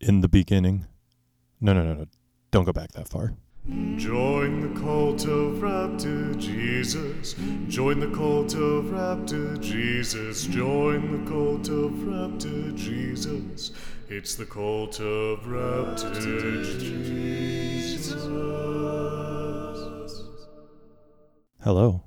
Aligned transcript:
In 0.00 0.20
the 0.20 0.28
beginning. 0.28 0.86
No, 1.60 1.72
no, 1.72 1.82
no, 1.82 1.94
no. 1.94 2.06
Don't 2.52 2.64
go 2.64 2.72
back 2.72 2.92
that 2.92 3.08
far. 3.08 3.34
Join 3.96 4.60
the 4.60 4.80
cult 4.80 5.24
of 5.24 5.56
Raptor 5.56 6.38
Jesus. 6.38 7.34
Join 7.66 7.98
the 7.98 8.06
cult 8.06 8.54
of 8.54 8.84
Raptor 8.86 9.60
Jesus. 9.60 10.46
Join 10.46 11.24
the 11.24 11.30
cult 11.30 11.68
of 11.68 11.90
Raptor 11.90 12.76
Jesus. 12.76 13.72
It's 14.08 14.36
the 14.36 14.46
cult 14.46 15.00
of 15.00 15.46
rap 15.46 15.96
to 15.96 16.78
Jesus. 16.78 18.22
Hello 21.60 22.04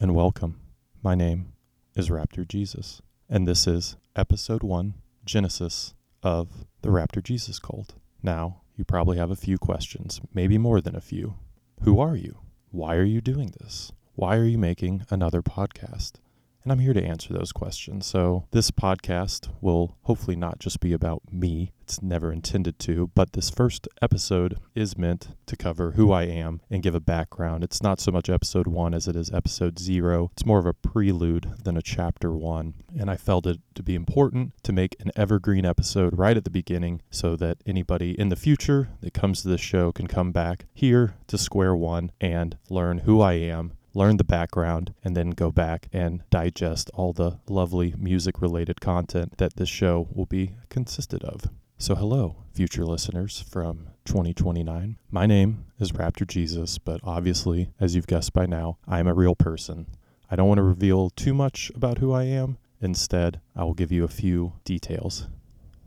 and 0.00 0.14
welcome. 0.14 0.58
My 1.02 1.14
name 1.14 1.52
is 1.94 2.08
Raptor 2.08 2.48
Jesus, 2.48 3.02
and 3.28 3.46
this 3.46 3.66
is 3.66 3.96
episode 4.16 4.62
1, 4.62 4.94
Genesis 5.24 5.94
of 6.24 6.66
the 6.82 6.88
Raptor 6.88 7.22
Jesus 7.22 7.60
cult. 7.60 7.94
Now, 8.22 8.62
you 8.76 8.84
probably 8.84 9.18
have 9.18 9.30
a 9.30 9.36
few 9.36 9.58
questions, 9.58 10.20
maybe 10.32 10.58
more 10.58 10.80
than 10.80 10.96
a 10.96 11.00
few. 11.00 11.34
Who 11.82 12.00
are 12.00 12.16
you? 12.16 12.38
Why 12.70 12.96
are 12.96 13.04
you 13.04 13.20
doing 13.20 13.52
this? 13.60 13.92
Why 14.16 14.36
are 14.36 14.44
you 14.44 14.58
making 14.58 15.04
another 15.10 15.42
podcast? 15.42 16.14
And 16.64 16.72
I'm 16.72 16.78
here 16.78 16.94
to 16.94 17.04
answer 17.04 17.34
those 17.34 17.52
questions. 17.52 18.06
So, 18.06 18.46
this 18.50 18.70
podcast 18.70 19.50
will 19.60 19.98
hopefully 20.04 20.34
not 20.34 20.60
just 20.60 20.80
be 20.80 20.94
about 20.94 21.20
me. 21.30 21.72
It's 21.82 22.00
never 22.00 22.32
intended 22.32 22.78
to, 22.80 23.10
but 23.14 23.34
this 23.34 23.50
first 23.50 23.86
episode 24.00 24.56
is 24.74 24.96
meant 24.96 25.28
to 25.44 25.56
cover 25.56 25.90
who 25.90 26.10
I 26.10 26.22
am 26.22 26.62
and 26.70 26.82
give 26.82 26.94
a 26.94 27.00
background. 27.00 27.64
It's 27.64 27.82
not 27.82 28.00
so 28.00 28.10
much 28.10 28.30
episode 28.30 28.66
one 28.66 28.94
as 28.94 29.06
it 29.06 29.14
is 29.14 29.30
episode 29.30 29.78
zero. 29.78 30.30
It's 30.32 30.46
more 30.46 30.58
of 30.58 30.64
a 30.64 30.72
prelude 30.72 31.52
than 31.62 31.76
a 31.76 31.82
chapter 31.82 32.32
one. 32.32 32.72
And 32.98 33.10
I 33.10 33.18
felt 33.18 33.46
it 33.46 33.60
to 33.74 33.82
be 33.82 33.94
important 33.94 34.54
to 34.62 34.72
make 34.72 34.96
an 35.00 35.10
evergreen 35.14 35.66
episode 35.66 36.18
right 36.18 36.38
at 36.38 36.44
the 36.44 36.50
beginning 36.50 37.02
so 37.10 37.36
that 37.36 37.58
anybody 37.66 38.18
in 38.18 38.30
the 38.30 38.36
future 38.36 38.88
that 39.02 39.12
comes 39.12 39.42
to 39.42 39.48
this 39.48 39.60
show 39.60 39.92
can 39.92 40.06
come 40.06 40.32
back 40.32 40.64
here 40.72 41.16
to 41.26 41.36
square 41.36 41.76
one 41.76 42.10
and 42.22 42.56
learn 42.70 43.00
who 43.00 43.20
I 43.20 43.34
am 43.34 43.72
learn 43.94 44.16
the 44.16 44.24
background, 44.24 44.92
and 45.04 45.16
then 45.16 45.30
go 45.30 45.50
back 45.50 45.88
and 45.92 46.22
digest 46.30 46.90
all 46.94 47.12
the 47.12 47.38
lovely 47.48 47.94
music 47.96 48.42
related 48.42 48.80
content 48.80 49.38
that 49.38 49.56
this 49.56 49.68
show 49.68 50.08
will 50.12 50.26
be 50.26 50.56
consisted 50.68 51.22
of. 51.24 51.48
So, 51.78 51.94
hello, 51.94 52.36
future 52.52 52.84
listeners 52.84 53.44
from 53.48 53.88
2029. 54.04 54.96
My 55.10 55.26
name 55.26 55.66
is 55.78 55.92
Raptor 55.92 56.26
Jesus, 56.26 56.78
but 56.78 57.00
obviously, 57.04 57.70
as 57.80 57.94
you've 57.94 58.06
guessed 58.06 58.32
by 58.32 58.46
now, 58.46 58.78
I 58.86 59.00
am 59.00 59.06
a 59.06 59.14
real 59.14 59.34
person. 59.34 59.86
I 60.30 60.36
don't 60.36 60.48
want 60.48 60.58
to 60.58 60.62
reveal 60.62 61.10
too 61.10 61.34
much 61.34 61.70
about 61.74 61.98
who 61.98 62.12
I 62.12 62.24
am. 62.24 62.58
Instead, 62.80 63.40
I 63.54 63.64
will 63.64 63.74
give 63.74 63.92
you 63.92 64.04
a 64.04 64.08
few 64.08 64.54
details. 64.64 65.28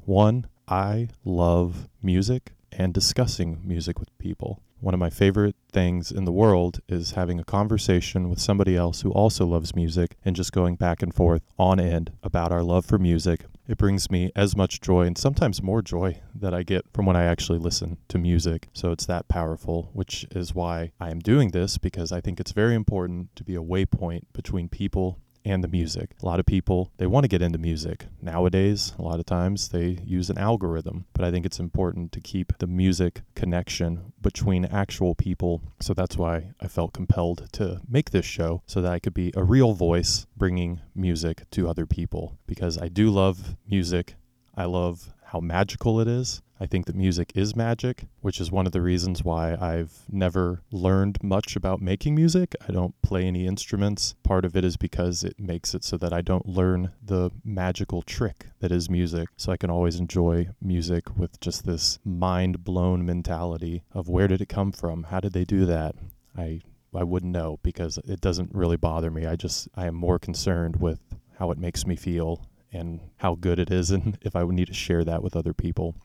One, 0.05 0.47
I 0.67 1.09
love 1.25 1.88
music 2.02 2.53
and 2.72 2.94
discussing 2.94 3.61
music 3.63 4.00
with 4.00 4.16
people. 4.17 4.61
One 4.80 4.94
of 4.94 5.00
my 5.00 5.09
favorite 5.09 5.56
things 5.72 6.11
in 6.11 6.25
the 6.25 6.31
world 6.31 6.81
is 6.88 7.11
having 7.11 7.39
a 7.39 7.44
conversation 7.44 8.30
with 8.30 8.39
somebody 8.39 8.75
else 8.75 9.02
who 9.02 9.11
also 9.11 9.45
loves 9.45 9.75
music 9.75 10.16
and 10.23 10.36
just 10.36 10.52
going 10.52 10.75
back 10.75 11.02
and 11.02 11.14
forth 11.14 11.42
on 11.58 11.80
end 11.80 12.11
about 12.22 12.52
our 12.52 12.61
love 12.61 12.86
for 12.86 13.00
music. 13.00 13.45
It 13.67 13.78
brings 13.78 14.11
me 14.11 14.31
as 14.36 14.56
much 14.56 14.80
joy 14.80 15.08
and 15.08 15.17
sometimes 15.17 15.64
more 15.64 15.81
joy 15.81 16.22
that 16.36 16.53
I 16.53 16.61
get 16.61 16.86
from 16.94 17.08
when 17.08 17.16
I 17.16 17.25
actually 17.25 17.59
listen 17.59 17.97
to 18.08 18.19
music. 18.19 18.69
So 18.72 18.92
it's 18.92 19.08
that 19.08 19.28
powerful, 19.28 19.89
which 19.94 20.25
is 20.31 20.53
why 20.53 20.91
I 21.00 21.09
am 21.09 21.19
doing 21.19 21.52
this 21.52 21.78
because 21.80 22.12
I 22.12 22.22
think 22.22 22.39
it's 22.39 22.52
very 22.52 22.75
important 22.75 23.36
to 23.36 23.44
be 23.44 23.56
a 23.56 23.62
waypoint 23.62 24.25
between 24.31 24.69
people 24.69 25.19
and 25.48 25.64
the 25.64 25.67
music. 25.67 26.12
A 26.22 26.26
lot 26.26 26.40
of 26.40 26.45
people, 26.45 26.92
they 26.98 27.08
want 27.08 27.23
to 27.23 27.30
get 27.30 27.42
into 27.42 27.58
music. 27.58 28.06
Nowadays, 28.22 28.94
a 29.00 29.02
lot 29.02 29.20
of 29.20 29.26
times 29.26 29.70
they 29.70 30.00
use 30.03 30.30
an 30.30 30.38
algorithm, 30.38 31.06
but 31.14 31.23
I 31.23 31.31
think 31.31 31.45
it's 31.45 31.59
important 31.59 32.12
to 32.12 32.22
keep 32.22 32.58
the 32.58 32.67
music 32.67 33.22
connection 33.36 34.14
between 34.22 34.66
actual 34.66 35.16
people. 35.16 35.62
So 35.80 35.94
that's 35.94 36.18
why 36.18 36.52
I 36.59 36.68
felt 36.68 36.94
compelled 36.94 37.48
to 37.53 37.81
make 37.88 38.12
this 38.12 38.25
show 38.25 38.62
so 38.66 38.81
that 38.81 38.92
I 38.92 39.00
could 39.00 39.14
be 39.14 39.31
a 39.36 39.44
real 39.44 39.74
voice 39.74 40.25
bringing 40.35 40.81
music 40.94 41.50
to 41.52 41.69
other 41.69 41.85
people 41.85 42.38
because 42.46 42.78
I 42.78 42.90
do 42.90 43.09
love 43.09 43.56
music. 43.68 44.16
I 44.56 44.66
love 44.66 45.14
how 45.24 45.40
magical 45.40 46.00
it 46.00 46.08
is. 46.08 46.41
I 46.59 46.66
think 46.66 46.85
that 46.88 46.95
music 46.95 47.31
is 47.35 47.56
magic, 47.56 48.06
which 48.22 48.41
is 48.41 48.51
one 48.51 48.66
of 48.66 48.72
the 48.72 48.81
reasons 48.81 49.23
why 49.23 49.56
I've 49.56 49.94
never 50.09 50.62
learned 50.72 51.23
much 51.23 51.56
about 51.56 51.81
making 51.81 52.16
music. 52.16 52.56
I 52.68 52.72
don't 52.72 53.00
play 53.01 53.25
any 53.25 53.45
instruments. 53.45 54.16
Part 54.23 54.44
of 54.44 54.56
it 54.56 54.66
is 54.66 54.78
because 54.78 55.23
it 55.23 55.40
makes 55.40 55.75
it 55.75 55.84
so 55.84 55.97
that 55.97 56.13
I 56.13 56.22
don't 56.22 56.47
learn 56.47 56.91
the 57.03 57.31
magical 57.44 58.01
trick 58.01 58.47
that 58.59 58.72
is 58.72 58.90
music. 58.90 59.29
So 59.38 59.51
I 59.51 59.57
can 59.57 59.69
always 59.69 60.00
enjoy 60.00 60.50
music 60.62 61.16
with 61.16 61.40
just 61.40 61.66
this 61.66 62.00
mind 62.03 62.63
blown 62.63 63.06
mentality 63.06 63.84
of 63.94 64.09
where 64.09 64.28
did 64.28 64.41
it 64.41 64.50
come 64.50 64.72
from? 64.72 65.03
How 65.03 65.19
did 65.19 65.34
they 65.34 65.46
do 65.46 65.66
that? 65.66 65.96
I 66.35 66.62
I 66.96 67.03
wouldn't 67.03 67.31
know 67.31 67.59
because 67.62 68.00
it 68.06 68.22
doesn't 68.22 68.56
really 68.56 68.78
bother 68.78 69.12
me. 69.12 69.25
I 69.25 69.35
just 69.35 69.67
I 69.75 69.85
am 69.85 69.96
more 69.96 70.17
concerned 70.17 70.78
with 70.78 71.00
how 71.38 71.51
it 71.51 71.59
makes 71.59 71.85
me 71.85 71.96
feel 71.96 72.47
and 72.72 73.00
how 73.17 73.35
good 73.35 73.59
it 73.59 73.72
is 73.72 73.91
and 73.96 74.17
if 74.22 74.35
I 74.35 74.44
would 74.44 74.56
need 74.56 74.67
to 74.67 74.73
share 74.73 75.03
that 75.03 75.22
with 75.22 75.35
other 75.35 75.53
people. 75.53 75.96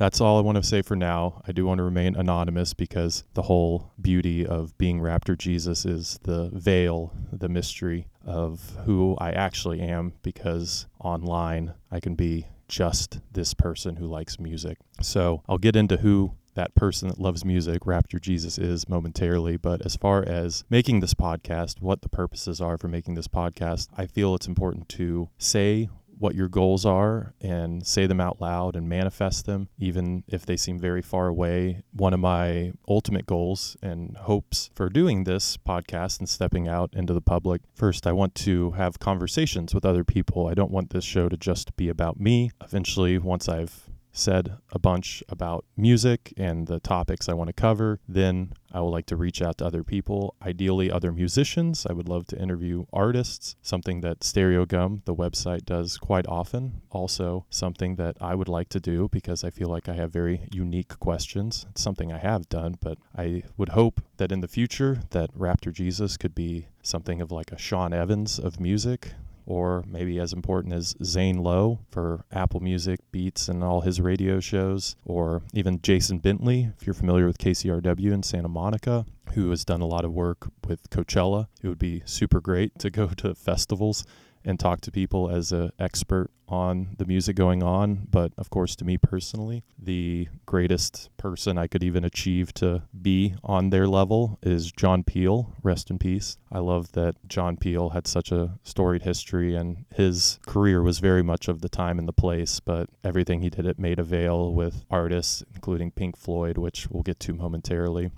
That's 0.00 0.18
all 0.18 0.38
I 0.38 0.40
want 0.40 0.56
to 0.56 0.62
say 0.62 0.80
for 0.80 0.96
now. 0.96 1.42
I 1.46 1.52
do 1.52 1.66
want 1.66 1.76
to 1.76 1.84
remain 1.84 2.16
anonymous 2.16 2.72
because 2.72 3.24
the 3.34 3.42
whole 3.42 3.92
beauty 4.00 4.46
of 4.46 4.76
being 4.78 4.98
Raptor 4.98 5.36
Jesus 5.36 5.84
is 5.84 6.18
the 6.22 6.48
veil, 6.54 7.12
the 7.30 7.50
mystery 7.50 8.08
of 8.24 8.78
who 8.86 9.14
I 9.18 9.32
actually 9.32 9.82
am 9.82 10.14
because 10.22 10.86
online 11.00 11.74
I 11.90 12.00
can 12.00 12.14
be 12.14 12.46
just 12.66 13.20
this 13.30 13.52
person 13.52 13.96
who 13.96 14.06
likes 14.06 14.40
music. 14.40 14.78
So 15.02 15.42
I'll 15.46 15.58
get 15.58 15.76
into 15.76 15.98
who 15.98 16.32
that 16.54 16.74
person 16.74 17.08
that 17.08 17.20
loves 17.20 17.44
music, 17.44 17.82
Raptor 17.82 18.18
Jesus, 18.18 18.56
is 18.56 18.88
momentarily. 18.88 19.58
But 19.58 19.84
as 19.84 19.96
far 19.96 20.26
as 20.26 20.64
making 20.70 21.00
this 21.00 21.12
podcast, 21.12 21.82
what 21.82 22.00
the 22.00 22.08
purposes 22.08 22.58
are 22.58 22.78
for 22.78 22.88
making 22.88 23.16
this 23.16 23.28
podcast, 23.28 23.88
I 23.98 24.06
feel 24.06 24.34
it's 24.34 24.48
important 24.48 24.88
to 24.90 25.28
say 25.36 25.90
what 26.20 26.34
your 26.34 26.48
goals 26.48 26.84
are 26.86 27.34
and 27.40 27.84
say 27.86 28.06
them 28.06 28.20
out 28.20 28.40
loud 28.40 28.76
and 28.76 28.88
manifest 28.88 29.46
them, 29.46 29.68
even 29.78 30.22
if 30.28 30.44
they 30.44 30.56
seem 30.56 30.78
very 30.78 31.02
far 31.02 31.26
away. 31.26 31.82
One 31.92 32.12
of 32.12 32.20
my 32.20 32.72
ultimate 32.86 33.26
goals 33.26 33.76
and 33.82 34.16
hopes 34.16 34.70
for 34.74 34.88
doing 34.88 35.24
this 35.24 35.56
podcast 35.56 36.18
and 36.18 36.28
stepping 36.28 36.68
out 36.68 36.90
into 36.92 37.14
the 37.14 37.22
public 37.22 37.62
first, 37.74 38.06
I 38.06 38.12
want 38.12 38.34
to 38.36 38.72
have 38.72 38.98
conversations 38.98 39.74
with 39.74 39.84
other 39.84 40.04
people. 40.04 40.46
I 40.46 40.54
don't 40.54 40.70
want 40.70 40.90
this 40.90 41.04
show 41.04 41.28
to 41.28 41.36
just 41.36 41.74
be 41.76 41.88
about 41.88 42.20
me. 42.20 42.50
Eventually, 42.62 43.18
once 43.18 43.48
I've 43.48 43.89
said 44.12 44.56
a 44.72 44.78
bunch 44.78 45.22
about 45.28 45.64
music 45.76 46.32
and 46.36 46.66
the 46.66 46.80
topics 46.80 47.28
I 47.28 47.34
want 47.34 47.48
to 47.48 47.52
cover. 47.52 48.00
Then 48.08 48.52
I 48.72 48.80
would 48.80 48.90
like 48.90 49.06
to 49.06 49.16
reach 49.16 49.42
out 49.42 49.58
to 49.58 49.66
other 49.66 49.82
people, 49.82 50.34
ideally 50.42 50.90
other 50.90 51.12
musicians. 51.12 51.86
I 51.88 51.92
would 51.92 52.08
love 52.08 52.26
to 52.28 52.40
interview 52.40 52.86
artists, 52.92 53.56
something 53.62 54.00
that 54.02 54.20
Stereogum, 54.20 55.04
the 55.04 55.14
website, 55.14 55.64
does 55.64 55.98
quite 55.98 56.26
often. 56.26 56.82
Also, 56.90 57.46
something 57.50 57.96
that 57.96 58.16
I 58.20 58.34
would 58.34 58.48
like 58.48 58.68
to 58.70 58.80
do 58.80 59.08
because 59.08 59.44
I 59.44 59.50
feel 59.50 59.68
like 59.68 59.88
I 59.88 59.94
have 59.94 60.12
very 60.12 60.48
unique 60.52 60.98
questions. 60.98 61.66
It's 61.70 61.82
something 61.82 62.12
I 62.12 62.18
have 62.18 62.48
done, 62.48 62.76
but 62.80 62.98
I 63.16 63.42
would 63.56 63.70
hope 63.70 64.00
that 64.18 64.32
in 64.32 64.40
the 64.40 64.48
future 64.48 65.00
that 65.10 65.36
Raptor 65.36 65.72
Jesus 65.72 66.16
could 66.16 66.34
be 66.34 66.68
something 66.82 67.20
of 67.20 67.30
like 67.30 67.52
a 67.52 67.58
Sean 67.58 67.92
Evans 67.92 68.38
of 68.38 68.60
music 68.60 69.12
or 69.50 69.82
maybe 69.88 70.20
as 70.20 70.32
important 70.32 70.72
as 70.72 70.94
Zane 71.02 71.38
Lowe 71.38 71.80
for 71.90 72.24
Apple 72.30 72.60
Music, 72.60 73.00
Beats, 73.10 73.48
and 73.48 73.64
all 73.64 73.80
his 73.80 74.00
radio 74.00 74.38
shows, 74.38 74.94
or 75.04 75.42
even 75.52 75.82
Jason 75.82 76.18
Bentley, 76.18 76.70
if 76.78 76.86
you're 76.86 76.94
familiar 76.94 77.26
with 77.26 77.36
KCRW 77.38 78.12
in 78.12 78.22
Santa 78.22 78.48
Monica, 78.48 79.06
who 79.34 79.50
has 79.50 79.64
done 79.64 79.80
a 79.80 79.86
lot 79.86 80.04
of 80.04 80.12
work 80.12 80.48
with 80.66 80.90
Coachella. 80.90 81.48
It 81.62 81.68
would 81.68 81.78
be 81.78 82.02
super 82.04 82.40
great 82.40 82.78
to 82.78 82.90
go 82.90 83.06
to 83.18 83.34
festivals 83.34 84.04
and 84.44 84.58
talk 84.58 84.80
to 84.80 84.90
people 84.90 85.28
as 85.28 85.52
an 85.52 85.70
expert 85.78 86.30
on 86.48 86.96
the 86.98 87.04
music 87.04 87.36
going 87.36 87.62
on. 87.62 88.06
But 88.10 88.32
of 88.36 88.50
course, 88.50 88.74
to 88.76 88.84
me 88.84 88.98
personally, 88.98 89.62
the 89.78 90.28
greatest 90.46 91.10
person 91.16 91.56
I 91.56 91.66
could 91.66 91.82
even 91.82 92.04
achieve 92.04 92.52
to 92.54 92.82
be 93.00 93.34
on 93.44 93.70
their 93.70 93.86
level 93.86 94.38
is 94.42 94.72
John 94.72 95.04
Peel. 95.04 95.54
Rest 95.62 95.90
in 95.90 95.98
peace. 95.98 96.38
I 96.50 96.58
love 96.58 96.92
that 96.92 97.16
John 97.28 97.56
Peel 97.56 97.90
had 97.90 98.06
such 98.06 98.32
a 98.32 98.58
storied 98.64 99.02
history 99.02 99.54
and 99.54 99.84
his 99.94 100.40
career 100.46 100.82
was 100.82 100.98
very 100.98 101.22
much 101.22 101.46
of 101.46 101.60
the 101.60 101.68
time 101.68 101.98
and 101.98 102.08
the 102.08 102.12
place, 102.12 102.58
but 102.58 102.88
everything 103.04 103.42
he 103.42 103.50
did 103.50 103.66
at 103.66 103.78
Maida 103.78 104.02
Vale 104.02 104.52
with 104.52 104.84
artists, 104.90 105.44
including 105.54 105.92
Pink 105.92 106.16
Floyd, 106.16 106.58
which 106.58 106.88
we'll 106.90 107.02
get 107.02 107.20
to 107.20 107.34
momentarily, 107.34 108.10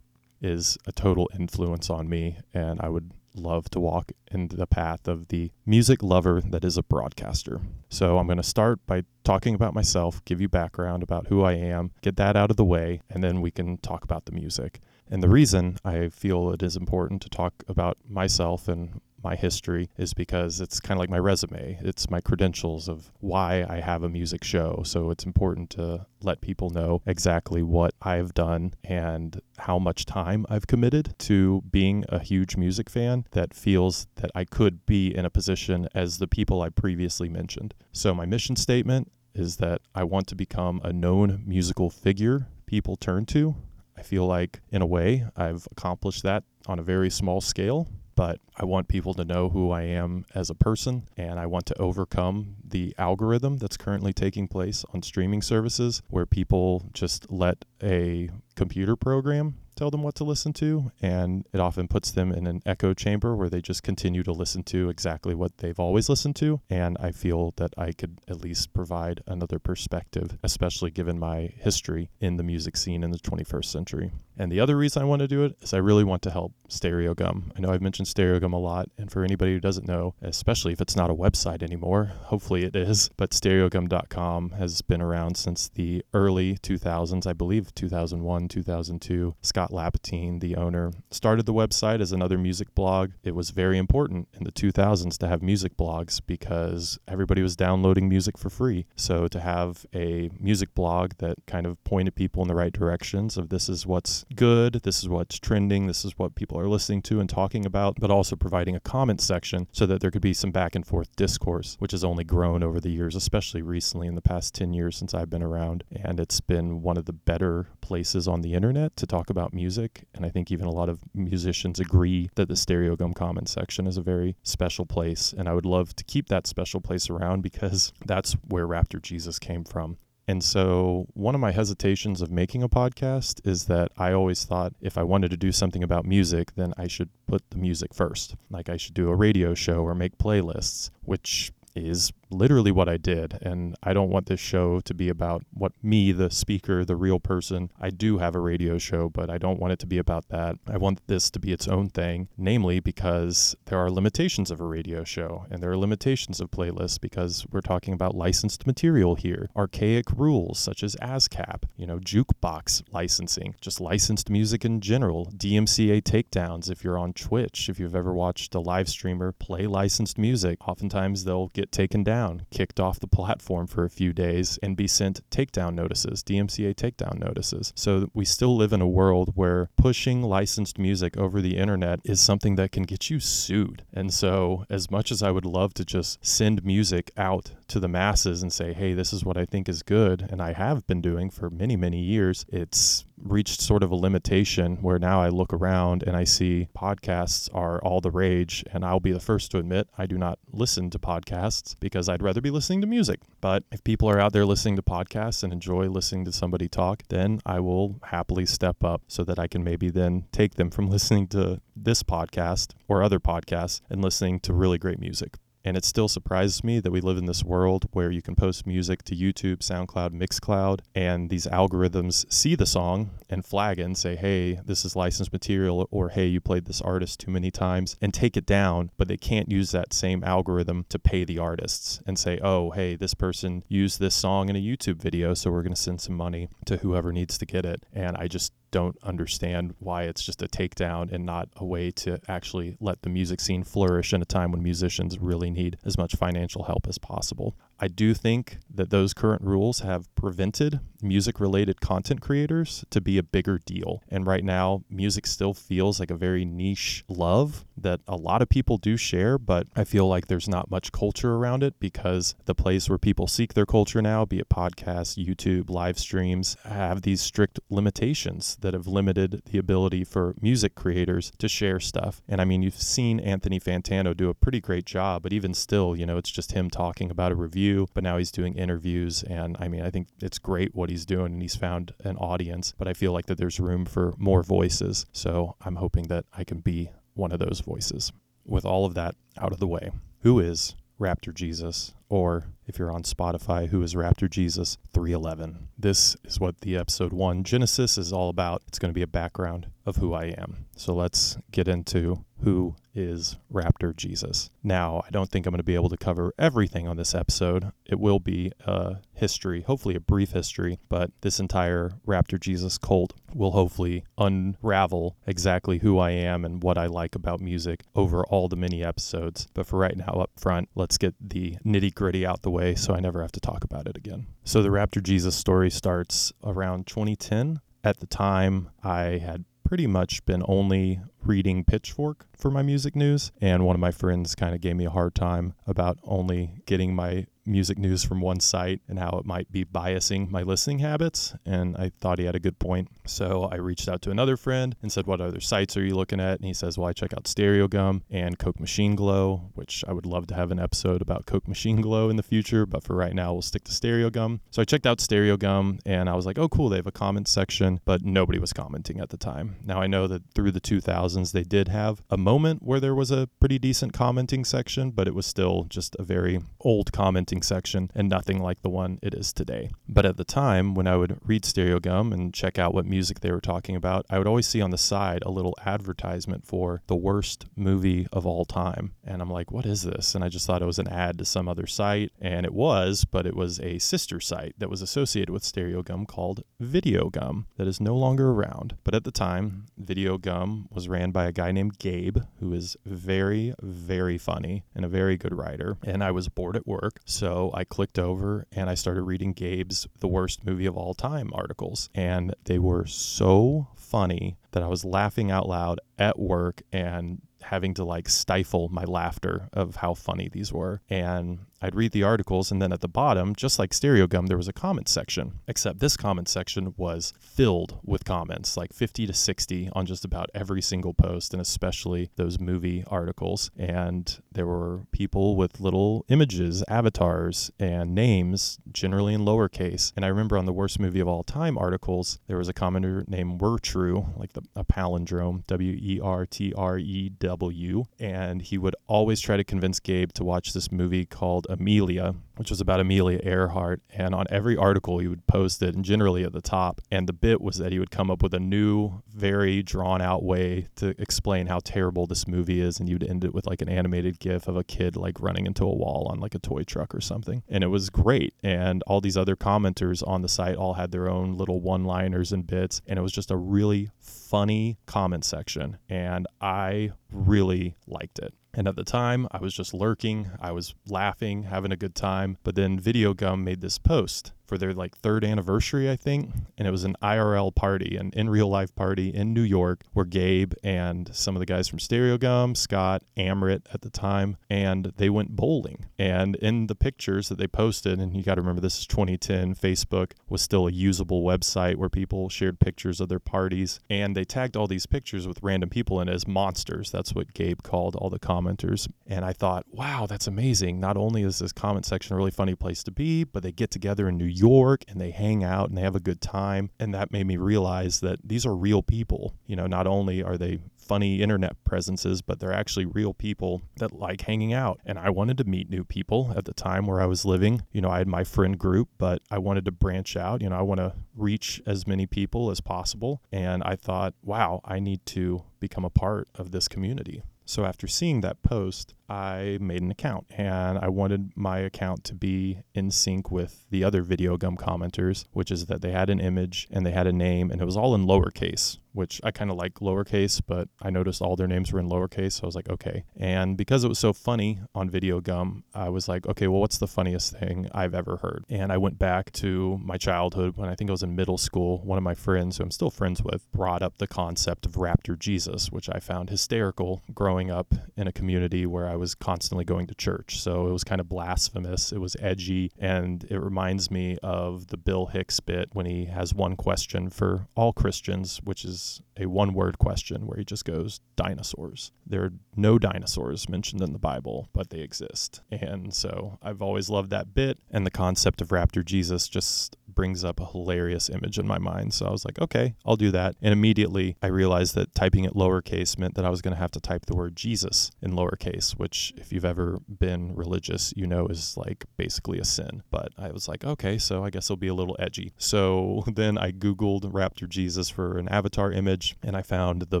is 0.40 0.78
a 0.86 0.92
total 0.92 1.30
influence 1.38 1.90
on 1.90 2.08
me. 2.08 2.38
And 2.54 2.80
I 2.80 2.88
would 2.88 3.12
love 3.34 3.70
to 3.70 3.80
walk 3.80 4.12
in 4.30 4.48
the 4.48 4.66
path 4.66 5.06
of 5.06 5.28
the 5.28 5.50
music 5.64 6.02
lover 6.02 6.40
that 6.40 6.64
is 6.64 6.76
a 6.76 6.82
broadcaster. 6.82 7.60
So 7.88 8.18
I'm 8.18 8.26
going 8.26 8.38
to 8.38 8.42
start 8.42 8.84
by 8.86 9.04
talking 9.24 9.54
about 9.54 9.74
myself, 9.74 10.24
give 10.24 10.40
you 10.40 10.48
background 10.48 11.02
about 11.02 11.28
who 11.28 11.42
I 11.42 11.52
am, 11.52 11.92
get 12.02 12.16
that 12.16 12.36
out 12.36 12.50
of 12.50 12.56
the 12.56 12.64
way, 12.64 13.00
and 13.08 13.22
then 13.22 13.40
we 13.40 13.50
can 13.50 13.78
talk 13.78 14.04
about 14.04 14.24
the 14.24 14.32
music. 14.32 14.80
And 15.10 15.22
the 15.22 15.28
reason 15.28 15.78
I 15.84 16.08
feel 16.08 16.52
it 16.52 16.62
is 16.62 16.76
important 16.76 17.22
to 17.22 17.30
talk 17.30 17.64
about 17.66 17.98
myself 18.06 18.68
and 18.68 19.00
my 19.22 19.34
history 19.34 19.90
is 19.96 20.14
because 20.14 20.60
it's 20.60 20.80
kind 20.80 20.96
of 20.96 21.00
like 21.00 21.10
my 21.10 21.18
resume. 21.18 21.78
It's 21.80 22.10
my 22.10 22.20
credentials 22.20 22.88
of 22.88 23.10
why 23.20 23.64
I 23.68 23.80
have 23.80 24.02
a 24.02 24.08
music 24.08 24.44
show. 24.44 24.82
So 24.84 25.10
it's 25.10 25.24
important 25.24 25.70
to 25.70 26.06
let 26.22 26.40
people 26.40 26.70
know 26.70 27.02
exactly 27.06 27.62
what 27.62 27.94
I've 28.02 28.34
done 28.34 28.74
and 28.84 29.40
how 29.58 29.78
much 29.78 30.06
time 30.06 30.46
I've 30.48 30.66
committed 30.66 31.14
to 31.20 31.62
being 31.70 32.04
a 32.08 32.18
huge 32.18 32.56
music 32.56 32.88
fan 32.90 33.24
that 33.32 33.54
feels 33.54 34.06
that 34.16 34.30
I 34.34 34.44
could 34.44 34.86
be 34.86 35.14
in 35.14 35.24
a 35.24 35.30
position 35.30 35.88
as 35.94 36.18
the 36.18 36.28
people 36.28 36.62
I 36.62 36.68
previously 36.68 37.28
mentioned. 37.28 37.74
So 37.92 38.14
my 38.14 38.26
mission 38.26 38.56
statement 38.56 39.10
is 39.34 39.56
that 39.56 39.80
I 39.94 40.04
want 40.04 40.26
to 40.28 40.34
become 40.34 40.80
a 40.82 40.92
known 40.92 41.42
musical 41.46 41.90
figure 41.90 42.48
people 42.66 42.96
turn 42.96 43.26
to. 43.26 43.56
I 43.96 44.02
feel 44.02 44.26
like, 44.26 44.60
in 44.70 44.80
a 44.80 44.86
way, 44.86 45.26
I've 45.36 45.66
accomplished 45.72 46.22
that 46.22 46.44
on 46.66 46.78
a 46.78 46.82
very 46.82 47.10
small 47.10 47.40
scale, 47.40 47.88
but 48.14 48.40
I 48.60 48.64
want 48.64 48.88
people 48.88 49.14
to 49.14 49.24
know 49.24 49.50
who 49.50 49.70
I 49.70 49.82
am 49.82 50.24
as 50.34 50.50
a 50.50 50.54
person, 50.54 51.08
and 51.16 51.38
I 51.38 51.46
want 51.46 51.66
to 51.66 51.78
overcome 51.80 52.56
the 52.64 52.94
algorithm 52.98 53.58
that's 53.58 53.76
currently 53.76 54.12
taking 54.12 54.48
place 54.48 54.84
on 54.92 55.02
streaming 55.02 55.42
services 55.42 56.02
where 56.08 56.26
people 56.26 56.90
just 56.92 57.30
let 57.30 57.64
a 57.82 58.30
computer 58.56 58.96
program 58.96 59.54
tell 59.78 59.90
them 59.92 60.02
what 60.02 60.16
to 60.16 60.24
listen 60.24 60.52
to, 60.52 60.90
and 61.00 61.46
it 61.52 61.60
often 61.60 61.86
puts 61.86 62.10
them 62.10 62.32
in 62.32 62.48
an 62.48 62.60
echo 62.66 62.92
chamber 62.92 63.36
where 63.36 63.48
they 63.48 63.60
just 63.60 63.84
continue 63.84 64.24
to 64.24 64.32
listen 64.32 64.64
to 64.64 64.90
exactly 64.90 65.36
what 65.36 65.58
they've 65.58 65.78
always 65.78 66.08
listened 66.08 66.34
to. 66.34 66.60
And 66.68 66.96
I 66.98 67.12
feel 67.12 67.54
that 67.56 67.74
I 67.78 67.92
could 67.92 68.18
at 68.26 68.40
least 68.40 68.74
provide 68.74 69.22
another 69.28 69.60
perspective, 69.60 70.36
especially 70.42 70.90
given 70.90 71.16
my 71.16 71.52
history 71.58 72.10
in 72.18 72.36
the 72.36 72.42
music 72.42 72.76
scene 72.76 73.04
in 73.04 73.12
the 73.12 73.20
21st 73.20 73.66
century. 73.66 74.10
And 74.36 74.50
the 74.50 74.58
other 74.58 74.76
reason 74.76 75.00
I 75.00 75.04
want 75.04 75.20
to 75.20 75.28
do 75.28 75.44
it 75.44 75.56
is 75.62 75.72
I 75.72 75.78
really 75.78 76.04
want 76.04 76.22
to 76.22 76.30
help 76.32 76.54
Stereogum. 76.68 77.52
I 77.56 77.60
know 77.60 77.70
I've 77.70 77.80
mentioned 77.80 78.08
A 78.52 78.58
lot, 78.58 78.88
and 78.96 79.10
for 79.10 79.24
anybody 79.24 79.52
who 79.52 79.60
doesn't 79.60 79.86
know, 79.86 80.14
especially 80.22 80.72
if 80.72 80.80
it's 80.80 80.96
not 80.96 81.10
a 81.10 81.14
website 81.14 81.62
anymore, 81.62 82.12
hopefully 82.22 82.64
it 82.64 82.74
is, 82.74 83.10
but 83.16 83.30
stereogum.com 83.30 84.50
has 84.52 84.82
been 84.82 85.02
around 85.02 85.36
since 85.36 85.68
the 85.68 86.04
early 86.14 86.56
2000s, 86.58 87.26
I 87.26 87.32
believe 87.32 87.74
2001, 87.74 88.48
2002. 88.48 89.34
Scott 89.42 89.70
Lapatine, 89.70 90.40
the 90.40 90.56
owner, 90.56 90.92
started 91.10 91.46
the 91.46 91.54
website 91.54 92.00
as 92.00 92.12
another 92.12 92.38
music 92.38 92.74
blog. 92.74 93.12
It 93.22 93.34
was 93.34 93.50
very 93.50 93.78
important 93.78 94.28
in 94.32 94.44
the 94.44 94.52
2000s 94.52 95.18
to 95.18 95.28
have 95.28 95.42
music 95.42 95.76
blogs 95.76 96.20
because 96.24 96.98
everybody 97.06 97.42
was 97.42 97.56
downloading 97.56 98.08
music 98.08 98.38
for 98.38 98.50
free. 98.50 98.86
So 98.96 99.28
to 99.28 99.40
have 99.40 99.86
a 99.94 100.30
music 100.38 100.74
blog 100.74 101.12
that 101.18 101.38
kind 101.46 101.66
of 101.66 101.82
pointed 101.84 102.14
people 102.14 102.42
in 102.42 102.48
the 102.48 102.54
right 102.54 102.72
directions 102.72 103.36
of 103.36 103.48
this 103.48 103.68
is 103.68 103.86
what's 103.86 104.24
good, 104.34 104.80
this 104.84 105.00
is 105.00 105.08
what's 105.08 105.38
trending, 105.38 105.86
this 105.86 106.04
is 106.04 106.18
what 106.18 106.34
people 106.34 106.58
are 106.58 106.68
listening 106.68 107.02
to 107.02 107.20
and 107.20 107.28
talking 107.28 107.66
about, 107.66 107.96
but 108.00 108.10
also 108.10 108.36
providing 108.38 108.76
a 108.76 108.80
comment 108.80 109.20
section 109.20 109.68
so 109.72 109.86
that 109.86 110.00
there 110.00 110.10
could 110.10 110.22
be 110.22 110.34
some 110.34 110.50
back 110.50 110.74
and 110.74 110.86
forth 110.86 111.14
discourse, 111.16 111.76
which 111.78 111.92
has 111.92 112.04
only 112.04 112.24
grown 112.24 112.62
over 112.62 112.80
the 112.80 112.90
years, 112.90 113.14
especially 113.14 113.62
recently 113.62 114.06
in 114.06 114.14
the 114.14 114.22
past 114.22 114.54
10 114.54 114.72
years 114.72 114.96
since 114.96 115.14
I've 115.14 115.30
been 115.30 115.42
around. 115.42 115.84
And 115.90 116.20
it's 116.20 116.40
been 116.40 116.82
one 116.82 116.96
of 116.96 117.04
the 117.04 117.12
better 117.12 117.66
places 117.80 118.28
on 118.28 118.42
the 118.42 118.54
internet 118.54 118.96
to 118.96 119.06
talk 119.06 119.30
about 119.30 119.52
music. 119.52 120.04
And 120.14 120.24
I 120.24 120.30
think 120.30 120.50
even 120.50 120.66
a 120.66 120.72
lot 120.72 120.88
of 120.88 121.00
musicians 121.14 121.80
agree 121.80 122.30
that 122.34 122.48
the 122.48 122.54
Stereogum 122.54 123.14
comment 123.14 123.48
section 123.48 123.86
is 123.86 123.96
a 123.96 124.02
very 124.02 124.36
special 124.42 124.86
place. 124.86 125.34
And 125.36 125.48
I 125.48 125.54
would 125.54 125.66
love 125.66 125.94
to 125.96 126.04
keep 126.04 126.28
that 126.28 126.46
special 126.46 126.80
place 126.80 127.10
around 127.10 127.42
because 127.42 127.92
that's 128.06 128.34
where 128.48 128.66
Raptor 128.66 129.00
Jesus 129.00 129.38
came 129.38 129.64
from. 129.64 129.98
And 130.28 130.44
so, 130.44 131.06
one 131.14 131.34
of 131.34 131.40
my 131.40 131.52
hesitations 131.52 132.20
of 132.20 132.30
making 132.30 132.62
a 132.62 132.68
podcast 132.68 133.40
is 133.46 133.64
that 133.64 133.90
I 133.96 134.12
always 134.12 134.44
thought 134.44 134.74
if 134.78 134.98
I 134.98 135.02
wanted 135.02 135.30
to 135.30 135.38
do 135.38 135.52
something 135.52 135.82
about 135.82 136.04
music, 136.04 136.54
then 136.54 136.74
I 136.76 136.86
should 136.86 137.08
put 137.26 137.48
the 137.48 137.56
music 137.56 137.94
first. 137.94 138.36
Like 138.50 138.68
I 138.68 138.76
should 138.76 138.92
do 138.92 139.08
a 139.08 139.16
radio 139.16 139.54
show 139.54 139.78
or 139.78 139.94
make 139.94 140.18
playlists, 140.18 140.90
which 141.02 141.50
is 141.74 142.12
literally 142.30 142.70
what 142.70 142.88
I 142.88 142.96
did. 142.96 143.38
And 143.42 143.76
I 143.82 143.92
don't 143.92 144.10
want 144.10 144.26
this 144.26 144.40
show 144.40 144.80
to 144.80 144.94
be 144.94 145.08
about 145.08 145.42
what 145.52 145.72
me, 145.82 146.12
the 146.12 146.30
speaker, 146.30 146.84
the 146.84 146.96
real 146.96 147.20
person. 147.20 147.70
I 147.80 147.90
do 147.90 148.18
have 148.18 148.34
a 148.34 148.40
radio 148.40 148.78
show, 148.78 149.08
but 149.08 149.30
I 149.30 149.38
don't 149.38 149.58
want 149.58 149.72
it 149.72 149.78
to 149.80 149.86
be 149.86 149.98
about 149.98 150.28
that. 150.28 150.56
I 150.66 150.76
want 150.76 151.06
this 151.06 151.30
to 151.30 151.40
be 151.40 151.52
its 151.52 151.68
own 151.68 151.88
thing, 151.88 152.28
namely 152.36 152.80
because 152.80 153.56
there 153.66 153.78
are 153.78 153.90
limitations 153.90 154.50
of 154.50 154.60
a 154.60 154.64
radio 154.64 155.04
show 155.04 155.46
and 155.50 155.62
there 155.62 155.70
are 155.70 155.76
limitations 155.76 156.40
of 156.40 156.50
playlists 156.50 157.00
because 157.00 157.46
we're 157.50 157.60
talking 157.60 157.94
about 157.94 158.14
licensed 158.14 158.66
material 158.66 159.14
here, 159.14 159.48
archaic 159.56 160.10
rules 160.16 160.58
such 160.58 160.82
as 160.82 160.96
ASCAP, 160.96 161.64
you 161.76 161.86
know, 161.86 161.98
jukebox 161.98 162.82
licensing, 162.92 163.54
just 163.60 163.80
licensed 163.80 164.30
music 164.30 164.64
in 164.64 164.80
general, 164.80 165.32
DMCA 165.36 166.02
takedowns 166.02 166.70
if 166.70 166.84
you're 166.84 166.98
on 166.98 167.12
Twitch, 167.12 167.68
if 167.68 167.78
you've 167.78 167.96
ever 167.96 168.12
watched 168.12 168.54
a 168.54 168.60
live 168.60 168.88
streamer 168.88 169.32
play 169.32 169.66
licensed 169.66 170.18
music, 170.18 170.66
oftentimes 170.66 171.24
they'll 171.24 171.48
get 171.48 171.72
taken 171.72 172.02
down 172.02 172.17
down, 172.18 172.42
kicked 172.50 172.80
off 172.80 172.98
the 172.98 173.06
platform 173.06 173.66
for 173.66 173.84
a 173.84 173.90
few 173.90 174.12
days, 174.12 174.58
and 174.62 174.76
be 174.76 174.88
sent 174.88 175.28
takedown 175.30 175.74
notices, 175.74 176.22
DMCA 176.24 176.74
takedown 176.74 177.18
notices. 177.18 177.72
So 177.76 178.10
we 178.12 178.24
still 178.24 178.56
live 178.56 178.72
in 178.72 178.80
a 178.80 178.88
world 178.88 179.32
where 179.36 179.70
pushing 179.76 180.22
licensed 180.22 180.78
music 180.78 181.16
over 181.16 181.40
the 181.40 181.56
internet 181.56 182.00
is 182.04 182.20
something 182.20 182.56
that 182.56 182.72
can 182.72 182.82
get 182.82 183.08
you 183.08 183.20
sued. 183.20 183.84
And 183.92 184.12
so, 184.12 184.64
as 184.68 184.90
much 184.90 185.12
as 185.12 185.22
I 185.22 185.30
would 185.30 185.44
love 185.44 185.74
to 185.74 185.84
just 185.84 186.24
send 186.24 186.64
music 186.64 187.12
out 187.16 187.52
to 187.68 187.80
the 187.80 187.88
masses 187.88 188.42
and 188.42 188.52
say, 188.52 188.72
hey, 188.72 188.94
this 188.94 189.12
is 189.12 189.24
what 189.24 189.36
I 189.36 189.44
think 189.44 189.68
is 189.68 189.82
good, 189.82 190.26
and 190.30 190.42
I 190.42 190.52
have 190.52 190.86
been 190.86 191.00
doing 191.00 191.30
for 191.30 191.50
many, 191.50 191.76
many 191.76 192.00
years, 192.00 192.44
it's 192.48 193.04
reached 193.22 193.60
sort 193.60 193.82
of 193.82 193.90
a 193.90 193.96
limitation 193.96 194.76
where 194.76 194.98
now 194.98 195.20
I 195.20 195.28
look 195.28 195.52
around 195.52 196.02
and 196.02 196.16
I 196.16 196.24
see 196.24 196.68
podcasts 196.76 197.48
are 197.54 197.80
all 197.82 198.00
the 198.00 198.10
rage. 198.10 198.64
And 198.72 198.84
I'll 198.84 199.00
be 199.00 199.12
the 199.12 199.20
first 199.20 199.50
to 199.52 199.58
admit 199.58 199.88
I 199.96 200.06
do 200.06 200.18
not 200.18 200.38
listen 200.52 200.90
to 200.90 200.98
podcasts 200.98 201.76
because 201.80 202.08
I'd 202.08 202.22
rather 202.22 202.40
be 202.40 202.50
listening 202.50 202.80
to 202.82 202.86
music. 202.86 203.20
But 203.40 203.64
if 203.72 203.82
people 203.84 204.08
are 204.08 204.20
out 204.20 204.32
there 204.32 204.46
listening 204.46 204.76
to 204.76 204.82
podcasts 204.82 205.42
and 205.42 205.52
enjoy 205.52 205.88
listening 205.88 206.24
to 206.26 206.32
somebody 206.32 206.68
talk, 206.68 207.02
then 207.08 207.40
I 207.44 207.60
will 207.60 207.96
happily 208.04 208.46
step 208.46 208.82
up 208.84 209.02
so 209.08 209.24
that 209.24 209.38
I 209.38 209.46
can 209.46 209.64
maybe 209.64 209.90
then 209.90 210.26
take 210.32 210.54
them 210.54 210.70
from 210.70 210.88
listening 210.90 211.28
to 211.28 211.60
this 211.76 212.02
podcast 212.02 212.72
or 212.88 213.02
other 213.02 213.20
podcasts 213.20 213.80
and 213.90 214.02
listening 214.02 214.40
to 214.40 214.52
really 214.52 214.78
great 214.78 214.98
music. 214.98 215.36
And 215.68 215.76
it 215.76 215.84
still 215.84 216.08
surprises 216.08 216.64
me 216.64 216.80
that 216.80 216.90
we 216.90 217.02
live 217.02 217.18
in 217.18 217.26
this 217.26 217.44
world 217.44 217.90
where 217.92 218.10
you 218.10 218.22
can 218.22 218.34
post 218.34 218.66
music 218.66 219.02
to 219.02 219.14
YouTube, 219.14 219.58
SoundCloud, 219.58 220.14
Mixcloud, 220.14 220.80
and 220.94 221.28
these 221.28 221.46
algorithms 221.46 222.24
see 222.32 222.54
the 222.54 222.64
song 222.64 223.10
and 223.28 223.44
flag 223.44 223.78
it 223.78 223.82
and 223.82 223.94
say, 223.94 224.16
hey, 224.16 224.60
this 224.64 224.86
is 224.86 224.96
licensed 224.96 225.30
material, 225.30 225.86
or 225.90 226.08
hey, 226.08 226.24
you 226.24 226.40
played 226.40 226.64
this 226.64 226.80
artist 226.80 227.20
too 227.20 227.30
many 227.30 227.50
times, 227.50 227.96
and 228.00 228.14
take 228.14 228.34
it 228.34 228.46
down. 228.46 228.90
But 228.96 229.08
they 229.08 229.18
can't 229.18 229.50
use 229.50 229.70
that 229.72 229.92
same 229.92 230.24
algorithm 230.24 230.86
to 230.88 230.98
pay 230.98 231.24
the 231.24 231.38
artists 231.38 232.00
and 232.06 232.18
say, 232.18 232.38
oh, 232.42 232.70
hey, 232.70 232.96
this 232.96 233.12
person 233.12 233.62
used 233.68 234.00
this 234.00 234.14
song 234.14 234.48
in 234.48 234.56
a 234.56 234.62
YouTube 234.62 235.02
video, 235.02 235.34
so 235.34 235.50
we're 235.50 235.62
going 235.62 235.74
to 235.74 235.80
send 235.80 236.00
some 236.00 236.16
money 236.16 236.48
to 236.64 236.78
whoever 236.78 237.12
needs 237.12 237.36
to 237.36 237.44
get 237.44 237.66
it. 237.66 237.84
And 237.92 238.16
I 238.16 238.26
just 238.26 238.54
don't 238.70 238.96
understand 239.02 239.74
why 239.78 240.04
it's 240.04 240.22
just 240.22 240.42
a 240.42 240.48
takedown 240.48 241.12
and 241.12 241.24
not 241.24 241.48
a 241.56 241.64
way 241.64 241.90
to 241.90 242.20
actually 242.28 242.76
let 242.80 243.02
the 243.02 243.10
music 243.10 243.40
scene 243.40 243.64
flourish 243.64 244.12
in 244.12 244.22
a 244.22 244.26
time 244.26 244.52
when 244.52 244.62
musicians 244.62 245.18
really 245.18 245.50
need 245.50 245.78
as 245.84 245.96
much 245.96 246.14
financial 246.16 246.64
help 246.64 246.86
as 246.86 246.98
possible. 246.98 247.56
I 247.80 247.88
do 247.88 248.14
think 248.14 248.58
that 248.72 248.90
those 248.90 249.14
current 249.14 249.42
rules 249.42 249.80
have 249.80 250.12
prevented 250.14 250.80
music 251.02 251.38
related 251.40 251.80
content 251.80 252.20
creators 252.20 252.84
to 252.90 253.00
be 253.00 253.18
a 253.18 253.22
bigger 253.22 253.58
deal. 253.64 254.02
And 254.08 254.26
right 254.26 254.44
now, 254.44 254.82
music 254.90 255.26
still 255.26 255.54
feels 255.54 256.00
like 256.00 256.10
a 256.10 256.16
very 256.16 256.44
niche 256.44 257.04
love 257.08 257.64
that 257.76 258.00
a 258.08 258.16
lot 258.16 258.42
of 258.42 258.48
people 258.48 258.78
do 258.78 258.96
share, 258.96 259.38
but 259.38 259.68
I 259.76 259.84
feel 259.84 260.08
like 260.08 260.26
there's 260.26 260.48
not 260.48 260.70
much 260.70 260.90
culture 260.90 261.34
around 261.34 261.62
it 261.62 261.78
because 261.78 262.34
the 262.46 262.54
place 262.54 262.88
where 262.88 262.98
people 262.98 263.26
seek 263.26 263.54
their 263.54 263.66
culture 263.66 264.02
now, 264.02 264.24
be 264.24 264.40
it 264.40 264.48
podcasts, 264.48 265.22
YouTube, 265.22 265.70
live 265.70 265.98
streams, 265.98 266.56
have 266.64 267.02
these 267.02 267.20
strict 267.20 267.60
limitations 267.70 268.56
that 268.60 268.74
have 268.74 268.86
limited 268.86 269.42
the 269.50 269.58
ability 269.58 270.04
for 270.04 270.34
music 270.40 270.74
creators 270.74 271.30
to 271.38 271.48
share 271.48 271.78
stuff. 271.78 272.22
And 272.28 272.40
I 272.40 272.44
mean, 272.44 272.62
you've 272.62 272.74
seen 272.74 273.20
Anthony 273.20 273.60
Fantano 273.60 274.16
do 274.16 274.28
a 274.28 274.34
pretty 274.34 274.60
great 274.60 274.84
job, 274.84 275.22
but 275.22 275.32
even 275.32 275.54
still, 275.54 275.94
you 275.94 276.06
know, 276.06 276.18
it's 276.18 276.30
just 276.30 276.52
him 276.52 276.70
talking 276.70 277.10
about 277.10 277.32
a 277.32 277.36
review, 277.36 277.67
but 277.94 278.04
now 278.04 278.18
he's 278.18 278.30
doing 278.30 278.54
interviews. 278.54 279.22
And 279.22 279.56
I 279.58 279.68
mean, 279.68 279.82
I 279.82 279.90
think 279.90 280.08
it's 280.20 280.38
great 280.38 280.74
what 280.74 280.90
he's 280.90 281.06
doing 281.06 281.32
and 281.32 281.42
he's 281.42 281.56
found 281.56 281.94
an 282.04 282.16
audience, 282.16 282.74
but 282.78 282.88
I 282.88 282.94
feel 282.94 283.12
like 283.12 283.26
that 283.26 283.38
there's 283.38 283.60
room 283.60 283.84
for 283.84 284.14
more 284.18 284.42
voices. 284.42 285.06
So 285.12 285.56
I'm 285.60 285.76
hoping 285.76 286.08
that 286.08 286.24
I 286.32 286.44
can 286.44 286.60
be 286.60 286.90
one 287.14 287.32
of 287.32 287.40
those 287.40 287.60
voices. 287.60 288.12
With 288.44 288.64
all 288.64 288.86
of 288.86 288.94
that 288.94 289.14
out 289.38 289.52
of 289.52 289.60
the 289.60 289.66
way, 289.66 289.90
who 290.20 290.40
is 290.40 290.74
Raptor 290.98 291.32
Jesus, 291.32 291.94
or 292.08 292.44
if 292.66 292.78
you're 292.78 292.90
on 292.90 293.02
Spotify, 293.02 293.68
who 293.68 293.82
is 293.82 293.94
Raptor 293.94 294.28
Jesus 294.28 294.78
311. 294.92 295.68
This 295.78 296.16
is 296.24 296.40
what 296.40 296.60
the 296.62 296.76
episode 296.76 297.12
one 297.12 297.44
Genesis 297.44 297.98
is 297.98 298.12
all 298.12 298.28
about. 298.28 298.62
It's 298.66 298.78
going 298.78 298.90
to 298.90 298.94
be 298.94 299.02
a 299.02 299.06
background 299.06 299.68
of 299.86 299.96
who 299.96 300.12
I 300.14 300.26
am. 300.26 300.66
So 300.76 300.94
let's 300.94 301.38
get 301.52 301.68
into 301.68 302.24
who 302.42 302.76
is 302.94 303.36
Raptor 303.52 303.94
Jesus. 303.94 304.50
Now, 304.62 305.02
I 305.06 305.10
don't 305.10 305.30
think 305.30 305.46
I'm 305.46 305.52
going 305.52 305.58
to 305.58 305.64
be 305.64 305.74
able 305.74 305.88
to 305.88 305.96
cover 305.96 306.32
everything 306.38 306.88
on 306.88 306.96
this 306.96 307.14
episode. 307.14 307.72
It 307.86 308.00
will 308.00 308.18
be 308.18 308.52
a 308.64 308.96
history, 309.12 309.62
hopefully 309.62 309.94
a 309.94 310.00
brief 310.00 310.32
history, 310.32 310.78
but 310.88 311.10
this 311.20 311.38
entire 311.38 311.92
Raptor 312.06 312.40
Jesus 312.40 312.78
cult 312.78 313.14
will 313.34 313.52
hopefully 313.52 314.04
unravel 314.16 315.16
exactly 315.26 315.78
who 315.78 315.98
I 315.98 316.10
am 316.10 316.44
and 316.44 316.62
what 316.62 316.78
I 316.78 316.86
like 316.86 317.14
about 317.14 317.40
music 317.40 317.84
over 317.94 318.24
all 318.26 318.48
the 318.48 318.56
mini 318.56 318.82
episodes. 318.82 319.46
But 319.54 319.66
for 319.66 319.78
right 319.78 319.96
now, 319.96 320.12
up 320.20 320.30
front, 320.36 320.68
let's 320.74 320.98
get 320.98 321.14
the 321.20 321.56
nitty 321.64 321.94
gritty 321.94 322.26
out 322.26 322.42
the 322.42 322.50
way 322.50 322.74
so 322.74 322.94
I 322.94 323.00
never 323.00 323.22
have 323.22 323.32
to 323.32 323.40
talk 323.40 323.64
about 323.64 323.86
it 323.86 323.96
again. 323.96 324.26
So, 324.44 324.62
the 324.62 324.70
Raptor 324.70 325.02
Jesus 325.02 325.36
story 325.36 325.70
starts 325.70 326.32
around 326.42 326.86
2010. 326.86 327.60
At 327.84 328.00
the 328.00 328.06
time, 328.06 328.70
I 328.82 329.18
had 329.18 329.44
pretty 329.68 329.86
much 329.86 330.24
been 330.24 330.42
only 330.48 330.98
reading 331.28 331.62
Pitchfork 331.62 332.24
for 332.34 332.50
my 332.50 332.62
music 332.62 332.96
news, 332.96 333.32
and 333.38 333.66
one 333.66 333.76
of 333.76 333.80
my 333.80 333.90
friends 333.90 334.34
kind 334.34 334.54
of 334.54 334.62
gave 334.62 334.76
me 334.76 334.86
a 334.86 334.90
hard 334.90 335.14
time 335.14 335.52
about 335.66 335.98
only 336.02 336.62
getting 336.64 336.94
my 336.94 337.26
music 337.48 337.78
news 337.78 338.04
from 338.04 338.20
one 338.20 338.38
site 338.38 338.80
and 338.88 338.98
how 338.98 339.18
it 339.18 339.24
might 339.24 339.50
be 339.50 339.64
biasing 339.64 340.30
my 340.30 340.42
listening 340.42 340.78
habits. 340.78 341.34
And 341.44 341.76
I 341.76 341.90
thought 342.00 342.18
he 342.18 342.26
had 342.26 342.36
a 342.36 342.40
good 342.40 342.58
point. 342.58 342.88
So 343.06 343.48
I 343.50 343.56
reached 343.56 343.88
out 343.88 344.02
to 344.02 344.10
another 344.10 344.36
friend 344.36 344.76
and 344.82 344.92
said, 344.92 345.06
What 345.06 345.20
other 345.20 345.40
sites 345.40 345.76
are 345.76 345.84
you 345.84 345.96
looking 345.96 346.20
at? 346.20 346.38
And 346.38 346.44
he 346.44 346.54
says, 346.54 346.76
Well, 346.76 346.88
I 346.88 346.92
check 346.92 347.12
out 347.14 347.24
Stereogum 347.24 348.02
and 348.10 348.38
Coke 348.38 348.60
Machine 348.60 348.94
Glow, 348.94 349.50
which 349.54 349.84
I 349.88 349.92
would 349.92 350.06
love 350.06 350.26
to 350.28 350.34
have 350.34 350.50
an 350.50 350.60
episode 350.60 351.00
about 351.00 351.26
Coke 351.26 351.48
Machine 351.48 351.80
Glow 351.80 352.10
in 352.10 352.16
the 352.16 352.22
future. 352.22 352.66
But 352.66 352.84
for 352.84 352.94
right 352.94 353.14
now, 353.14 353.32
we'll 353.32 353.42
stick 353.42 353.64
to 353.64 353.72
Stereogum. 353.72 354.40
So 354.50 354.62
I 354.62 354.64
checked 354.64 354.86
out 354.86 354.98
Stereogum 354.98 355.80
and 355.86 356.08
I 356.08 356.14
was 356.14 356.26
like, 356.26 356.38
Oh, 356.38 356.48
cool. 356.48 356.68
They 356.68 356.76
have 356.76 356.86
a 356.86 356.92
comment 356.92 357.28
section, 357.28 357.80
but 357.84 358.04
nobody 358.04 358.38
was 358.38 358.52
commenting 358.52 359.00
at 359.00 359.08
the 359.08 359.16
time. 359.16 359.56
Now 359.64 359.80
I 359.80 359.86
know 359.86 360.06
that 360.06 360.22
through 360.34 360.52
the 360.52 360.60
2000s, 360.60 361.17
they 361.32 361.42
did 361.42 361.68
have 361.68 362.02
a 362.10 362.16
moment 362.16 362.62
where 362.62 362.80
there 362.80 362.94
was 362.94 363.10
a 363.10 363.28
pretty 363.40 363.58
decent 363.58 363.92
commenting 363.92 364.44
section, 364.44 364.90
but 364.90 365.08
it 365.08 365.14
was 365.14 365.26
still 365.26 365.64
just 365.68 365.96
a 365.98 366.02
very 366.02 366.40
old 366.60 366.92
commenting 366.92 367.42
section 367.42 367.90
and 367.94 368.08
nothing 368.08 368.40
like 368.40 368.62
the 368.62 368.68
one 368.70 368.98
it 369.02 369.14
is 369.14 369.32
today. 369.32 369.70
But 369.88 370.06
at 370.06 370.16
the 370.16 370.24
time, 370.24 370.74
when 370.74 370.86
I 370.86 370.96
would 370.96 371.18
read 371.24 371.42
Stereogum 371.42 372.12
and 372.12 372.32
check 372.32 372.58
out 372.58 372.74
what 372.74 372.86
music 372.86 373.20
they 373.20 373.30
were 373.30 373.40
talking 373.40 373.76
about, 373.76 374.06
I 374.08 374.18
would 374.18 374.26
always 374.26 374.46
see 374.46 374.60
on 374.60 374.70
the 374.70 374.78
side 374.78 375.22
a 375.24 375.30
little 375.30 375.54
advertisement 375.64 376.46
for 376.46 376.82
the 376.86 376.96
worst 376.96 377.46
movie 377.56 378.06
of 378.12 378.26
all 378.26 378.44
time. 378.44 378.92
And 379.04 379.20
I'm 379.20 379.30
like, 379.30 379.50
what 379.50 379.66
is 379.66 379.82
this? 379.82 380.14
And 380.14 380.24
I 380.24 380.28
just 380.28 380.46
thought 380.46 380.62
it 380.62 380.66
was 380.66 380.78
an 380.78 380.88
ad 380.88 381.18
to 381.18 381.24
some 381.24 381.48
other 381.48 381.66
site. 381.66 382.12
And 382.20 382.46
it 382.46 382.54
was, 382.54 383.04
but 383.04 383.26
it 383.26 383.36
was 383.36 383.60
a 383.60 383.78
sister 383.78 384.20
site 384.20 384.54
that 384.58 384.70
was 384.70 384.82
associated 384.82 385.30
with 385.30 385.42
Stereogum 385.42 386.06
called 386.06 386.44
Videogum 386.62 387.46
that 387.56 387.66
is 387.66 387.80
no 387.80 387.96
longer 387.96 388.30
around. 388.30 388.76
But 388.84 388.94
at 388.94 389.04
the 389.04 389.10
time, 389.10 389.66
Videogum 389.80 390.70
was 390.70 390.88
ran 390.98 391.10
by 391.12 391.26
a 391.26 391.32
guy 391.32 391.52
named 391.52 391.78
Gabe, 391.78 392.18
who 392.40 392.52
is 392.52 392.76
very, 392.84 393.54
very 393.62 394.18
funny 394.18 394.64
and 394.74 394.84
a 394.84 394.88
very 394.88 395.16
good 395.16 395.36
writer. 395.36 395.76
And 395.84 396.02
I 396.02 396.10
was 396.10 396.28
bored 396.28 396.56
at 396.56 396.66
work. 396.66 397.00
So 397.04 397.52
I 397.54 397.62
clicked 397.62 397.98
over 397.98 398.46
and 398.50 398.68
I 398.68 398.74
started 398.74 399.02
reading 399.02 399.32
Gabe's 399.32 399.86
The 400.00 400.08
Worst 400.08 400.44
Movie 400.44 400.66
of 400.66 400.76
All 400.76 400.94
Time 400.94 401.30
articles. 401.32 401.88
And 401.94 402.34
they 402.44 402.58
were 402.58 402.84
so 402.86 403.68
funny 403.76 404.38
that 404.50 404.62
I 404.62 404.66
was 404.66 404.84
laughing 404.84 405.30
out 405.30 405.48
loud 405.48 405.78
at 405.98 406.18
work 406.18 406.62
and 406.72 407.22
having 407.42 407.74
to 407.74 407.84
like 407.84 408.08
stifle 408.08 408.68
my 408.68 408.84
laughter 408.84 409.48
of 409.52 409.76
how 409.76 409.94
funny 409.94 410.28
these 410.28 410.52
were. 410.52 410.80
And 410.90 411.38
I'd 411.60 411.74
read 411.74 411.92
the 411.92 412.04
articles, 412.04 412.52
and 412.52 412.62
then 412.62 412.72
at 412.72 412.80
the 412.80 412.88
bottom, 412.88 413.34
just 413.34 413.58
like 413.58 413.70
Stereogum, 413.70 414.28
there 414.28 414.36
was 414.36 414.48
a 414.48 414.52
comment 414.52 414.88
section. 414.88 415.40
Except 415.48 415.80
this 415.80 415.96
comment 415.96 416.28
section 416.28 416.72
was 416.76 417.12
filled 417.20 417.80
with 417.82 418.04
comments, 418.04 418.56
like 418.56 418.72
50 418.72 419.06
to 419.06 419.12
60 419.12 419.70
on 419.72 419.84
just 419.84 420.04
about 420.04 420.30
every 420.34 420.62
single 420.62 420.94
post, 420.94 421.32
and 421.32 421.42
especially 421.42 422.10
those 422.16 422.38
movie 422.38 422.84
articles. 422.86 423.50
And 423.56 424.20
there 424.30 424.46
were 424.46 424.82
people 424.92 425.34
with 425.34 425.58
little 425.58 426.04
images, 426.08 426.62
avatars, 426.68 427.50
and 427.58 427.94
names, 427.94 428.58
generally 428.70 429.14
in 429.14 429.22
lowercase. 429.22 429.92
And 429.96 430.04
I 430.04 430.08
remember 430.08 430.38
on 430.38 430.46
the 430.46 430.52
worst 430.52 430.78
movie 430.78 431.00
of 431.00 431.08
all 431.08 431.24
time 431.24 431.58
articles, 431.58 432.20
there 432.28 432.38
was 432.38 432.48
a 432.48 432.54
commenter 432.54 433.06
named 433.08 433.40
Were 433.40 433.58
True, 433.58 434.06
like 434.16 434.34
the, 434.34 434.42
a 434.54 434.64
palindrome, 434.64 435.44
W 435.48 435.72
E 435.72 436.00
R 436.00 436.24
T 436.24 436.52
R 436.56 436.78
E 436.78 437.08
W. 437.08 437.84
And 437.98 438.42
he 438.42 438.58
would 438.58 438.76
always 438.86 439.20
try 439.20 439.36
to 439.36 439.44
convince 439.44 439.80
Gabe 439.80 440.12
to 440.12 440.24
watch 440.24 440.52
this 440.52 440.70
movie 440.70 441.04
called 441.04 441.47
Amelia, 441.48 442.14
which 442.36 442.50
was 442.50 442.60
about 442.60 442.80
Amelia 442.80 443.20
Earhart. 443.22 443.80
And 443.90 444.14
on 444.14 444.26
every 444.30 444.56
article, 444.56 444.98
he 444.98 445.08
would 445.08 445.26
post 445.26 445.62
it, 445.62 445.74
and 445.74 445.84
generally 445.84 446.24
at 446.24 446.32
the 446.32 446.40
top. 446.40 446.80
And 446.90 447.08
the 447.08 447.12
bit 447.12 447.40
was 447.40 447.58
that 447.58 447.72
he 447.72 447.78
would 447.78 447.90
come 447.90 448.10
up 448.10 448.22
with 448.22 448.34
a 448.34 448.40
new, 448.40 449.02
very 449.08 449.62
drawn 449.62 450.00
out 450.00 450.22
way 450.22 450.68
to 450.76 450.94
explain 451.00 451.46
how 451.46 451.60
terrible 451.60 452.06
this 452.06 452.28
movie 452.28 452.60
is. 452.60 452.78
And 452.78 452.88
you'd 452.88 453.02
end 453.02 453.24
it 453.24 453.34
with 453.34 453.46
like 453.46 453.62
an 453.62 453.68
animated 453.68 454.18
gif 454.20 454.46
of 454.46 454.56
a 454.56 454.64
kid 454.64 454.96
like 454.96 455.20
running 455.20 455.46
into 455.46 455.64
a 455.64 455.74
wall 455.74 456.08
on 456.10 456.20
like 456.20 456.34
a 456.34 456.38
toy 456.38 456.62
truck 456.62 456.94
or 456.94 457.00
something. 457.00 457.42
And 457.48 457.64
it 457.64 457.68
was 457.68 457.90
great. 457.90 458.34
And 458.42 458.82
all 458.86 459.00
these 459.00 459.16
other 459.16 459.36
commenters 459.36 460.06
on 460.06 460.22
the 460.22 460.28
site 460.28 460.56
all 460.56 460.74
had 460.74 460.92
their 460.92 461.08
own 461.08 461.36
little 461.36 461.60
one 461.60 461.84
liners 461.84 462.32
and 462.32 462.46
bits. 462.46 462.80
And 462.86 462.98
it 462.98 463.02
was 463.02 463.12
just 463.12 463.30
a 463.30 463.36
really 463.36 463.90
funny 464.00 464.78
comment 464.86 465.24
section. 465.24 465.78
And 465.88 466.26
I 466.40 466.92
really 467.10 467.76
liked 467.86 468.18
it. 468.18 468.34
And 468.58 468.66
at 468.66 468.74
the 468.74 468.82
time, 468.82 469.28
I 469.30 469.38
was 469.38 469.54
just 469.54 469.72
lurking, 469.72 470.32
I 470.40 470.50
was 470.50 470.74
laughing, 470.88 471.44
having 471.44 471.70
a 471.70 471.76
good 471.76 471.94
time. 471.94 472.38
But 472.42 472.56
then 472.56 472.80
Videogum 472.80 473.44
made 473.44 473.60
this 473.60 473.78
post 473.78 474.32
for 474.48 474.58
their 474.58 474.72
like 474.72 474.96
third 474.96 475.24
anniversary, 475.24 475.90
I 475.90 475.96
think. 475.96 476.32
And 476.56 476.66
it 476.66 476.70
was 476.70 476.84
an 476.84 476.96
IRL 477.02 477.54
party, 477.54 477.96
an 477.96 478.10
in 478.16 478.30
real 478.30 478.48
life 478.48 478.74
party 478.74 479.14
in 479.14 479.34
New 479.34 479.42
York 479.42 479.84
where 479.92 480.06
Gabe 480.06 480.54
and 480.64 481.14
some 481.14 481.36
of 481.36 481.40
the 481.40 481.46
guys 481.46 481.68
from 481.68 481.78
Stereogum, 481.78 482.56
Scott, 482.56 483.02
Amrit 483.16 483.62
at 483.72 483.82
the 483.82 483.90
time, 483.90 484.38
and 484.48 484.92
they 484.96 485.10
went 485.10 485.36
bowling. 485.36 485.86
And 485.98 486.36
in 486.36 486.66
the 486.66 486.74
pictures 486.74 487.28
that 487.28 487.38
they 487.38 487.46
posted, 487.46 487.98
and 487.98 488.16
you 488.16 488.22
got 488.22 488.36
to 488.36 488.40
remember 488.40 488.60
this 488.60 488.78
is 488.78 488.86
2010, 488.86 489.54
Facebook 489.54 490.12
was 490.28 490.40
still 490.40 490.66
a 490.66 490.72
usable 490.72 491.22
website 491.22 491.76
where 491.76 491.90
people 491.90 492.28
shared 492.28 492.58
pictures 492.58 493.00
of 493.00 493.08
their 493.08 493.18
parties. 493.18 493.80
And 493.90 494.16
they 494.16 494.24
tagged 494.24 494.56
all 494.56 494.66
these 494.66 494.86
pictures 494.86 495.28
with 495.28 495.42
random 495.42 495.68
people 495.68 496.00
in 496.00 496.08
as 496.08 496.26
monsters. 496.26 496.90
That's 496.90 497.14
what 497.14 497.34
Gabe 497.34 497.62
called 497.62 497.96
all 497.96 498.08
the 498.08 498.18
commenters. 498.18 498.88
And 499.06 499.24
I 499.24 499.32
thought, 499.32 499.66
wow, 499.70 500.06
that's 500.06 500.26
amazing. 500.26 500.80
Not 500.80 500.96
only 500.96 501.22
is 501.22 501.38
this 501.38 501.52
comment 501.52 501.84
section 501.84 502.14
a 502.14 502.16
really 502.16 502.30
funny 502.30 502.54
place 502.54 502.82
to 502.84 502.90
be, 502.90 503.24
but 503.24 503.42
they 503.42 503.52
get 503.52 503.70
together 503.70 504.08
in 504.08 504.16
New 504.16 504.24
York 504.38 504.84
and 504.88 505.00
they 505.00 505.10
hang 505.10 505.42
out 505.44 505.68
and 505.68 505.76
they 505.76 505.82
have 505.82 505.96
a 505.96 506.00
good 506.00 506.20
time. 506.20 506.70
And 506.78 506.94
that 506.94 507.12
made 507.12 507.26
me 507.26 507.36
realize 507.36 508.00
that 508.00 508.20
these 508.24 508.46
are 508.46 508.54
real 508.54 508.82
people. 508.82 509.34
You 509.46 509.56
know, 509.56 509.66
not 509.66 509.86
only 509.86 510.22
are 510.22 510.36
they 510.36 510.60
funny 510.76 511.20
internet 511.20 511.62
presences, 511.64 512.22
but 512.22 512.40
they're 512.40 512.52
actually 512.52 512.86
real 512.86 513.12
people 513.12 513.62
that 513.76 513.92
like 513.92 514.22
hanging 514.22 514.52
out. 514.52 514.80
And 514.86 514.98
I 514.98 515.10
wanted 515.10 515.36
to 515.38 515.44
meet 515.44 515.68
new 515.68 515.84
people 515.84 516.32
at 516.34 516.46
the 516.46 516.54
time 516.54 516.86
where 516.86 517.00
I 517.00 517.06
was 517.06 517.24
living. 517.24 517.62
You 517.72 517.82
know, 517.82 517.90
I 517.90 517.98
had 517.98 518.08
my 518.08 518.24
friend 518.24 518.58
group, 518.58 518.88
but 518.96 519.20
I 519.30 519.38
wanted 519.38 519.66
to 519.66 519.72
branch 519.72 520.16
out. 520.16 520.40
You 520.40 520.48
know, 520.48 520.56
I 520.56 520.62
want 520.62 520.78
to 520.78 520.94
reach 521.14 521.60
as 521.66 521.86
many 521.86 522.06
people 522.06 522.50
as 522.50 522.60
possible. 522.60 523.22
And 523.30 523.62
I 523.64 523.76
thought, 523.76 524.14
wow, 524.22 524.60
I 524.64 524.78
need 524.78 525.04
to 525.06 525.44
become 525.60 525.84
a 525.84 525.90
part 525.90 526.28
of 526.34 526.52
this 526.52 526.68
community. 526.68 527.22
So 527.44 527.64
after 527.64 527.86
seeing 527.86 528.20
that 528.22 528.42
post, 528.42 528.94
I 529.08 529.58
made 529.60 529.82
an 529.82 529.90
account 529.90 530.26
and 530.36 530.78
I 530.78 530.88
wanted 530.88 531.32
my 531.34 531.58
account 531.58 532.04
to 532.04 532.14
be 532.14 532.58
in 532.74 532.90
sync 532.90 533.30
with 533.30 533.66
the 533.70 533.84
other 533.84 534.02
Videogum 534.02 534.56
commenters, 534.56 535.24
which 535.32 535.50
is 535.50 535.66
that 535.66 535.80
they 535.80 535.92
had 535.92 536.10
an 536.10 536.20
image 536.20 536.68
and 536.70 536.84
they 536.84 536.92
had 536.92 537.06
a 537.06 537.12
name 537.12 537.50
and 537.50 537.60
it 537.60 537.64
was 537.64 537.76
all 537.76 537.94
in 537.94 538.04
lowercase, 538.04 538.78
which 538.92 539.20
I 539.24 539.30
kind 539.30 539.50
of 539.50 539.56
like 539.56 539.74
lowercase, 539.74 540.42
but 540.46 540.68
I 540.82 540.90
noticed 540.90 541.22
all 541.22 541.36
their 541.36 541.46
names 541.46 541.72
were 541.72 541.80
in 541.80 541.88
lowercase. 541.88 542.32
So 542.32 542.42
I 542.42 542.46
was 542.46 542.56
like, 542.56 542.68
okay. 542.68 543.04
And 543.16 543.56
because 543.56 543.84
it 543.84 543.88
was 543.88 543.98
so 543.98 544.12
funny 544.12 544.60
on 544.74 544.90
Videogum, 544.90 545.62
I 545.74 545.88
was 545.88 546.08
like, 546.08 546.26
okay, 546.26 546.46
well, 546.46 546.60
what's 546.60 546.78
the 546.78 546.86
funniest 546.86 547.36
thing 547.36 547.68
I've 547.72 547.94
ever 547.94 548.18
heard? 548.18 548.44
And 548.50 548.70
I 548.72 548.76
went 548.76 548.98
back 548.98 549.32
to 549.32 549.78
my 549.82 549.96
childhood 549.96 550.56
when 550.56 550.68
I 550.68 550.74
think 550.74 550.90
I 550.90 550.92
was 550.92 551.02
in 551.02 551.16
middle 551.16 551.38
school. 551.38 551.78
One 551.78 551.98
of 551.98 552.04
my 552.04 552.14
friends, 552.14 552.58
who 552.58 552.64
I'm 552.64 552.70
still 552.70 552.90
friends 552.90 553.22
with, 553.22 553.50
brought 553.52 553.82
up 553.82 553.98
the 553.98 554.06
concept 554.06 554.66
of 554.66 554.72
Raptor 554.72 555.18
Jesus, 555.18 555.70
which 555.70 555.88
I 555.88 555.98
found 555.98 556.28
hysterical 556.28 557.02
growing 557.14 557.50
up 557.50 557.74
in 557.96 558.06
a 558.06 558.12
community 558.12 558.66
where 558.66 558.88
I 558.88 558.97
was 558.98 559.14
constantly 559.14 559.64
going 559.64 559.86
to 559.86 559.94
church. 559.94 560.40
So 560.40 560.66
it 560.66 560.72
was 560.72 560.84
kind 560.84 561.00
of 561.00 561.08
blasphemous, 561.08 561.92
it 561.92 561.98
was 561.98 562.16
edgy, 562.20 562.70
and 562.78 563.24
it 563.30 563.38
reminds 563.38 563.90
me 563.90 564.18
of 564.22 564.68
the 564.68 564.76
Bill 564.76 565.06
Hicks 565.06 565.40
bit 565.40 565.70
when 565.72 565.86
he 565.86 566.06
has 566.06 566.34
one 566.34 566.56
question 566.56 567.10
for 567.10 567.46
all 567.54 567.72
Christians, 567.72 568.40
which 568.44 568.64
is 568.64 569.00
a 569.16 569.26
one 569.26 569.54
word 569.54 569.78
question 569.78 570.26
where 570.26 570.38
he 570.38 570.44
just 570.44 570.64
goes, 570.64 571.00
dinosaurs. 571.16 571.92
There 572.06 572.24
are 572.24 572.32
no 572.56 572.78
dinosaurs 572.78 573.48
mentioned 573.48 573.82
in 573.82 573.92
the 573.92 573.98
Bible, 573.98 574.48
but 574.52 574.70
they 574.70 574.80
exist. 574.80 575.42
And 575.50 575.92
so 575.92 576.38
I've 576.42 576.62
always 576.62 576.88
loved 576.88 577.10
that 577.10 577.34
bit, 577.34 577.58
and 577.70 577.84
the 577.86 577.90
concept 577.90 578.40
of 578.40 578.48
Raptor 578.48 578.84
Jesus 578.84 579.28
just 579.28 579.76
brings 579.98 580.22
up 580.22 580.38
a 580.38 580.46
hilarious 580.46 581.10
image 581.10 581.40
in 581.40 581.46
my 581.48 581.58
mind. 581.58 581.92
So 581.92 582.06
I 582.06 582.12
was 582.12 582.24
like, 582.24 582.40
okay, 582.40 582.76
I'll 582.86 582.94
do 582.94 583.10
that. 583.10 583.34
And 583.42 583.52
immediately 583.52 584.16
I 584.22 584.28
realized 584.28 584.76
that 584.76 584.94
typing 584.94 585.24
it 585.24 585.34
lowercase 585.34 585.98
meant 585.98 586.14
that 586.14 586.24
I 586.24 586.30
was 586.30 586.40
going 586.40 586.54
to 586.54 586.60
have 586.60 586.70
to 586.70 586.80
type 586.80 587.06
the 587.06 587.16
word 587.16 587.34
Jesus 587.34 587.90
in 588.00 588.12
lowercase, 588.12 588.78
which, 588.78 589.12
if 589.16 589.32
you've 589.32 589.44
ever 589.44 589.80
been 589.88 590.36
religious, 590.36 590.94
you 590.96 591.08
know 591.08 591.26
is 591.26 591.56
like 591.56 591.86
basically 591.96 592.38
a 592.38 592.44
sin. 592.44 592.84
But 592.92 593.08
I 593.18 593.32
was 593.32 593.48
like, 593.48 593.64
okay, 593.64 593.98
so 593.98 594.22
I 594.22 594.30
guess 594.30 594.46
it'll 594.46 594.56
be 594.56 594.68
a 594.68 594.74
little 594.74 594.94
edgy. 595.00 595.32
So 595.36 596.04
then 596.14 596.38
I 596.38 596.52
Googled 596.52 597.10
Raptor 597.10 597.48
Jesus 597.48 597.90
for 597.90 598.18
an 598.18 598.28
avatar 598.28 598.70
image 598.70 599.16
and 599.20 599.36
I 599.36 599.42
found 599.42 599.86
the 599.90 600.00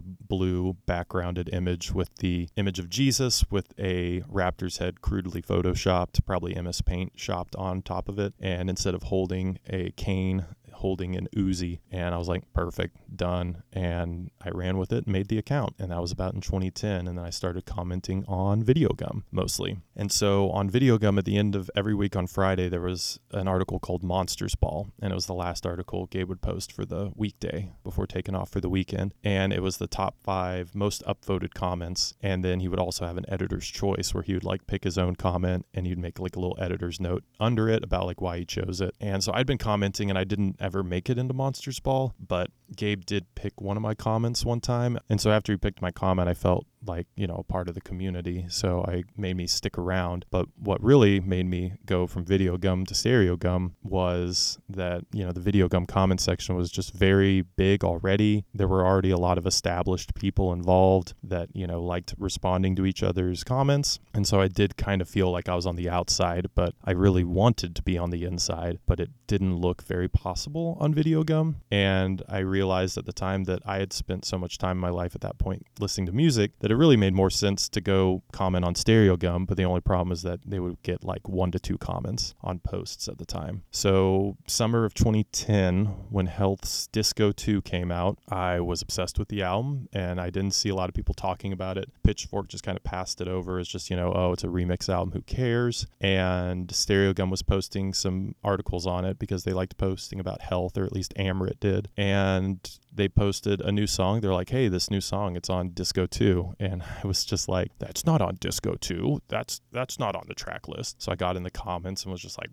blue 0.00 0.76
backgrounded 0.86 1.50
image 1.52 1.90
with 1.90 2.14
the 2.18 2.48
image 2.54 2.78
of 2.78 2.88
Jesus 2.88 3.44
with 3.50 3.72
a 3.80 4.20
raptor's 4.30 4.78
head 4.78 5.00
crudely 5.00 5.42
photoshopped, 5.42 6.24
probably 6.24 6.54
MS 6.54 6.82
Paint 6.82 7.14
shopped 7.16 7.56
on 7.56 7.82
top 7.82 8.08
of 8.08 8.20
it. 8.20 8.34
And 8.38 8.70
instead 8.70 8.94
of 8.94 9.02
holding 9.02 9.58
a 9.68 9.87
cane 9.96 10.44
holding 10.78 11.16
an 11.16 11.28
Uzi. 11.36 11.80
And 11.90 12.14
I 12.14 12.18
was 12.18 12.28
like, 12.28 12.44
perfect, 12.52 12.96
done. 13.16 13.62
And 13.72 14.30
I 14.40 14.50
ran 14.50 14.78
with 14.78 14.92
it 14.92 15.06
made 15.06 15.28
the 15.28 15.38
account. 15.38 15.74
And 15.78 15.90
that 15.90 16.00
was 16.00 16.12
about 16.12 16.34
in 16.34 16.40
2010. 16.40 17.08
And 17.08 17.18
then 17.18 17.24
I 17.24 17.30
started 17.30 17.66
commenting 17.66 18.24
on 18.28 18.62
Videogum 18.62 19.22
mostly. 19.30 19.78
And 19.96 20.12
so 20.12 20.50
on 20.50 20.70
Videogum, 20.70 21.18
at 21.18 21.24
the 21.24 21.36
end 21.36 21.56
of 21.56 21.70
every 21.74 21.94
week 21.94 22.14
on 22.16 22.26
Friday, 22.26 22.68
there 22.68 22.80
was 22.80 23.18
an 23.32 23.48
article 23.48 23.78
called 23.78 24.02
Monsters 24.02 24.54
Ball. 24.54 24.88
And 25.00 25.12
it 25.12 25.14
was 25.14 25.26
the 25.26 25.34
last 25.34 25.66
article 25.66 26.06
Gabe 26.06 26.28
would 26.28 26.42
post 26.42 26.72
for 26.72 26.84
the 26.84 27.12
weekday 27.16 27.72
before 27.82 28.06
taking 28.06 28.34
off 28.34 28.50
for 28.50 28.60
the 28.60 28.68
weekend. 28.68 29.14
And 29.24 29.52
it 29.52 29.62
was 29.62 29.78
the 29.78 29.86
top 29.86 30.16
five 30.22 30.74
most 30.74 31.02
upvoted 31.04 31.54
comments. 31.54 32.14
And 32.20 32.44
then 32.44 32.60
he 32.60 32.68
would 32.68 32.78
also 32.78 33.06
have 33.06 33.16
an 33.16 33.26
editor's 33.28 33.66
choice 33.68 34.14
where 34.14 34.22
he 34.22 34.34
would 34.34 34.44
like 34.44 34.66
pick 34.66 34.84
his 34.84 34.98
own 34.98 35.16
comment 35.16 35.66
and 35.74 35.86
he'd 35.86 35.98
make 35.98 36.18
like 36.18 36.36
a 36.36 36.40
little 36.40 36.58
editor's 36.60 37.00
note 37.00 37.24
under 37.40 37.68
it 37.68 37.82
about 37.82 38.06
like 38.06 38.20
why 38.20 38.38
he 38.38 38.44
chose 38.44 38.80
it. 38.80 38.94
And 39.00 39.22
so 39.24 39.32
I'd 39.32 39.46
been 39.46 39.58
commenting 39.58 40.10
and 40.10 40.18
I 40.18 40.24
didn't 40.24 40.56
ever 40.68 40.82
make 40.82 41.08
it 41.08 41.16
into 41.16 41.32
Monsters 41.32 41.80
Ball, 41.80 42.14
but 42.20 42.50
Gabe 42.76 43.06
did 43.06 43.34
pick 43.34 43.58
one 43.58 43.78
of 43.78 43.82
my 43.82 43.94
comments 43.94 44.44
one 44.44 44.60
time. 44.60 44.98
And 45.08 45.18
so 45.18 45.30
after 45.30 45.50
he 45.50 45.56
picked 45.56 45.80
my 45.80 45.90
comment, 45.90 46.28
I 46.28 46.34
felt 46.34 46.66
like 46.86 47.06
you 47.16 47.26
know 47.26 47.44
part 47.48 47.68
of 47.68 47.74
the 47.74 47.80
community. 47.80 48.46
So 48.48 48.84
i 48.86 49.04
made 49.16 49.36
me 49.36 49.46
stick 49.46 49.78
around. 49.78 50.24
But 50.30 50.46
what 50.56 50.82
really 50.82 51.20
made 51.20 51.46
me 51.46 51.74
go 51.86 52.06
from 52.06 52.24
videogum 52.24 52.86
to 52.86 52.94
stereogum 52.94 53.72
was 53.82 54.58
that 54.68 55.04
you 55.12 55.24
know 55.24 55.32
the 55.32 55.40
videogum 55.40 55.86
comment 55.86 56.20
section 56.20 56.56
was 56.56 56.70
just 56.70 56.92
very 56.94 57.42
big 57.42 57.84
already. 57.84 58.44
There 58.54 58.68
were 58.68 58.86
already 58.86 59.10
a 59.10 59.18
lot 59.18 59.38
of 59.38 59.46
established 59.46 60.14
people 60.14 60.52
involved 60.52 61.14
that 61.22 61.48
you 61.52 61.66
know 61.66 61.82
liked 61.82 62.14
responding 62.18 62.76
to 62.76 62.86
each 62.86 63.02
other's 63.02 63.44
comments. 63.44 63.98
And 64.14 64.26
so 64.26 64.40
i 64.40 64.48
did 64.48 64.76
kind 64.76 65.00
of 65.00 65.08
feel 65.08 65.30
like 65.30 65.48
i 65.48 65.54
was 65.54 65.66
on 65.66 65.76
the 65.76 65.88
outside 65.88 66.48
but 66.54 66.74
i 66.84 66.90
really 66.90 67.24
wanted 67.24 67.74
to 67.76 67.82
be 67.82 67.96
on 67.96 68.10
the 68.10 68.24
inside 68.24 68.78
but 68.86 69.00
it 69.00 69.10
didn't 69.26 69.56
look 69.56 69.82
very 69.82 70.08
possible 70.08 70.76
on 70.80 70.94
videogum. 70.94 71.56
And 71.70 72.22
i 72.28 72.38
realized 72.38 72.98
at 72.98 73.06
the 73.06 73.12
time 73.12 73.44
that 73.44 73.62
i 73.64 73.78
had 73.78 73.92
spent 73.92 74.24
so 74.24 74.38
much 74.38 74.58
time 74.58 74.76
in 74.76 74.80
my 74.80 74.90
life 74.90 75.14
at 75.14 75.20
that 75.22 75.38
point 75.38 75.66
listening 75.78 76.06
to 76.06 76.12
music 76.12 76.52
that 76.60 76.67
that 76.68 76.74
it 76.74 76.76
really 76.76 76.98
made 76.98 77.14
more 77.14 77.30
sense 77.30 77.66
to 77.66 77.80
go 77.80 78.22
comment 78.30 78.62
on 78.62 78.74
Stereogum, 78.74 79.46
but 79.46 79.56
the 79.56 79.64
only 79.64 79.80
problem 79.80 80.12
is 80.12 80.20
that 80.22 80.40
they 80.44 80.60
would 80.60 80.82
get 80.82 81.02
like 81.02 81.26
one 81.26 81.50
to 81.50 81.58
two 81.58 81.78
comments 81.78 82.34
on 82.42 82.58
posts 82.58 83.08
at 83.08 83.16
the 83.16 83.24
time. 83.24 83.62
So, 83.70 84.36
summer 84.46 84.84
of 84.84 84.92
2010, 84.92 85.86
when 86.10 86.26
Health's 86.26 86.86
Disco 86.88 87.32
2 87.32 87.62
came 87.62 87.90
out, 87.90 88.18
I 88.28 88.60
was 88.60 88.82
obsessed 88.82 89.18
with 89.18 89.28
the 89.28 89.42
album 89.42 89.88
and 89.94 90.20
I 90.20 90.28
didn't 90.28 90.52
see 90.52 90.68
a 90.68 90.74
lot 90.74 90.90
of 90.90 90.94
people 90.94 91.14
talking 91.14 91.54
about 91.54 91.78
it. 91.78 91.90
Pitchfork 92.02 92.48
just 92.48 92.64
kind 92.64 92.76
of 92.76 92.84
passed 92.84 93.22
it 93.22 93.28
over 93.28 93.58
as 93.58 93.66
just, 93.66 93.88
you 93.88 93.96
know, 93.96 94.12
oh, 94.14 94.32
it's 94.32 94.44
a 94.44 94.48
remix 94.48 94.90
album, 94.90 95.12
who 95.12 95.22
cares? 95.22 95.86
And 96.02 96.68
Stereogum 96.68 97.30
was 97.30 97.40
posting 97.40 97.94
some 97.94 98.34
articles 98.44 98.86
on 98.86 99.06
it 99.06 99.18
because 99.18 99.44
they 99.44 99.54
liked 99.54 99.78
posting 99.78 100.20
about 100.20 100.42
health, 100.42 100.76
or 100.76 100.84
at 100.84 100.92
least 100.92 101.14
Amrit 101.16 101.60
did. 101.60 101.88
And 101.96 102.78
they 102.98 103.08
posted 103.08 103.60
a 103.62 103.72
new 103.72 103.86
song. 103.86 104.20
They're 104.20 104.34
like, 104.34 104.50
"Hey, 104.50 104.68
this 104.68 104.90
new 104.90 105.00
song, 105.00 105.36
it's 105.36 105.48
on 105.48 105.70
Disco 105.70 106.04
2." 106.04 106.56
And 106.60 106.82
I 107.02 107.06
was 107.06 107.24
just 107.24 107.48
like, 107.48 107.70
"That's 107.78 108.04
not 108.04 108.20
on 108.20 108.34
Disco 108.34 108.74
2. 108.74 109.22
That's 109.28 109.62
that's 109.72 109.98
not 109.98 110.14
on 110.14 110.24
the 110.28 110.34
track 110.34 110.68
list." 110.68 111.00
So 111.00 111.12
I 111.12 111.14
got 111.14 111.36
in 111.36 111.44
the 111.44 111.50
comments 111.50 112.02
and 112.02 112.12
was 112.12 112.20
just 112.20 112.38
like, 112.38 112.50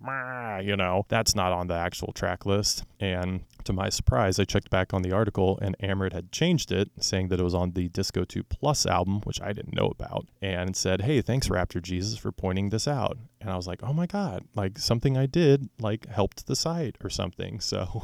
you 0.64 0.78
know, 0.78 1.06
that's 1.10 1.36
not 1.36 1.52
on 1.52 1.68
the 1.68 1.74
actual 1.74 2.14
track 2.14 2.46
list. 2.46 2.84
And 3.00 3.42
to 3.66 3.74
my 3.74 3.90
surprise, 3.90 4.40
I 4.40 4.46
checked 4.46 4.70
back 4.70 4.94
on 4.94 5.02
the 5.02 5.12
article 5.12 5.58
and 5.62 5.76
Amrit 5.80 6.14
had 6.14 6.32
changed 6.32 6.72
it, 6.72 6.92
saying 7.00 7.30
that 7.30 7.40
it 7.40 7.44
was 7.44 7.56
on 7.56 7.72
the 7.72 7.90
Disco 7.90 8.24
2 8.24 8.44
Plus 8.44 8.86
album, 8.86 9.22
which 9.22 9.42
I 9.42 9.52
didn't 9.52 9.76
know 9.76 9.88
about, 9.88 10.28
and 10.42 10.76
said, 10.78 11.02
"Hey, 11.02 11.22
thanks 11.22 11.50
Raptor 11.50 11.82
Jesus 11.82 12.18
for 12.18 12.32
pointing 12.32 12.70
this 12.70 12.88
out." 12.88 13.18
And 13.42 13.50
I 13.50 13.56
was 13.56 13.68
like, 13.68 13.82
"Oh 13.82 13.94
my 13.94 14.06
god, 14.06 14.46
like 14.56 14.78
something 14.78 15.18
I 15.18 15.26
did 15.26 15.70
like 15.80 16.08
helped 16.08 16.46
the 16.46 16.56
site 16.56 16.98
or 17.04 17.10
something." 17.10 17.60
So 17.76 18.04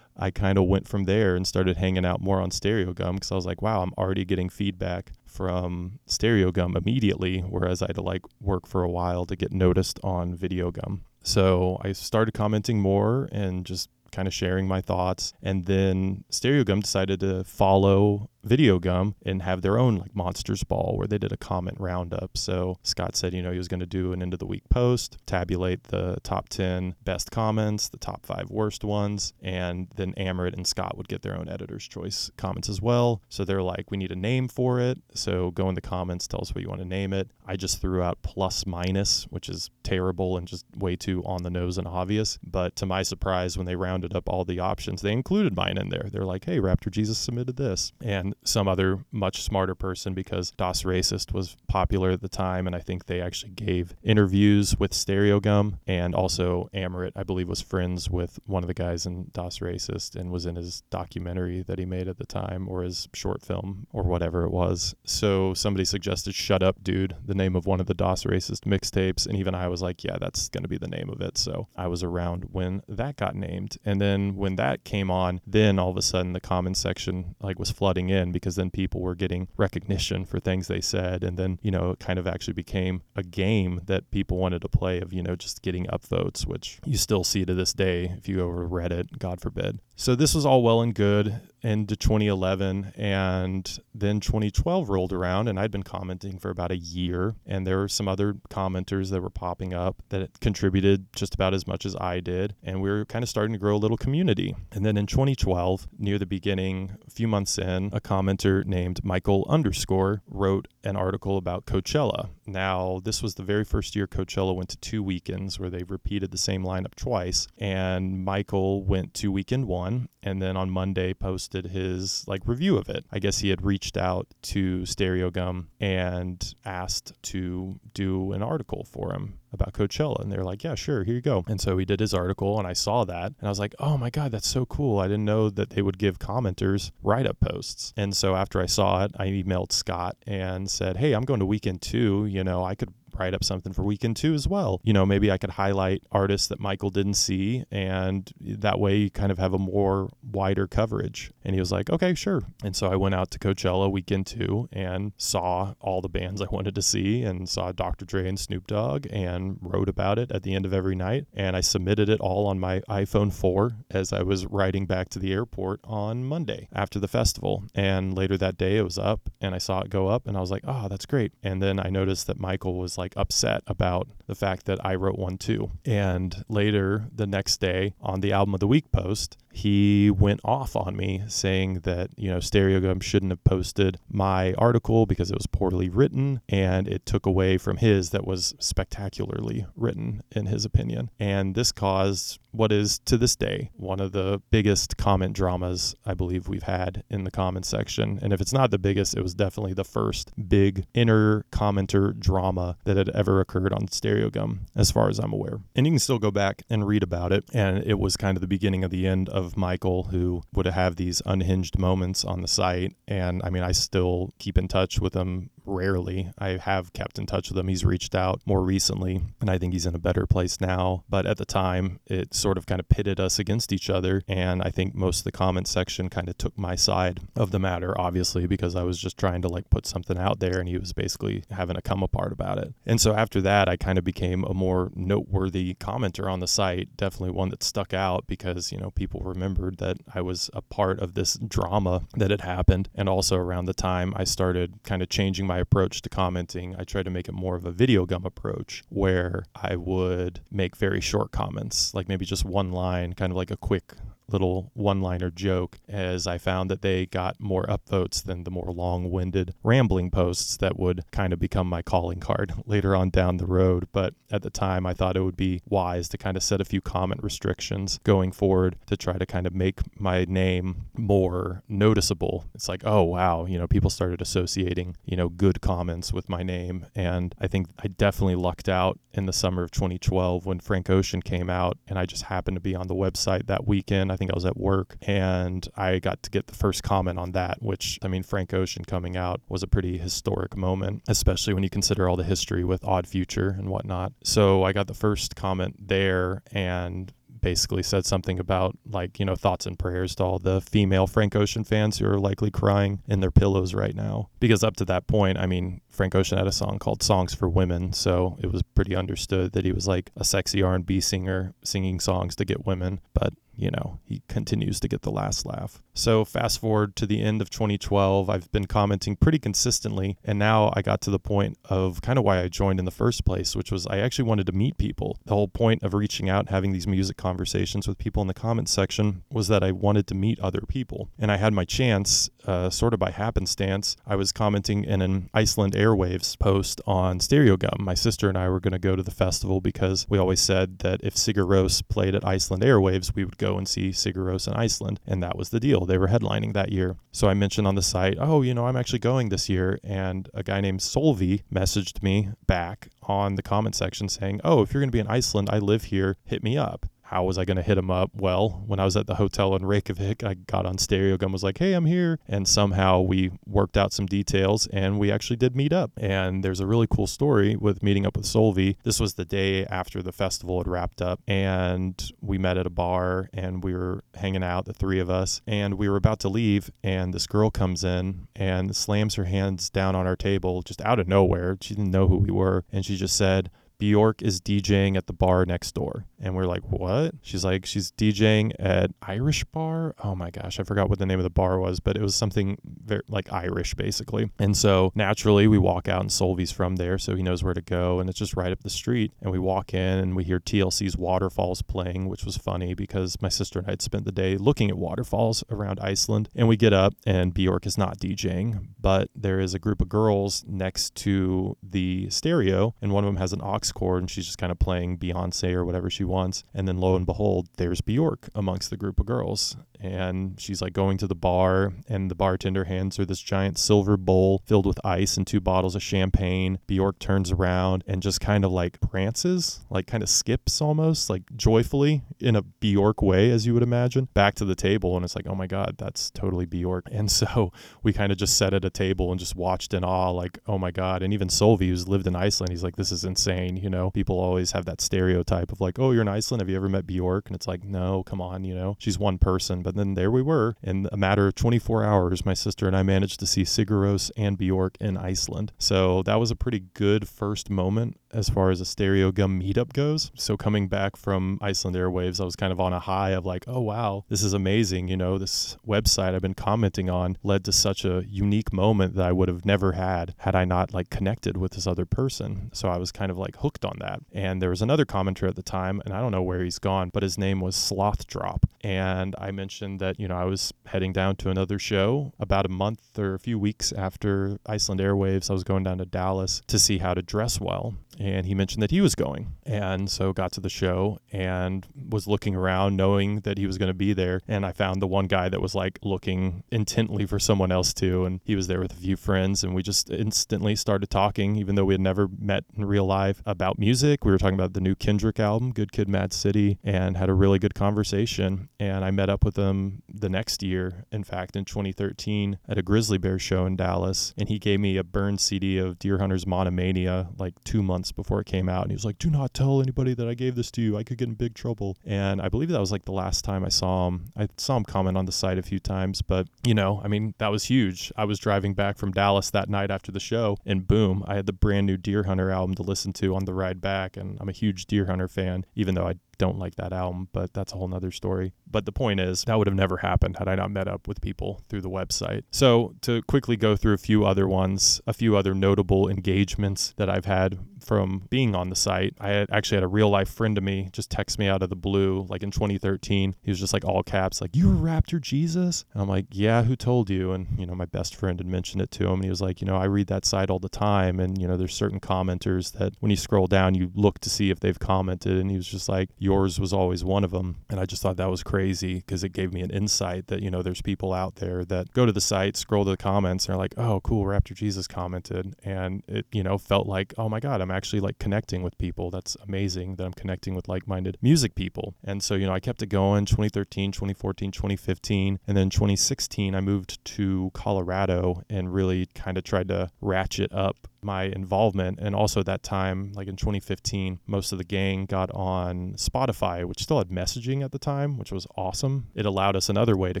I 0.18 0.30
kind 0.30 0.58
of 0.58 0.64
went 0.64 0.88
from 0.88 1.04
there 1.04 1.36
and 1.36 1.46
started 1.46 1.76
hanging 1.76 2.06
out 2.06 2.20
more 2.20 2.40
on 2.40 2.50
Stereogum 2.50 3.14
because 3.14 3.30
I 3.30 3.34
was 3.34 3.46
like, 3.46 3.60
wow, 3.60 3.82
I'm 3.82 3.92
already 3.98 4.24
getting 4.24 4.48
feedback 4.48 5.12
from 5.24 5.98
Stereogum 6.08 6.76
immediately, 6.76 7.40
whereas 7.40 7.82
I 7.82 7.88
had 7.88 7.96
to 7.96 8.02
like 8.02 8.22
work 8.40 8.66
for 8.66 8.82
a 8.82 8.90
while 8.90 9.26
to 9.26 9.36
get 9.36 9.52
noticed 9.52 10.00
on 10.02 10.36
Videogum. 10.36 11.00
So 11.22 11.78
I 11.82 11.92
started 11.92 12.32
commenting 12.32 12.80
more 12.80 13.28
and 13.32 13.66
just 13.66 13.90
kind 14.16 14.26
of 14.26 14.32
sharing 14.32 14.66
my 14.66 14.80
thoughts. 14.80 15.34
And 15.42 15.66
then 15.66 16.24
Stereogum 16.30 16.82
decided 16.82 17.20
to 17.20 17.44
follow 17.44 18.30
Videogum 18.46 19.14
and 19.24 19.42
have 19.42 19.62
their 19.62 19.78
own 19.78 19.96
like 19.96 20.14
Monsters 20.14 20.62
Ball 20.64 20.94
where 20.96 21.06
they 21.06 21.18
did 21.18 21.32
a 21.32 21.36
comment 21.36 21.78
roundup. 21.80 22.38
So 22.38 22.78
Scott 22.82 23.16
said, 23.16 23.34
you 23.34 23.42
know, 23.42 23.50
he 23.50 23.58
was 23.58 23.68
going 23.68 23.80
to 23.80 23.86
do 23.86 24.12
an 24.12 24.22
end 24.22 24.32
of 24.32 24.38
the 24.38 24.46
week 24.46 24.62
post, 24.70 25.18
tabulate 25.26 25.84
the 25.84 26.18
top 26.22 26.48
10 26.48 26.94
best 27.04 27.30
comments, 27.30 27.88
the 27.88 27.98
top 27.98 28.24
five 28.24 28.50
worst 28.50 28.84
ones, 28.84 29.32
and 29.42 29.88
then 29.96 30.14
Amrit 30.14 30.54
and 30.54 30.66
Scott 30.66 30.96
would 30.96 31.08
get 31.08 31.22
their 31.22 31.36
own 31.36 31.48
editor's 31.48 31.86
choice 31.86 32.30
comments 32.36 32.68
as 32.68 32.80
well. 32.80 33.20
So 33.28 33.44
they're 33.44 33.62
like, 33.62 33.90
we 33.90 33.96
need 33.96 34.12
a 34.12 34.16
name 34.16 34.48
for 34.48 34.80
it. 34.80 34.98
So 35.14 35.50
go 35.50 35.68
in 35.68 35.74
the 35.74 35.80
comments, 35.80 36.26
tell 36.26 36.40
us 36.40 36.54
what 36.54 36.62
you 36.62 36.68
want 36.68 36.80
to 36.80 36.86
name 36.86 37.12
it. 37.12 37.28
I 37.46 37.56
just 37.56 37.80
threw 37.80 38.02
out 38.02 38.22
plus 38.22 38.64
minus, 38.66 39.24
which 39.24 39.48
is 39.48 39.70
terrible 39.82 40.36
and 40.36 40.46
just 40.46 40.64
way 40.76 40.96
too 40.96 41.22
on 41.24 41.42
the 41.42 41.50
nose 41.50 41.78
and 41.78 41.86
obvious. 41.86 42.38
But 42.42 42.76
to 42.76 42.86
my 42.86 43.02
surprise, 43.02 43.56
when 43.56 43.66
they 43.66 43.76
rounded 43.76 44.05
up 44.14 44.28
all 44.28 44.44
the 44.44 44.60
options, 44.60 45.02
they 45.02 45.12
included 45.12 45.56
mine 45.56 45.78
in 45.78 45.88
there. 45.88 46.08
They're 46.10 46.24
like, 46.24 46.44
hey, 46.44 46.58
Raptor 46.58 46.90
Jesus 46.90 47.18
submitted 47.18 47.56
this. 47.56 47.92
And 48.02 48.34
some 48.44 48.68
other 48.68 49.04
much 49.10 49.42
smarter 49.42 49.74
person 49.74 50.14
because 50.14 50.52
Das 50.52 50.82
Racist 50.82 51.32
was 51.32 51.56
popular 51.66 52.10
at 52.10 52.20
the 52.20 52.28
time. 52.28 52.66
And 52.66 52.76
I 52.76 52.80
think 52.80 53.06
they 53.06 53.20
actually 53.20 53.52
gave 53.52 53.94
interviews 54.02 54.76
with 54.78 54.92
Stereogum 54.92 55.78
and 55.86 56.14
also 56.14 56.68
Amrit, 56.74 57.12
I 57.16 57.22
believe, 57.22 57.48
was 57.48 57.60
friends 57.60 58.10
with 58.10 58.38
one 58.46 58.62
of 58.62 58.68
the 58.68 58.74
guys 58.74 59.06
in 59.06 59.30
Das 59.32 59.58
Racist 59.58 60.16
and 60.16 60.30
was 60.30 60.46
in 60.46 60.56
his 60.56 60.82
documentary 60.90 61.62
that 61.62 61.78
he 61.78 61.84
made 61.84 62.08
at 62.08 62.18
the 62.18 62.26
time 62.26 62.68
or 62.68 62.82
his 62.82 63.08
short 63.14 63.42
film 63.42 63.86
or 63.92 64.02
whatever 64.02 64.44
it 64.44 64.50
was. 64.50 64.94
So 65.04 65.54
somebody 65.54 65.84
suggested 65.84 66.34
Shut 66.34 66.62
Up 66.62 66.82
Dude, 66.82 67.16
the 67.24 67.34
name 67.34 67.56
of 67.56 67.66
one 67.66 67.80
of 67.80 67.86
the 67.86 67.94
Das 67.94 68.24
Racist 68.24 68.60
mixtapes. 68.60 69.26
And 69.26 69.36
even 69.36 69.54
I 69.54 69.68
was 69.68 69.82
like, 69.82 70.04
yeah, 70.04 70.16
that's 70.20 70.48
going 70.48 70.62
to 70.62 70.68
be 70.68 70.78
the 70.78 70.88
name 70.88 71.08
of 71.08 71.20
it. 71.20 71.38
So 71.38 71.68
I 71.76 71.86
was 71.88 72.02
around 72.02 72.48
when 72.52 72.82
that 72.88 73.16
got 73.16 73.34
named. 73.34 73.78
And 73.84 73.95
then 74.00 74.36
when 74.36 74.56
that 74.56 74.84
came 74.84 75.10
on, 75.10 75.40
then 75.46 75.78
all 75.78 75.90
of 75.90 75.96
a 75.96 76.02
sudden 76.02 76.32
the 76.32 76.40
comment 76.40 76.76
section 76.76 77.34
like 77.40 77.58
was 77.58 77.70
flooding 77.70 78.08
in 78.08 78.32
because 78.32 78.56
then 78.56 78.70
people 78.70 79.00
were 79.00 79.14
getting 79.14 79.48
recognition 79.56 80.24
for 80.24 80.38
things 80.38 80.68
they 80.68 80.80
said. 80.80 81.22
And 81.22 81.38
then, 81.38 81.58
you 81.62 81.70
know, 81.70 81.90
it 81.90 81.98
kind 81.98 82.18
of 82.18 82.26
actually 82.26 82.54
became 82.54 83.02
a 83.14 83.22
game 83.22 83.80
that 83.86 84.10
people 84.10 84.36
wanted 84.36 84.62
to 84.62 84.68
play 84.68 85.00
of, 85.00 85.12
you 85.12 85.22
know, 85.22 85.36
just 85.36 85.62
getting 85.62 85.86
upvotes, 85.86 86.46
which 86.46 86.80
you 86.84 86.96
still 86.96 87.24
see 87.24 87.44
to 87.44 87.54
this 87.54 87.72
day 87.72 88.14
if 88.16 88.28
you 88.28 88.36
go 88.36 88.46
over 88.46 88.68
Reddit, 88.68 89.18
God 89.18 89.40
forbid. 89.40 89.80
So 89.98 90.14
this 90.14 90.34
was 90.34 90.44
all 90.44 90.62
well 90.62 90.82
and 90.82 90.94
good 90.94 91.40
into 91.62 91.96
2011 91.96 92.92
and 92.96 93.78
then 93.92 94.20
2012 94.20 94.88
rolled 94.88 95.12
around 95.12 95.48
and 95.48 95.58
I'd 95.58 95.70
been 95.70 95.82
commenting 95.82 96.38
for 96.38 96.50
about 96.50 96.70
a 96.70 96.76
year 96.76 97.34
and 97.44 97.66
there 97.66 97.78
were 97.78 97.88
some 97.88 98.06
other 98.06 98.34
commenters 98.50 99.10
that 99.10 99.20
were 99.20 99.30
popping 99.30 99.74
up 99.74 100.02
that 100.10 100.38
contributed 100.38 101.06
just 101.14 101.34
about 101.34 101.54
as 101.54 101.66
much 101.66 101.84
as 101.84 101.96
I 101.96 102.20
did 102.20 102.54
and 102.62 102.80
we 102.82 102.90
were 102.90 103.04
kind 103.04 103.22
of 103.22 103.28
starting 103.28 103.52
to 103.54 103.58
grow 103.58 103.74
a 103.74 103.78
little 103.78 103.96
community. 103.96 104.54
And 104.70 104.84
then 104.84 104.96
in 104.96 105.06
2012, 105.06 105.88
near 105.98 106.18
the 106.18 106.26
beginning, 106.26 106.98
a 107.06 107.10
few 107.10 107.26
months 107.26 107.58
in, 107.58 107.90
a 107.92 108.00
commenter 108.00 108.64
named 108.64 109.02
Michael 109.02 109.44
underscore 109.48 110.22
wrote 110.28 110.68
an 110.84 110.94
article 110.94 111.36
about 111.36 111.66
Coachella. 111.66 112.28
Now, 112.46 113.00
this 113.02 113.22
was 113.22 113.34
the 113.34 113.42
very 113.42 113.64
first 113.64 113.96
year 113.96 114.06
Coachella 114.06 114.54
went 114.54 114.68
to 114.68 114.76
two 114.76 115.02
weekends 115.02 115.58
where 115.58 115.70
they 115.70 115.82
repeated 115.82 116.30
the 116.30 116.38
same 116.38 116.62
lineup 116.62 116.94
twice 116.94 117.48
and 117.58 118.24
Michael 118.24 118.84
went 118.84 119.14
to 119.14 119.32
weekend 119.32 119.66
1 119.86 120.08
and 120.22 120.42
then 120.42 120.56
on 120.56 120.70
Monday 120.70 121.14
posted 121.14 121.46
posted 121.46 121.72
his 121.72 122.24
like 122.26 122.42
review 122.46 122.76
of 122.76 122.88
it. 122.88 123.04
I 123.12 123.18
guess 123.18 123.38
he 123.38 123.50
had 123.50 123.64
reached 123.64 123.96
out 123.96 124.26
to 124.42 124.80
Stereogum 124.82 125.66
and 125.80 126.54
asked 126.64 127.12
to 127.24 127.78
do 127.94 128.32
an 128.32 128.42
article 128.42 128.86
for 128.90 129.12
him 129.12 129.38
about 129.52 129.72
Coachella. 129.72 130.20
And 130.20 130.30
they're 130.30 130.44
like, 130.44 130.64
yeah, 130.64 130.74
sure, 130.74 131.04
here 131.04 131.14
you 131.14 131.20
go. 131.20 131.44
And 131.46 131.60
so 131.60 131.78
he 131.78 131.84
did 131.84 132.00
his 132.00 132.12
article, 132.12 132.58
and 132.58 132.66
I 132.66 132.72
saw 132.72 133.04
that. 133.04 133.32
And 133.38 133.46
I 133.46 133.48
was 133.48 133.58
like, 133.58 133.74
oh 133.78 133.96
my 133.96 134.10
God, 134.10 134.32
that's 134.32 134.48
so 134.48 134.66
cool. 134.66 134.98
I 134.98 135.08
didn't 135.08 135.24
know 135.24 135.50
that 135.50 135.70
they 135.70 135.82
would 135.82 135.98
give 135.98 136.18
commenters 136.18 136.90
write 137.02 137.26
up 137.26 137.40
posts. 137.40 137.92
And 137.96 138.16
so 138.16 138.34
after 138.34 138.60
I 138.60 138.66
saw 138.66 139.04
it, 139.04 139.12
I 139.18 139.26
emailed 139.26 139.72
Scott 139.72 140.16
and 140.26 140.70
said, 140.70 140.96
hey, 140.96 141.12
I'm 141.12 141.24
going 141.24 141.40
to 141.40 141.46
weekend 141.46 141.82
two. 141.82 142.26
You 142.26 142.44
know, 142.44 142.64
I 142.64 142.74
could 142.74 142.92
write 143.18 143.34
up 143.34 143.44
something 143.44 143.72
for 143.72 143.82
weekend 143.82 144.16
two 144.16 144.34
as 144.34 144.48
well. 144.48 144.80
You 144.84 144.92
know, 144.92 145.06
maybe 145.06 145.30
I 145.30 145.38
could 145.38 145.50
highlight 145.50 146.02
artists 146.12 146.48
that 146.48 146.60
Michael 146.60 146.90
didn't 146.90 147.14
see, 147.14 147.64
and 147.70 148.30
that 148.40 148.78
way 148.78 148.96
you 148.96 149.10
kind 149.10 149.32
of 149.32 149.38
have 149.38 149.54
a 149.54 149.58
more 149.58 150.10
wider 150.22 150.66
coverage. 150.66 151.30
And 151.44 151.54
he 151.54 151.60
was 151.60 151.72
like, 151.72 151.90
okay, 151.90 152.14
sure. 152.14 152.42
And 152.64 152.74
so 152.74 152.88
I 152.88 152.96
went 152.96 153.14
out 153.14 153.30
to 153.32 153.38
Coachella 153.38 153.90
weekend 153.90 154.26
two 154.26 154.68
and 154.72 155.12
saw 155.16 155.74
all 155.80 156.00
the 156.00 156.08
bands 156.08 156.40
I 156.40 156.46
wanted 156.50 156.74
to 156.74 156.82
see 156.82 157.22
and 157.22 157.48
saw 157.48 157.72
Dr. 157.72 158.04
Dre 158.04 158.28
and 158.28 158.38
Snoop 158.38 158.66
Dogg 158.66 159.06
and 159.10 159.58
wrote 159.60 159.88
about 159.88 160.18
it 160.18 160.32
at 160.32 160.42
the 160.42 160.54
end 160.54 160.66
of 160.66 160.72
every 160.72 160.94
night. 160.94 161.26
And 161.34 161.56
I 161.56 161.60
submitted 161.60 162.08
it 162.08 162.20
all 162.20 162.46
on 162.46 162.58
my 162.58 162.80
iPhone 162.88 163.32
4 163.32 163.76
as 163.90 164.12
I 164.12 164.22
was 164.22 164.46
riding 164.46 164.86
back 164.86 165.08
to 165.10 165.18
the 165.18 165.32
airport 165.32 165.80
on 165.84 166.24
Monday 166.24 166.68
after 166.72 166.98
the 166.98 167.08
festival. 167.08 167.64
And 167.74 168.16
later 168.16 168.36
that 168.38 168.56
day, 168.56 168.76
it 168.76 168.82
was 168.82 168.98
up 168.98 169.30
and 169.40 169.54
I 169.54 169.58
saw 169.58 169.80
it 169.80 169.90
go 169.90 170.08
up 170.08 170.26
and 170.26 170.36
I 170.36 170.40
was 170.40 170.50
like, 170.50 170.64
oh, 170.66 170.88
that's 170.88 171.06
great. 171.06 171.32
And 171.42 171.62
then 171.62 171.78
I 171.78 171.88
noticed 171.88 172.26
that 172.26 172.40
Michael 172.40 172.76
was 172.76 172.98
like 172.98 173.05
upset 173.16 173.62
about 173.66 174.08
the 174.26 174.34
fact 174.34 174.66
that 174.66 174.84
I 174.84 174.94
wrote 174.94 175.18
one 175.18 175.38
too. 175.38 175.70
And 175.84 176.44
later 176.48 177.06
the 177.14 177.26
next 177.26 177.60
day 177.60 177.94
on 178.00 178.20
the 178.20 178.32
album 178.32 178.54
of 178.54 178.60
the 178.60 178.66
week 178.66 178.90
post, 178.90 179.36
he 179.56 180.10
went 180.10 180.40
off 180.44 180.76
on 180.76 180.94
me 180.94 181.22
saying 181.28 181.80
that, 181.80 182.10
you 182.14 182.28
know, 182.28 182.36
Stereogum 182.36 183.02
shouldn't 183.02 183.32
have 183.32 183.42
posted 183.42 183.98
my 184.06 184.52
article 184.54 185.06
because 185.06 185.30
it 185.30 185.36
was 185.36 185.46
poorly 185.46 185.88
written 185.88 186.42
and 186.46 186.86
it 186.86 187.06
took 187.06 187.24
away 187.24 187.56
from 187.56 187.78
his 187.78 188.10
that 188.10 188.26
was 188.26 188.54
spectacularly 188.58 189.66
written, 189.74 190.22
in 190.30 190.44
his 190.44 190.66
opinion. 190.66 191.10
And 191.18 191.54
this 191.54 191.72
caused 191.72 192.38
what 192.56 192.72
is 192.72 192.98
to 193.00 193.18
this 193.18 193.36
day 193.36 193.70
one 193.76 194.00
of 194.00 194.12
the 194.12 194.40
biggest 194.50 194.96
comment 194.96 195.34
dramas 195.34 195.94
I 196.04 196.14
believe 196.14 196.48
we've 196.48 196.62
had 196.62 197.04
in 197.10 197.24
the 197.24 197.30
comment 197.30 197.66
section. 197.66 198.18
And 198.22 198.32
if 198.32 198.40
it's 198.40 198.52
not 198.52 198.70
the 198.70 198.78
biggest, 198.78 199.16
it 199.16 199.22
was 199.22 199.34
definitely 199.34 199.74
the 199.74 199.84
first 199.84 200.32
big 200.48 200.86
inner 200.94 201.44
commenter 201.50 202.18
drama 202.18 202.76
that 202.84 202.96
had 202.96 203.10
ever 203.10 203.40
occurred 203.40 203.72
on 203.72 203.86
Stereogum, 203.88 204.60
as 204.74 204.90
far 204.90 205.08
as 205.08 205.18
I'm 205.18 205.32
aware. 205.32 205.60
And 205.74 205.86
you 205.86 205.92
can 205.92 205.98
still 205.98 206.18
go 206.18 206.30
back 206.30 206.62
and 206.68 206.86
read 206.86 207.02
about 207.02 207.32
it. 207.32 207.44
And 207.52 207.84
it 207.84 207.98
was 207.98 208.16
kind 208.16 208.36
of 208.36 208.40
the 208.40 208.46
beginning 208.46 208.84
of 208.84 208.90
the 208.90 209.06
end 209.06 209.28
of 209.28 209.45
Michael 209.54 210.04
who 210.04 210.42
would 210.54 210.64
have 210.64 210.96
these 210.96 211.20
unhinged 211.26 211.78
moments 211.78 212.24
on 212.24 212.40
the 212.40 212.48
site. 212.48 212.96
And 213.06 213.42
I 213.44 213.50
mean, 213.50 213.62
I 213.62 213.72
still 213.72 214.32
keep 214.38 214.56
in 214.56 214.66
touch 214.66 214.98
with 214.98 215.14
him 215.14 215.50
rarely. 215.66 216.30
I 216.38 216.50
have 216.50 216.92
kept 216.92 217.18
in 217.18 217.26
touch 217.26 217.48
with 217.48 217.58
him. 217.58 217.68
He's 217.68 217.84
reached 217.84 218.14
out 218.14 218.40
more 218.46 218.62
recently, 218.62 219.22
and 219.40 219.50
I 219.50 219.58
think 219.58 219.72
he's 219.72 219.86
in 219.86 219.94
a 219.94 219.98
better 219.98 220.26
place 220.26 220.60
now. 220.60 221.04
But 221.08 221.26
at 221.26 221.38
the 221.38 221.44
time, 221.44 222.00
it 222.06 222.34
sort 222.34 222.58
of 222.58 222.66
kind 222.66 222.80
of 222.80 222.88
pitted 222.88 223.20
us 223.20 223.38
against 223.38 223.72
each 223.72 223.90
other. 223.90 224.22
And 224.28 224.62
I 224.62 224.70
think 224.70 224.94
most 224.94 225.18
of 225.18 225.24
the 225.24 225.32
comment 225.32 225.68
section 225.68 226.08
kind 226.08 226.28
of 226.28 226.38
took 226.38 226.56
my 226.58 226.74
side 226.74 227.20
of 227.34 227.50
the 227.50 227.58
matter, 227.58 227.98
obviously, 227.98 228.46
because 228.46 228.76
I 228.76 228.82
was 228.82 228.98
just 228.98 229.18
trying 229.18 229.42
to 229.42 229.48
like 229.48 229.70
put 229.70 229.86
something 229.86 230.18
out 230.18 230.40
there 230.40 230.58
and 230.58 230.68
he 230.68 230.78
was 230.78 230.92
basically 230.92 231.44
having 231.50 231.76
a 231.76 231.82
come 231.82 232.02
apart 232.02 232.32
about 232.32 232.58
it. 232.58 232.74
And 232.84 233.00
so 233.00 233.14
after 233.14 233.40
that, 233.42 233.68
I 233.68 233.76
kind 233.76 233.98
of 233.98 234.04
became 234.04 234.44
a 234.44 234.54
more 234.54 234.90
noteworthy 234.94 235.74
commenter 235.74 236.30
on 236.30 236.40
the 236.40 236.46
site, 236.46 236.96
definitely 236.96 237.30
one 237.30 237.50
that 237.50 237.62
stuck 237.62 237.94
out 237.94 238.26
because, 238.26 238.72
you 238.72 238.78
know, 238.78 238.90
people 238.90 239.20
remembered 239.20 239.78
that 239.78 239.98
I 240.14 240.20
was 240.20 240.50
a 240.52 240.62
part 240.62 241.00
of 241.00 241.14
this 241.14 241.34
drama 241.34 242.02
that 242.16 242.30
had 242.30 242.42
happened. 242.42 242.88
And 242.94 243.08
also 243.08 243.36
around 243.36 243.66
the 243.66 243.74
time 243.74 244.12
I 244.16 244.24
started 244.24 244.82
kind 244.82 245.02
of 245.02 245.08
changing 245.08 245.46
my 245.46 245.55
my 245.56 245.60
approach 245.60 246.02
to 246.02 246.10
commenting, 246.10 246.76
I 246.78 246.84
try 246.84 247.02
to 247.02 247.08
make 247.08 247.28
it 247.28 247.32
more 247.32 247.56
of 247.56 247.64
a 247.64 247.72
videogum 247.72 248.26
approach 248.26 248.84
where 248.90 249.46
I 249.54 249.76
would 249.76 250.40
make 250.50 250.76
very 250.76 251.00
short 251.00 251.30
comments, 251.30 251.94
like 251.94 252.10
maybe 252.10 252.26
just 252.26 252.44
one 252.44 252.72
line, 252.72 253.14
kind 253.14 253.32
of 253.32 253.38
like 253.38 253.50
a 253.50 253.56
quick 253.56 253.94
little 254.28 254.70
one 254.74 255.00
liner 255.00 255.30
joke 255.30 255.78
as 255.88 256.26
I 256.26 256.38
found 256.38 256.70
that 256.70 256.82
they 256.82 257.06
got 257.06 257.40
more 257.40 257.64
upvotes 257.64 258.22
than 258.22 258.44
the 258.44 258.50
more 258.50 258.72
long 258.72 259.10
winded 259.10 259.54
rambling 259.62 260.10
posts 260.10 260.56
that 260.58 260.78
would 260.78 261.04
kind 261.12 261.32
of 261.32 261.38
become 261.38 261.68
my 261.68 261.82
calling 261.82 262.20
card 262.20 262.52
later 262.66 262.96
on 262.96 263.10
down 263.10 263.36
the 263.36 263.46
road. 263.46 263.88
But 263.92 264.14
at 264.30 264.42
the 264.42 264.50
time, 264.50 264.86
I 264.86 264.94
thought 264.94 265.16
it 265.16 265.22
would 265.22 265.36
be 265.36 265.62
wise 265.68 266.08
to 266.10 266.18
kind 266.18 266.36
of 266.36 266.42
set 266.42 266.60
a 266.60 266.64
few 266.64 266.80
comment 266.80 267.22
restrictions 267.22 268.00
going 268.04 268.32
forward 268.32 268.76
to 268.86 268.96
try 268.96 269.18
to 269.18 269.26
kind 269.26 269.46
of 269.46 269.54
make 269.54 269.80
my 270.00 270.24
name 270.24 270.86
more 270.96 271.62
noticeable. 271.68 272.46
It's 272.54 272.68
like, 272.68 272.82
oh, 272.84 273.02
wow, 273.02 273.46
you 273.46 273.58
know, 273.58 273.66
people 273.66 273.90
started 273.90 274.20
associating, 274.20 274.96
you 275.04 275.16
know, 275.16 275.28
good 275.28 275.60
comments 275.60 276.12
with 276.12 276.28
my 276.28 276.42
name. 276.42 276.86
And 276.94 277.34
I 277.40 277.46
think 277.46 277.68
I 277.78 277.88
definitely 277.88 278.36
lucked 278.36 278.68
out 278.68 278.98
in 279.12 279.26
the 279.26 279.32
summer 279.32 279.62
of 279.62 279.70
2012 279.70 280.44
when 280.44 280.60
Frank 280.60 280.90
Ocean 280.90 281.22
came 281.22 281.48
out 281.48 281.78
and 281.88 281.98
I 281.98 282.06
just 282.06 282.24
happened 282.24 282.56
to 282.56 282.60
be 282.60 282.74
on 282.74 282.86
the 282.86 282.94
website 282.94 283.46
that 283.46 283.66
weekend. 283.66 284.12
I 284.16 284.18
think 284.18 284.30
I 284.30 284.34
was 284.34 284.46
at 284.46 284.56
work 284.56 284.96
and 285.02 285.68
I 285.76 285.98
got 285.98 286.22
to 286.22 286.30
get 286.30 286.46
the 286.46 286.54
first 286.54 286.82
comment 286.82 287.18
on 287.18 287.32
that, 287.32 287.60
which, 287.60 287.98
I 288.00 288.08
mean, 288.08 288.22
Frank 288.22 288.54
Ocean 288.54 288.82
coming 288.82 289.14
out 289.14 289.42
was 289.46 289.62
a 289.62 289.66
pretty 289.66 289.98
historic 289.98 290.56
moment, 290.56 291.02
especially 291.06 291.52
when 291.52 291.62
you 291.62 291.68
consider 291.68 292.08
all 292.08 292.16
the 292.16 292.24
history 292.24 292.64
with 292.64 292.82
Odd 292.82 293.06
Future 293.06 293.54
and 293.58 293.68
whatnot. 293.68 294.14
So 294.24 294.62
I 294.62 294.72
got 294.72 294.86
the 294.86 294.94
first 294.94 295.36
comment 295.36 295.88
there 295.88 296.42
and 296.50 297.12
basically 297.42 297.82
said 297.82 298.04
something 298.04 298.40
about 298.40 298.76
like 298.90 299.20
you 299.20 299.24
know 299.24 299.36
thoughts 299.36 299.66
and 299.66 299.78
prayers 299.78 300.16
to 300.16 300.24
all 300.24 300.38
the 300.38 300.60
female 300.60 301.06
Frank 301.06 301.36
Ocean 301.36 301.62
fans 301.62 301.98
who 301.98 302.06
are 302.06 302.18
likely 302.18 302.50
crying 302.50 303.02
in 303.06 303.20
their 303.20 303.30
pillows 303.30 303.72
right 303.72 303.94
now 303.94 304.28
because 304.40 304.64
up 304.64 304.74
to 304.76 304.84
that 304.86 305.06
point 305.06 305.38
I 305.38 305.46
mean 305.46 305.80
Frank 305.88 306.16
Ocean 306.16 306.38
had 306.38 306.48
a 306.48 306.52
song 306.52 306.80
called 306.80 307.04
Songs 307.04 307.34
for 307.34 307.48
Women 307.48 307.92
so 307.92 308.36
it 308.42 308.50
was 308.50 308.62
pretty 308.74 308.96
understood 308.96 309.52
that 309.52 309.64
he 309.64 309.70
was 309.70 309.86
like 309.86 310.10
a 310.16 310.24
sexy 310.24 310.60
R&B 310.60 311.00
singer 311.00 311.54
singing 311.62 312.00
songs 312.00 312.34
to 312.36 312.44
get 312.44 312.66
women 312.66 313.00
but 313.14 313.32
you 313.56 313.70
know, 313.70 313.98
he 314.04 314.22
continues 314.28 314.78
to 314.80 314.88
get 314.88 315.02
the 315.02 315.10
last 315.10 315.46
laugh. 315.46 315.82
So, 315.94 316.26
fast 316.26 316.60
forward 316.60 316.94
to 316.96 317.06
the 317.06 317.22
end 317.22 317.40
of 317.40 317.48
2012, 317.48 318.28
I've 318.28 318.52
been 318.52 318.66
commenting 318.66 319.16
pretty 319.16 319.38
consistently. 319.38 320.18
And 320.22 320.38
now 320.38 320.72
I 320.76 320.82
got 320.82 321.00
to 321.02 321.10
the 321.10 321.18
point 321.18 321.56
of 321.64 322.02
kind 322.02 322.18
of 322.18 322.24
why 322.24 322.42
I 322.42 322.48
joined 322.48 322.78
in 322.78 322.84
the 322.84 322.90
first 322.90 323.24
place, 323.24 323.56
which 323.56 323.72
was 323.72 323.86
I 323.86 323.98
actually 323.98 324.26
wanted 324.28 324.46
to 324.46 324.52
meet 324.52 324.76
people. 324.76 325.18
The 325.24 325.34
whole 325.34 325.48
point 325.48 325.82
of 325.82 325.94
reaching 325.94 326.28
out, 326.28 326.50
having 326.50 326.72
these 326.72 326.86
music 326.86 327.16
conversations 327.16 327.88
with 327.88 327.96
people 327.96 328.20
in 328.20 328.28
the 328.28 328.34
comments 328.34 328.72
section 328.72 329.22
was 329.32 329.48
that 329.48 329.64
I 329.64 329.72
wanted 329.72 330.06
to 330.08 330.14
meet 330.14 330.38
other 330.40 330.60
people. 330.68 331.08
And 331.18 331.32
I 331.32 331.38
had 331.38 331.54
my 331.54 331.64
chance, 331.64 332.28
uh, 332.46 332.68
sort 332.68 332.92
of 332.92 333.00
by 333.00 333.10
happenstance. 333.10 333.96
I 334.06 334.16
was 334.16 334.32
commenting 334.32 334.84
in 334.84 335.00
an 335.00 335.30
Iceland 335.32 335.72
Airwaves 335.72 336.38
post 336.38 336.82
on 336.86 337.20
Stereogum. 337.20 337.80
My 337.80 337.94
sister 337.94 338.28
and 338.28 338.36
I 338.36 338.50
were 338.50 338.60
going 338.60 338.72
to 338.72 338.78
go 338.78 338.96
to 338.96 339.02
the 339.02 339.10
festival 339.10 339.62
because 339.62 340.06
we 340.10 340.18
always 340.18 340.40
said 340.40 340.80
that 340.80 341.00
if 341.02 341.14
Sigur 341.14 341.48
Rós 341.48 341.82
played 341.88 342.14
at 342.14 342.26
Iceland 342.26 342.62
Airwaves, 342.62 343.14
we 343.14 343.24
would 343.24 343.38
go 343.38 343.45
go 343.46 343.58
and 343.58 343.68
see 343.68 343.90
Sigur 343.90 344.26
Rós 344.26 344.48
in 344.48 344.54
Iceland. 344.54 345.00
And 345.06 345.22
that 345.22 345.36
was 345.36 345.50
the 345.50 345.60
deal. 345.60 345.86
They 345.86 345.98
were 345.98 346.08
headlining 346.08 346.52
that 346.54 346.72
year. 346.72 346.96
So 347.12 347.28
I 347.28 347.34
mentioned 347.34 347.66
on 347.66 347.74
the 347.74 347.82
site, 347.82 348.16
oh, 348.18 348.42
you 348.42 348.54
know, 348.54 348.66
I'm 348.66 348.76
actually 348.76 348.98
going 348.98 349.28
this 349.28 349.48
year. 349.48 349.78
And 349.84 350.28
a 350.34 350.42
guy 350.42 350.60
named 350.60 350.80
Solvi 350.80 351.42
messaged 351.52 352.02
me 352.02 352.30
back 352.46 352.88
on 353.02 353.36
the 353.36 353.42
comment 353.42 353.74
section 353.74 354.08
saying, 354.08 354.40
oh, 354.44 354.62
if 354.62 354.72
you're 354.72 354.80
going 354.80 354.90
to 354.90 354.98
be 355.00 355.00
in 355.00 355.08
Iceland, 355.08 355.48
I 355.50 355.58
live 355.58 355.84
here, 355.84 356.16
hit 356.24 356.42
me 356.42 356.56
up 356.56 356.86
how 357.06 357.22
was 357.24 357.38
I 357.38 357.44
going 357.44 357.56
to 357.56 357.62
hit 357.62 357.78
him 357.78 357.90
up? 357.90 358.10
Well, 358.14 358.64
when 358.66 358.80
I 358.80 358.84
was 358.84 358.96
at 358.96 359.06
the 359.06 359.14
hotel 359.14 359.54
in 359.54 359.64
Reykjavik, 359.64 360.24
I 360.24 360.34
got 360.34 360.66
on 360.66 360.76
Stereogum, 360.76 361.32
was 361.32 361.44
like, 361.44 361.58
hey, 361.58 361.72
I'm 361.72 361.86
here. 361.86 362.18
And 362.26 362.48
somehow 362.48 363.00
we 363.00 363.30
worked 363.46 363.76
out 363.76 363.92
some 363.92 364.06
details 364.06 364.66
and 364.72 364.98
we 364.98 365.12
actually 365.12 365.36
did 365.36 365.54
meet 365.54 365.72
up. 365.72 365.92
And 365.96 366.42
there's 366.42 366.58
a 366.58 366.66
really 366.66 366.88
cool 366.90 367.06
story 367.06 367.54
with 367.54 367.82
meeting 367.82 368.06
up 368.06 368.16
with 368.16 368.26
Solvi. 368.26 368.76
This 368.82 368.98
was 368.98 369.14
the 369.14 369.24
day 369.24 369.64
after 369.66 370.02
the 370.02 370.10
festival 370.10 370.58
had 370.58 370.66
wrapped 370.66 371.00
up. 371.00 371.20
And 371.28 372.10
we 372.20 372.38
met 372.38 372.58
at 372.58 372.66
a 372.66 372.70
bar 372.70 373.30
and 373.32 373.62
we 373.62 373.72
were 373.72 374.02
hanging 374.16 374.42
out, 374.42 374.64
the 374.64 374.72
three 374.72 374.98
of 374.98 375.08
us. 375.08 375.42
And 375.46 375.74
we 375.74 375.88
were 375.88 375.96
about 375.96 376.18
to 376.20 376.28
leave. 376.28 376.70
And 376.82 377.14
this 377.14 377.28
girl 377.28 377.50
comes 377.50 377.84
in 377.84 378.26
and 378.34 378.74
slams 378.74 379.14
her 379.14 379.24
hands 379.24 379.70
down 379.70 379.94
on 379.94 380.08
our 380.08 380.16
table 380.16 380.62
just 380.62 380.80
out 380.80 380.98
of 380.98 381.06
nowhere. 381.06 381.56
She 381.60 381.74
didn't 381.76 381.92
know 381.92 382.08
who 382.08 382.16
we 382.16 382.32
were. 382.32 382.64
And 382.72 382.84
she 382.84 382.96
just 382.96 383.16
said, 383.16 383.50
Bjork 383.78 384.22
is 384.22 384.40
DJing 384.40 384.96
at 384.96 385.06
the 385.06 385.12
bar 385.12 385.44
next 385.44 385.72
door. 385.72 386.06
And 386.18 386.34
we're 386.34 386.46
like, 386.46 386.62
what? 386.62 387.14
She's 387.20 387.44
like, 387.44 387.66
she's 387.66 387.92
DJing 387.92 388.52
at 388.58 388.90
Irish 389.02 389.44
Bar. 389.44 389.94
Oh 390.02 390.14
my 390.14 390.30
gosh, 390.30 390.58
I 390.58 390.62
forgot 390.62 390.88
what 390.88 390.98
the 390.98 391.04
name 391.04 391.18
of 391.18 391.24
the 391.24 391.30
bar 391.30 391.58
was, 391.58 391.78
but 391.78 391.96
it 391.96 392.02
was 392.02 392.14
something 392.14 392.56
very, 392.64 393.02
like 393.08 393.30
Irish, 393.30 393.74
basically. 393.74 394.30
And 394.38 394.56
so 394.56 394.92
naturally, 394.94 395.46
we 395.46 395.58
walk 395.58 395.88
out, 395.88 396.00
and 396.00 396.10
Solvi's 396.10 396.52
from 396.52 396.76
there, 396.76 396.96
so 396.96 397.16
he 397.16 397.22
knows 397.22 397.44
where 397.44 397.52
to 397.54 397.60
go. 397.60 398.00
And 398.00 398.08
it's 398.08 398.18
just 398.18 398.36
right 398.36 398.50
up 398.50 398.62
the 398.62 398.70
street. 398.70 399.12
And 399.20 399.30
we 399.30 399.38
walk 399.38 399.74
in, 399.74 399.98
and 399.98 400.16
we 400.16 400.24
hear 400.24 400.40
TLC's 400.40 400.96
Waterfalls 400.96 401.60
playing, 401.62 402.08
which 402.08 402.24
was 402.24 402.36
funny 402.38 402.72
because 402.72 403.20
my 403.20 403.28
sister 403.28 403.58
and 403.58 403.68
I 403.68 403.72
had 403.72 403.82
spent 403.82 404.06
the 404.06 404.12
day 404.12 404.36
looking 404.38 404.70
at 404.70 404.78
waterfalls 404.78 405.44
around 405.50 405.80
Iceland. 405.80 406.30
And 406.34 406.48
we 406.48 406.56
get 406.56 406.72
up, 406.72 406.94
and 407.06 407.34
Bjork 407.34 407.66
is 407.66 407.76
not 407.76 407.98
DJing, 407.98 408.68
but 408.80 409.10
there 409.14 409.38
is 409.38 409.52
a 409.52 409.58
group 409.58 409.82
of 409.82 409.88
girls 409.88 410.44
next 410.48 410.94
to 410.96 411.58
the 411.62 412.08
stereo, 412.08 412.74
and 412.80 412.92
one 412.92 413.04
of 413.04 413.08
them 413.08 413.16
has 413.16 413.32
an 413.32 413.42
aux 413.42 413.65
cord, 413.72 414.02
and 414.02 414.10
she's 414.10 414.26
just 414.26 414.38
kind 414.38 414.52
of 414.52 414.58
playing 414.58 414.98
Beyonce 414.98 415.52
or 415.52 415.64
whatever 415.64 415.90
she 415.90 416.04
wants. 416.04 416.44
And 416.54 416.66
then 416.66 416.78
lo 416.78 416.96
and 416.96 417.06
behold, 417.06 417.48
there's 417.56 417.80
Bjork 417.80 418.28
amongst 418.34 418.70
the 418.70 418.76
group 418.76 419.00
of 419.00 419.06
girls. 419.06 419.56
And 419.80 420.40
she's 420.40 420.62
like 420.62 420.72
going 420.72 420.98
to 420.98 421.06
the 421.06 421.14
bar, 421.14 421.72
and 421.88 422.10
the 422.10 422.14
bartender 422.14 422.64
hands 422.64 422.96
her 422.96 423.04
this 423.04 423.20
giant 423.20 423.58
silver 423.58 423.96
bowl 423.96 424.42
filled 424.46 424.66
with 424.66 424.84
ice 424.84 425.16
and 425.16 425.26
two 425.26 425.40
bottles 425.40 425.74
of 425.74 425.82
champagne. 425.82 426.58
Bjork 426.66 426.98
turns 426.98 427.30
around 427.30 427.84
and 427.86 428.02
just 428.02 428.20
kind 428.20 428.44
of 428.44 428.52
like 428.52 428.80
prances, 428.80 429.60
like 429.70 429.86
kind 429.86 430.02
of 430.02 430.08
skips 430.08 430.60
almost, 430.60 431.08
like 431.10 431.22
joyfully 431.36 432.02
in 432.20 432.36
a 432.36 432.42
Bjork 432.42 433.02
way, 433.02 433.30
as 433.30 433.46
you 433.46 433.54
would 433.54 433.62
imagine, 433.62 434.08
back 434.14 434.34
to 434.36 434.44
the 434.44 434.54
table. 434.54 434.96
And 434.96 435.04
it's 435.04 435.16
like, 435.16 435.26
oh 435.26 435.34
my 435.34 435.46
God, 435.46 435.76
that's 435.78 436.10
totally 436.10 436.46
Bjork. 436.46 436.88
And 436.96 437.10
so 437.10 437.52
we 437.82 437.92
kind 437.92 438.10
of 438.10 438.16
just 438.16 438.38
sat 438.38 438.54
at 438.54 438.64
a 438.64 438.70
table 438.70 439.10
and 439.10 439.20
just 439.20 439.36
watched 439.36 439.74
in 439.74 439.84
awe, 439.84 440.10
like, 440.10 440.38
oh 440.46 440.56
my 440.56 440.70
God. 440.70 441.02
And 441.02 441.12
even 441.12 441.28
Solvi, 441.28 441.68
who's 441.68 441.86
lived 441.86 442.06
in 442.06 442.16
Iceland, 442.16 442.50
he's 442.50 442.64
like, 442.64 442.76
this 442.76 442.90
is 442.90 443.04
insane. 443.04 443.58
You 443.58 443.68
know, 443.68 443.90
people 443.90 444.18
always 444.18 444.52
have 444.52 444.64
that 444.64 444.80
stereotype 444.80 445.52
of 445.52 445.60
like, 445.60 445.78
oh, 445.78 445.90
you're 445.90 446.00
in 446.00 446.08
Iceland. 446.08 446.40
Have 446.40 446.48
you 446.48 446.56
ever 446.56 446.70
met 446.70 446.86
Bjork? 446.86 447.26
And 447.26 447.36
it's 447.36 447.46
like, 447.46 447.64
no, 447.64 448.02
come 448.02 448.22
on, 448.22 448.44
you 448.44 448.54
know, 448.54 448.76
she's 448.78 448.98
one 448.98 449.18
person. 449.18 449.62
But 449.66 449.74
then 449.74 449.94
there 449.94 450.12
we 450.12 450.22
were. 450.22 450.54
In 450.62 450.88
a 450.92 450.96
matter 450.96 451.26
of 451.26 451.34
24 451.34 451.82
hours, 451.82 452.24
my 452.24 452.34
sister 452.34 452.68
and 452.68 452.76
I 452.76 452.84
managed 452.84 453.18
to 453.18 453.26
see 453.26 453.42
Sigur 453.42 453.82
Rós 453.82 454.12
and 454.16 454.38
Bjork 454.38 454.76
in 454.78 454.96
Iceland. 454.96 455.50
So 455.58 456.04
that 456.04 456.20
was 456.20 456.30
a 456.30 456.36
pretty 456.36 456.60
good 456.72 457.08
first 457.08 457.50
moment 457.50 457.98
as 458.16 458.30
far 458.30 458.50
as 458.50 458.62
a 458.62 458.64
stereogum 458.64 459.42
meetup 459.42 459.74
goes. 459.74 460.10
So 460.14 460.38
coming 460.38 460.68
back 460.68 460.96
from 460.96 461.38
Iceland 461.42 461.76
Airwaves, 461.76 462.18
I 462.18 462.24
was 462.24 462.34
kind 462.34 462.50
of 462.50 462.58
on 462.58 462.72
a 462.72 462.80
high 462.80 463.10
of 463.10 463.26
like, 463.26 463.44
oh 463.46 463.60
wow, 463.60 464.04
this 464.08 464.22
is 464.22 464.32
amazing. 464.32 464.88
You 464.88 464.96
know, 464.96 465.18
this 465.18 465.58
website 465.68 466.14
I've 466.14 466.22
been 466.22 466.34
commenting 466.34 466.88
on 466.88 467.18
led 467.22 467.44
to 467.44 467.52
such 467.52 467.84
a 467.84 468.04
unique 468.08 468.54
moment 468.54 468.94
that 468.94 469.06
I 469.06 469.12
would 469.12 469.28
have 469.28 469.44
never 469.44 469.72
had 469.72 470.14
had 470.18 470.34
I 470.34 470.46
not 470.46 470.72
like 470.72 470.88
connected 470.88 471.36
with 471.36 471.52
this 471.52 471.66
other 471.66 471.84
person. 471.84 472.50
So 472.54 472.70
I 472.70 472.78
was 472.78 472.90
kind 472.90 473.10
of 473.10 473.18
like 473.18 473.36
hooked 473.36 473.66
on 473.66 473.76
that. 473.80 474.00
And 474.12 474.40
there 474.40 474.50
was 474.50 474.62
another 474.62 474.86
commenter 474.86 475.28
at 475.28 475.36
the 475.36 475.42
time, 475.42 475.82
and 475.84 475.92
I 475.92 476.00
don't 476.00 476.12
know 476.12 476.22
where 476.22 476.42
he's 476.42 476.58
gone, 476.58 476.90
but 476.92 477.02
his 477.02 477.18
name 477.18 477.40
was 477.40 477.54
Sloth 477.54 478.06
Drop. 478.06 478.46
And 478.62 479.14
I 479.18 479.30
mentioned 479.30 479.78
that, 479.80 480.00
you 480.00 480.08
know, 480.08 480.16
I 480.16 480.24
was 480.24 480.54
heading 480.64 480.94
down 480.94 481.16
to 481.16 481.28
another 481.28 481.58
show 481.58 482.14
about 482.18 482.46
a 482.46 482.48
month 482.48 482.98
or 482.98 483.12
a 483.12 483.18
few 483.18 483.38
weeks 483.38 483.72
after 483.72 484.38
Iceland 484.46 484.80
Airwaves. 484.80 485.28
I 485.28 485.34
was 485.34 485.44
going 485.44 485.64
down 485.64 485.78
to 485.78 485.84
Dallas 485.84 486.40
to 486.46 486.58
see 486.58 486.78
how 486.78 486.94
to 486.94 487.02
dress 487.02 487.38
well 487.40 487.74
and 488.06 488.24
he 488.24 488.34
mentioned 488.34 488.62
that 488.62 488.70
he 488.70 488.80
was 488.80 488.94
going. 488.94 489.32
And 489.44 489.90
so 489.90 490.12
got 490.12 490.30
to 490.32 490.40
the 490.40 490.48
show 490.48 490.98
and 491.10 491.66
was 491.74 492.06
looking 492.06 492.36
around 492.36 492.76
knowing 492.76 493.20
that 493.20 493.36
he 493.36 493.46
was 493.46 493.58
going 493.58 493.68
to 493.68 493.74
be 493.74 493.92
there. 493.92 494.20
And 494.28 494.46
I 494.46 494.52
found 494.52 494.80
the 494.80 494.86
one 494.86 495.06
guy 495.06 495.28
that 495.28 495.40
was 495.40 495.56
like 495.56 495.80
looking 495.82 496.44
intently 496.52 497.04
for 497.04 497.18
someone 497.18 497.50
else 497.50 497.74
too. 497.74 498.04
And 498.04 498.20
he 498.24 498.36
was 498.36 498.46
there 498.46 498.60
with 498.60 498.72
a 498.72 498.76
few 498.76 498.96
friends 498.96 499.42
and 499.42 499.56
we 499.56 499.62
just 499.62 499.90
instantly 499.90 500.54
started 500.54 500.88
talking, 500.88 501.34
even 501.34 501.56
though 501.56 501.64
we 501.64 501.74
had 501.74 501.80
never 501.80 502.08
met 502.16 502.44
in 502.56 502.64
real 502.64 502.86
life 502.86 503.22
about 503.26 503.58
music. 503.58 504.04
We 504.04 504.12
were 504.12 504.18
talking 504.18 504.38
about 504.38 504.52
the 504.52 504.60
new 504.60 504.76
Kendrick 504.76 505.18
album, 505.18 505.52
Good 505.52 505.72
Kid 505.72 505.88
Mad 505.88 506.12
City, 506.12 506.58
and 506.62 506.96
had 506.96 507.08
a 507.08 507.14
really 507.14 507.40
good 507.40 507.54
conversation. 507.54 508.48
And 508.60 508.84
I 508.84 508.92
met 508.92 509.10
up 509.10 509.24
with 509.24 509.36
him 509.36 509.82
the 509.92 510.08
next 510.08 510.44
year, 510.44 510.84
in 510.92 511.02
fact, 511.02 511.34
in 511.34 511.44
2013 511.44 512.38
at 512.48 512.56
a 512.56 512.62
Grizzly 512.62 512.98
Bear 512.98 513.18
show 513.18 513.46
in 513.46 513.56
Dallas. 513.56 514.14
And 514.16 514.28
he 514.28 514.38
gave 514.38 514.60
me 514.60 514.76
a 514.76 514.84
burned 514.84 515.20
CD 515.20 515.58
of 515.58 515.80
Deerhunter's 515.80 516.24
Monomania 516.24 517.08
like 517.18 517.34
two 517.42 517.64
months 517.64 517.90
before 517.96 518.20
it 518.20 518.26
came 518.26 518.48
out. 518.48 518.62
And 518.62 518.70
he 518.70 518.74
was 518.74 518.84
like, 518.84 518.98
Do 518.98 519.10
not 519.10 519.34
tell 519.34 519.60
anybody 519.60 519.94
that 519.94 520.08
I 520.08 520.14
gave 520.14 520.36
this 520.36 520.50
to 520.52 520.62
you. 520.62 520.76
I 520.76 520.82
could 520.82 520.98
get 520.98 521.08
in 521.08 521.14
big 521.14 521.34
trouble. 521.34 521.76
And 521.84 522.20
I 522.20 522.28
believe 522.28 522.50
that 522.50 522.60
was 522.60 522.72
like 522.72 522.84
the 522.84 522.92
last 522.92 523.24
time 523.24 523.44
I 523.44 523.48
saw 523.48 523.88
him. 523.88 524.12
I 524.16 524.28
saw 524.36 524.56
him 524.56 524.64
comment 524.64 524.96
on 524.96 525.06
the 525.06 525.12
site 525.12 525.38
a 525.38 525.42
few 525.42 525.58
times, 525.58 526.02
but 526.02 526.28
you 526.46 526.54
know, 526.54 526.80
I 526.84 526.88
mean, 526.88 527.14
that 527.18 527.28
was 527.28 527.44
huge. 527.44 527.92
I 527.96 528.04
was 528.04 528.18
driving 528.18 528.54
back 528.54 528.78
from 528.78 528.92
Dallas 528.92 529.30
that 529.30 529.48
night 529.48 529.70
after 529.70 529.90
the 529.90 530.00
show, 530.00 530.36
and 530.44 530.66
boom, 530.66 531.04
I 531.06 531.16
had 531.16 531.26
the 531.26 531.32
brand 531.32 531.66
new 531.66 531.76
Deerhunter 531.76 532.32
album 532.32 532.54
to 532.56 532.62
listen 532.62 532.92
to 532.94 533.14
on 533.14 533.24
the 533.24 533.34
ride 533.34 533.60
back. 533.60 533.96
And 533.96 534.18
I'm 534.20 534.28
a 534.28 534.32
huge 534.32 534.66
Deerhunter 534.66 535.10
fan, 535.10 535.46
even 535.54 535.74
though 535.74 535.86
I 535.86 535.94
don't 536.18 536.38
like 536.38 536.56
that 536.56 536.72
album, 536.72 537.08
but 537.12 537.32
that's 537.34 537.52
a 537.52 537.56
whole 537.56 537.68
nother 537.68 537.90
story. 537.90 538.32
But 538.50 538.64
the 538.64 538.72
point 538.72 539.00
is, 539.00 539.24
that 539.24 539.36
would 539.36 539.46
have 539.46 539.56
never 539.56 539.78
happened 539.78 540.16
had 540.18 540.28
I 540.28 540.34
not 540.34 540.50
met 540.50 540.68
up 540.68 540.88
with 540.88 541.00
people 541.00 541.42
through 541.48 541.60
the 541.60 541.70
website. 541.70 542.22
So, 542.30 542.74
to 542.82 543.02
quickly 543.02 543.36
go 543.36 543.56
through 543.56 543.74
a 543.74 543.78
few 543.78 544.04
other 544.04 544.26
ones, 544.26 544.80
a 544.86 544.92
few 544.92 545.16
other 545.16 545.34
notable 545.34 545.88
engagements 545.88 546.74
that 546.76 546.88
I've 546.88 547.04
had 547.04 547.38
from 547.66 548.06
being 548.10 548.34
on 548.34 548.50
the 548.50 548.56
site. 548.56 548.94
I 549.00 549.08
had 549.08 549.28
actually 549.30 549.56
had 549.56 549.64
a 549.64 549.68
real 549.68 549.90
life 549.90 550.08
friend 550.08 550.38
of 550.38 550.44
me 550.44 550.68
just 550.72 550.90
text 550.90 551.18
me 551.18 551.26
out 551.26 551.42
of 551.42 551.50
the 551.50 551.56
blue, 551.56 552.06
like 552.08 552.22
in 552.22 552.30
2013. 552.30 553.16
He 553.22 553.30
was 553.30 553.40
just 553.40 553.52
like 553.52 553.64
all 553.64 553.82
caps, 553.82 554.20
like, 554.20 554.36
You 554.36 554.48
were 554.48 554.54
Raptor 554.54 555.00
Jesus? 555.00 555.64
And 555.72 555.82
I'm 555.82 555.88
like, 555.88 556.06
Yeah, 556.10 556.42
who 556.42 556.56
told 556.56 556.88
you? 556.90 557.12
And, 557.12 557.26
you 557.38 557.46
know, 557.46 557.54
my 557.54 557.64
best 557.64 557.94
friend 557.94 558.18
had 558.18 558.26
mentioned 558.26 558.62
it 558.62 558.70
to 558.72 558.84
him. 558.84 558.94
And 558.94 559.04
he 559.04 559.10
was 559.10 559.20
like, 559.20 559.40
You 559.40 559.46
know, 559.46 559.56
I 559.56 559.64
read 559.64 559.88
that 559.88 560.04
site 560.04 560.30
all 560.30 560.38
the 560.38 560.48
time. 560.48 561.00
And, 561.00 561.20
you 561.20 561.26
know, 561.26 561.36
there's 561.36 561.54
certain 561.54 561.80
commenters 561.80 562.52
that 562.52 562.74
when 562.80 562.90
you 562.90 562.96
scroll 562.96 563.26
down, 563.26 563.54
you 563.54 563.72
look 563.74 563.98
to 564.00 564.10
see 564.10 564.30
if 564.30 564.40
they've 564.40 564.58
commented. 564.58 565.18
And 565.18 565.30
he 565.30 565.36
was 565.36 565.48
just 565.48 565.68
like, 565.68 565.90
Yours 565.98 566.38
was 566.38 566.52
always 566.52 566.84
one 566.84 567.04
of 567.04 567.10
them. 567.10 567.36
And 567.50 567.58
I 567.58 567.66
just 567.66 567.82
thought 567.82 567.96
that 567.96 568.10
was 568.10 568.22
crazy 568.22 568.76
because 568.76 569.02
it 569.02 569.10
gave 569.10 569.32
me 569.32 569.40
an 569.40 569.50
insight 569.50 570.06
that, 570.08 570.22
you 570.22 570.30
know, 570.30 570.42
there's 570.42 570.62
people 570.62 570.92
out 570.92 571.16
there 571.16 571.44
that 571.46 571.72
go 571.72 571.86
to 571.86 571.92
the 571.92 572.00
site, 572.00 572.36
scroll 572.36 572.64
to 572.64 572.70
the 572.70 572.76
comments, 572.76 573.26
and 573.26 573.34
are 573.34 573.38
like, 573.38 573.54
Oh, 573.56 573.80
cool, 573.80 574.04
Raptor 574.04 574.34
Jesus 574.34 574.66
commented. 574.66 575.34
And 575.44 575.82
it, 575.88 576.06
you 576.12 576.22
know, 576.22 576.38
felt 576.38 576.66
like, 576.66 576.94
Oh 576.96 577.08
my 577.08 577.20
God, 577.20 577.40
I'm 577.40 577.50
actually 577.56 577.80
like 577.80 577.98
connecting 577.98 578.42
with 578.42 578.58
people. 578.58 578.90
That's 578.90 579.16
amazing 579.26 579.76
that 579.76 579.84
I'm 579.84 579.92
connecting 579.92 580.34
with 580.34 580.48
like 580.48 580.68
minded 580.68 580.98
music 581.00 581.34
people. 581.34 581.74
And 581.82 582.02
so, 582.02 582.14
you 582.14 582.26
know, 582.26 582.32
I 582.32 582.40
kept 582.40 582.62
it 582.62 582.66
going 582.66 583.06
2013, 583.06 583.72
2014, 583.72 584.30
2015. 584.30 585.18
And 585.26 585.36
then 585.36 585.50
2016, 585.50 586.34
I 586.34 586.40
moved 586.40 586.84
to 586.84 587.30
Colorado 587.34 588.22
and 588.28 588.52
really 588.52 588.86
kind 588.94 589.18
of 589.18 589.24
tried 589.24 589.48
to 589.48 589.70
ratchet 589.80 590.32
up 590.32 590.68
my 590.86 591.02
involvement. 591.02 591.78
And 591.80 591.94
also 591.94 592.22
that 592.22 592.42
time, 592.42 592.92
like 592.94 593.08
in 593.08 593.16
2015, 593.16 594.00
most 594.06 594.32
of 594.32 594.38
the 594.38 594.44
gang 594.44 594.86
got 594.86 595.10
on 595.10 595.74
Spotify, 595.74 596.44
which 596.44 596.62
still 596.62 596.78
had 596.78 596.88
messaging 596.88 597.44
at 597.44 597.52
the 597.52 597.58
time, 597.58 597.98
which 597.98 598.12
was 598.12 598.26
awesome. 598.36 598.86
It 598.94 599.04
allowed 599.04 599.36
us 599.36 599.50
another 599.50 599.76
way 599.76 599.92
to 599.92 600.00